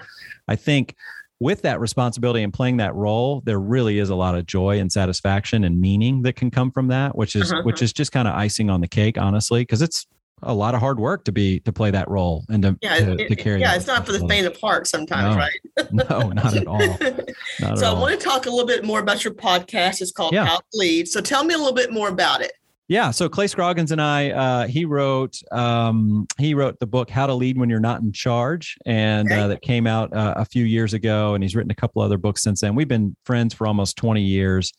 I 0.47 0.55
think 0.55 0.95
with 1.39 1.61
that 1.61 1.79
responsibility 1.79 2.43
and 2.43 2.51
playing 2.51 2.77
that 2.77 2.95
role, 2.95 3.41
there 3.45 3.59
really 3.59 3.99
is 3.99 4.09
a 4.09 4.15
lot 4.15 4.35
of 4.35 4.45
joy 4.47 4.79
and 4.79 4.91
satisfaction 4.91 5.63
and 5.63 5.79
meaning 5.79 6.23
that 6.23 6.35
can 6.35 6.49
come 6.49 6.71
from 6.71 6.87
that, 6.87 7.15
which 7.15 7.35
is 7.35 7.51
uh-huh. 7.51 7.61
which 7.63 7.81
is 7.81 7.93
just 7.93 8.11
kind 8.11 8.27
of 8.27 8.33
icing 8.33 8.69
on 8.69 8.81
the 8.81 8.87
cake, 8.87 9.17
honestly, 9.17 9.61
because 9.61 9.81
it's 9.81 10.07
a 10.43 10.53
lot 10.53 10.75
of 10.75 10.79
hard 10.79 10.99
work 10.99 11.23
to 11.25 11.31
be 11.31 11.59
to 11.61 11.71
play 11.71 11.91
that 11.91 12.09
role 12.09 12.45
and 12.49 12.61
to, 12.63 12.77
yeah, 12.81 12.97
to, 12.97 13.13
it, 13.13 13.27
to 13.27 13.35
carry. 13.35 13.59
Yeah, 13.59 13.75
it's 13.75 13.87
not 13.87 14.05
for 14.05 14.11
the 14.11 14.27
faint 14.27 14.45
of 14.45 14.59
heart 14.59 14.87
sometimes, 14.87 15.35
no, 15.35 15.41
right? 15.41 15.91
no, 16.09 16.29
not 16.29 16.55
at 16.55 16.67
all. 16.67 16.77
Not 17.59 17.79
so 17.79 17.85
at 17.85 17.85
I 17.85 17.87
all. 17.87 18.01
want 18.01 18.19
to 18.19 18.23
talk 18.23 18.45
a 18.45 18.49
little 18.49 18.67
bit 18.67 18.85
more 18.85 18.99
about 18.99 19.23
your 19.23 19.33
podcast. 19.33 20.01
It's 20.01 20.11
called 20.11 20.33
yeah. 20.33 20.45
How 20.45 20.57
to 20.57 20.63
Lead. 20.73 21.07
So 21.07 21.21
tell 21.21 21.43
me 21.43 21.53
a 21.53 21.57
little 21.57 21.73
bit 21.73 21.91
more 21.91 22.09
about 22.09 22.41
it. 22.41 22.51
Yeah, 22.89 23.11
so 23.11 23.27
Clay 23.27 23.47
Scroggins 23.47 23.91
and 23.91 24.01
I, 24.01 24.29
uh, 24.29 24.67
he 24.67 24.85
wrote 24.85 25.41
um, 25.51 26.25
he 26.37 26.53
wrote 26.53 26.79
the 26.79 26.87
book 26.87 27.09
How 27.09 27.27
to 27.27 27.33
Lead 27.33 27.57
When 27.57 27.69
You're 27.69 27.81
Not 27.81 28.01
in 28.01 28.13
Charge, 28.13 28.77
and 28.85 29.29
okay. 29.29 29.41
uh, 29.41 29.47
that 29.47 29.61
came 29.61 29.85
out 29.87 30.13
uh, 30.13 30.35
a 30.37 30.45
few 30.45 30.63
years 30.63 30.93
ago. 30.93 31.33
And 31.33 31.43
he's 31.43 31.53
written 31.53 31.71
a 31.71 31.75
couple 31.75 32.01
other 32.01 32.17
books 32.17 32.43
since 32.43 32.61
then. 32.61 32.75
We've 32.75 32.87
been 32.87 33.15
friends 33.25 33.53
for 33.53 33.67
almost 33.67 33.97
20 33.97 34.21
years, 34.21 34.71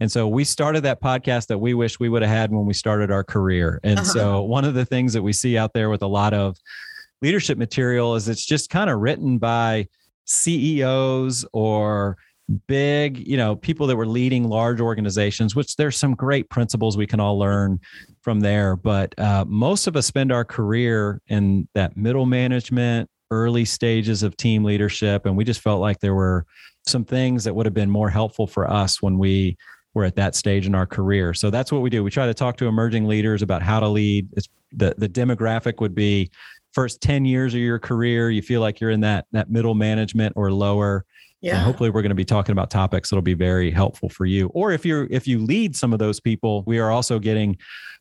and 0.00 0.12
so 0.12 0.28
we 0.28 0.44
started 0.44 0.82
that 0.82 1.00
podcast 1.00 1.46
that 1.46 1.58
we 1.58 1.74
wish 1.74 1.98
we 1.98 2.08
would 2.08 2.22
have 2.22 2.30
had 2.30 2.50
when 2.50 2.66
we 2.66 2.74
started 2.74 3.10
our 3.10 3.24
career. 3.24 3.80
And 3.82 4.00
uh-huh. 4.00 4.12
so 4.12 4.42
one 4.42 4.64
of 4.64 4.74
the 4.74 4.84
things 4.84 5.12
that 5.14 5.22
we 5.22 5.32
see 5.32 5.56
out 5.56 5.72
there 5.72 5.88
with 5.88 6.02
a 6.02 6.06
lot 6.06 6.34
of 6.34 6.56
leadership 7.22 7.56
material 7.56 8.14
is 8.14 8.28
it's 8.28 8.44
just 8.44 8.68
kind 8.68 8.90
of 8.90 9.00
written 9.00 9.38
by 9.38 9.88
CEOs 10.26 11.46
or 11.52 12.18
big, 12.68 13.26
you 13.26 13.36
know, 13.36 13.56
people 13.56 13.86
that 13.86 13.96
were 13.96 14.06
leading 14.06 14.48
large 14.48 14.80
organizations, 14.80 15.56
which 15.56 15.76
there's 15.76 15.96
some 15.96 16.14
great 16.14 16.48
principles 16.50 16.96
we 16.96 17.06
can 17.06 17.18
all 17.18 17.38
learn 17.38 17.80
from 18.20 18.40
there. 18.40 18.76
But 18.76 19.18
uh, 19.18 19.44
most 19.48 19.86
of 19.86 19.96
us 19.96 20.06
spend 20.06 20.30
our 20.30 20.44
career 20.44 21.20
in 21.28 21.68
that 21.74 21.96
middle 21.96 22.26
management, 22.26 23.08
early 23.30 23.64
stages 23.64 24.22
of 24.22 24.36
team 24.36 24.62
leadership. 24.62 25.26
And 25.26 25.36
we 25.36 25.44
just 25.44 25.60
felt 25.60 25.80
like 25.80 26.00
there 26.00 26.14
were 26.14 26.46
some 26.86 27.04
things 27.04 27.44
that 27.44 27.54
would 27.54 27.66
have 27.66 27.74
been 27.74 27.90
more 27.90 28.10
helpful 28.10 28.46
for 28.46 28.70
us 28.70 29.02
when 29.02 29.18
we 29.18 29.56
were 29.96 30.04
at 30.04 30.14
that 30.14 30.34
stage 30.34 30.66
in 30.66 30.74
our 30.74 30.84
career. 30.84 31.32
So 31.32 31.48
that's 31.48 31.72
what 31.72 31.80
we 31.80 31.88
do. 31.88 32.04
We 32.04 32.10
try 32.10 32.26
to 32.26 32.34
talk 32.34 32.58
to 32.58 32.66
emerging 32.66 33.06
leaders 33.06 33.40
about 33.40 33.62
how 33.62 33.80
to 33.80 33.88
lead. 33.88 34.28
It's 34.36 34.46
the, 34.70 34.94
the 34.98 35.08
demographic 35.08 35.80
would 35.80 35.94
be 35.94 36.30
first 36.74 37.00
10 37.00 37.24
years 37.24 37.54
of 37.54 37.60
your 37.60 37.78
career, 37.78 38.28
you 38.28 38.42
feel 38.42 38.60
like 38.60 38.78
you're 38.78 38.90
in 38.90 39.00
that, 39.00 39.24
that 39.32 39.50
middle 39.50 39.74
management 39.74 40.34
or 40.36 40.52
lower. 40.52 41.06
Yeah. 41.40 41.54
And 41.54 41.64
hopefully 41.64 41.88
we're 41.88 42.02
going 42.02 42.10
to 42.10 42.14
be 42.14 42.26
talking 42.26 42.52
about 42.52 42.68
topics 42.68 43.08
that'll 43.08 43.22
be 43.22 43.32
very 43.32 43.70
helpful 43.70 44.10
for 44.10 44.26
you. 44.26 44.48
Or 44.48 44.70
if 44.70 44.84
you're 44.84 45.06
if 45.10 45.26
you 45.26 45.38
lead 45.38 45.74
some 45.74 45.94
of 45.94 45.98
those 45.98 46.20
people, 46.20 46.62
we 46.66 46.78
are 46.78 46.90
also 46.90 47.18
getting 47.18 47.56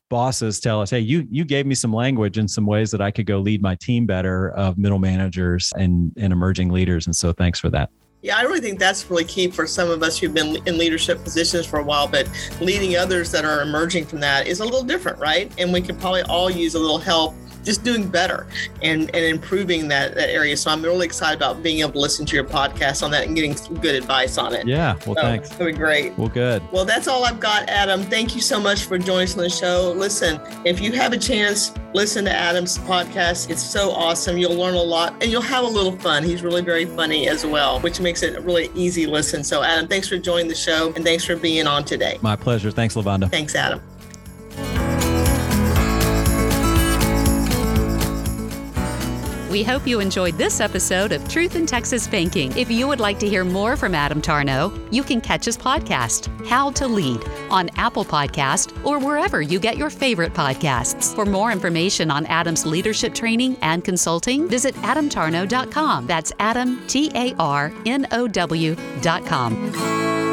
bosses 0.10 0.60
tell 0.60 0.82
us, 0.82 0.90
"Hey, 0.90 1.00
you 1.00 1.26
you 1.30 1.46
gave 1.46 1.66
me 1.66 1.76
some 1.76 1.94
language 1.94 2.38
in 2.38 2.48
some 2.48 2.66
ways 2.66 2.92
that 2.92 3.02
I 3.02 3.12
could 3.12 3.26
go 3.26 3.40
lead 3.40 3.62
my 3.62 3.76
team 3.76 4.06
better 4.06 4.52
of 4.52 4.78
middle 4.78 5.00
managers 5.00 5.72
and 5.76 6.12
and 6.18 6.34
emerging 6.34 6.72
leaders." 6.72 7.08
And 7.08 7.16
so 7.16 7.34
thanks 7.34 7.60
for 7.60 7.70
that. 7.72 7.90
Yeah, 8.26 8.38
I 8.38 8.42
really 8.42 8.60
think 8.60 8.80
that's 8.80 9.08
really 9.08 9.24
key 9.24 9.52
for 9.52 9.68
some 9.68 9.92
of 9.92 10.02
us 10.02 10.18
who've 10.18 10.34
been 10.34 10.58
in 10.66 10.80
leadership 10.80 11.24
positions 11.24 11.68
for 11.68 11.78
a 11.78 11.84
while, 11.84 12.08
but 12.08 12.28
leading 12.60 12.98
others 12.98 13.30
that 13.30 13.46
are 13.46 13.62
emerging 13.62 14.08
from 14.08 14.20
that 14.22 14.48
is 14.48 14.62
a 14.62 14.64
little 14.66 14.82
different, 14.82 15.20
right? 15.20 15.54
And 15.60 15.72
we 15.72 15.80
could 15.80 16.00
probably 16.00 16.24
all 16.24 16.50
use 16.50 16.74
a 16.74 16.80
little 16.80 16.98
help 16.98 17.36
just 17.66 17.84
doing 17.84 18.08
better 18.08 18.48
and, 18.82 19.14
and 19.14 19.26
improving 19.26 19.88
that, 19.90 20.16
that 20.16 20.30
area. 20.30 20.56
So 20.56 20.72
I'm 20.72 20.82
really 20.82 21.06
excited 21.06 21.36
about 21.36 21.62
being 21.62 21.80
able 21.80 21.94
to 21.94 22.00
listen 22.00 22.26
to 22.28 22.36
your 22.36 22.46
podcast 22.46 23.04
on 23.04 23.12
that 23.12 23.26
and 23.26 23.36
getting 23.36 23.56
some 23.56 23.78
good 23.80 23.96
advice 23.96 24.38
on 24.38 24.54
it. 24.54 24.66
Yeah. 24.66 24.96
Well, 25.06 25.16
so, 25.16 25.22
thanks. 25.22 25.50
That'd 25.50 25.68
be 25.68 25.74
great. 25.74 26.18
Well, 26.18 26.30
good. 26.30 26.64
Well, 26.72 26.86
that's 26.86 27.08
all 27.08 27.26
I've 27.26 27.40
got, 27.40 27.68
Adam. 27.68 28.04
Thank 28.04 28.36
you 28.36 28.42
so 28.42 28.60
much 28.60 28.86
for 28.86 28.98
joining 28.98 29.24
us 29.24 29.36
on 29.36 29.44
the 29.44 29.50
show. 29.50 29.94
Listen, 29.98 30.40
if 30.64 30.80
you 30.80 30.92
have 30.94 31.14
a 31.14 31.18
chance, 31.18 31.74
listen 31.94 32.26
to 32.26 32.32
Adam's 32.32 32.78
podcast. 32.78 33.50
It's 33.50 33.64
so 33.64 33.92
awesome. 33.92 34.38
You'll 34.38 34.56
learn 34.56 34.76
a 34.76 34.82
lot 34.82 35.14
and 35.22 35.32
you'll 35.32 35.42
have 35.42 35.64
a 35.64 35.68
little 35.68 35.98
fun. 35.98 36.24
He's 36.24 36.44
really 36.44 36.62
very 36.62 36.86
funny 36.86 37.28
as 37.28 37.46
well, 37.46 37.80
which 37.80 38.00
makes 38.00 38.22
it 38.24 38.36
a 38.36 38.42
really 38.42 38.70
easy 38.76 39.08
listen. 39.08 39.44
So, 39.44 39.64
Adam, 39.64 39.88
thanks 39.88 40.08
for 40.08 40.18
joining 40.18 40.48
the 40.48 40.56
show 40.56 40.94
and 40.96 41.04
thanks 41.04 41.26
for 41.26 41.36
being 41.36 41.68
on 41.68 41.84
today. 41.84 42.20
My 42.22 42.36
pleasure. 42.36 42.72
Thanks, 42.72 42.96
Lavonda. 42.96 43.30
Thanks, 43.30 43.56
Adam. 43.56 43.82
We 49.56 49.64
hope 49.64 49.88
you 49.88 50.02
enjoyed 50.02 50.38
this 50.38 50.60
episode 50.60 51.14
of 51.14 51.26
Truth 51.30 51.56
in 51.56 51.66
Texas 51.66 52.10
Banking. 52.10 52.52
If 52.58 52.70
you 52.70 52.90
would 52.90 53.00
like 53.00 53.18
to 53.20 53.30
hear 53.30 53.46
more 53.46 53.78
from 53.78 53.96
Adam 53.96 54.22
Tarnow, 54.22 54.86
you 54.92 55.02
can 55.02 55.22
catch 55.22 55.46
his 55.46 55.58
podcast, 55.58 56.28
How 56.46 56.72
to 56.72 56.86
Lead, 56.86 57.24
on 57.50 57.70
Apple 57.78 58.04
Podcast 58.04 58.78
or 58.86 59.00
wherever 59.00 59.42
you 59.42 59.58
get 59.58 59.78
your 59.78 59.90
favorite 59.90 60.34
podcasts. 60.34 61.16
For 61.16 61.26
more 61.26 61.54
information 61.54 62.12
on 62.12 62.26
Adam's 62.26 62.66
leadership 62.66 63.14
training 63.14 63.56
and 63.62 63.82
consulting, 63.82 64.50
visit 64.50 64.76
adamtarnow.com. 64.76 66.06
That's 66.06 66.34
Adam, 66.40 66.86
T 66.88 67.10
A 67.16 67.34
R 67.40 67.72
N 67.86 68.06
O 68.12 68.28
W.com. 68.28 70.25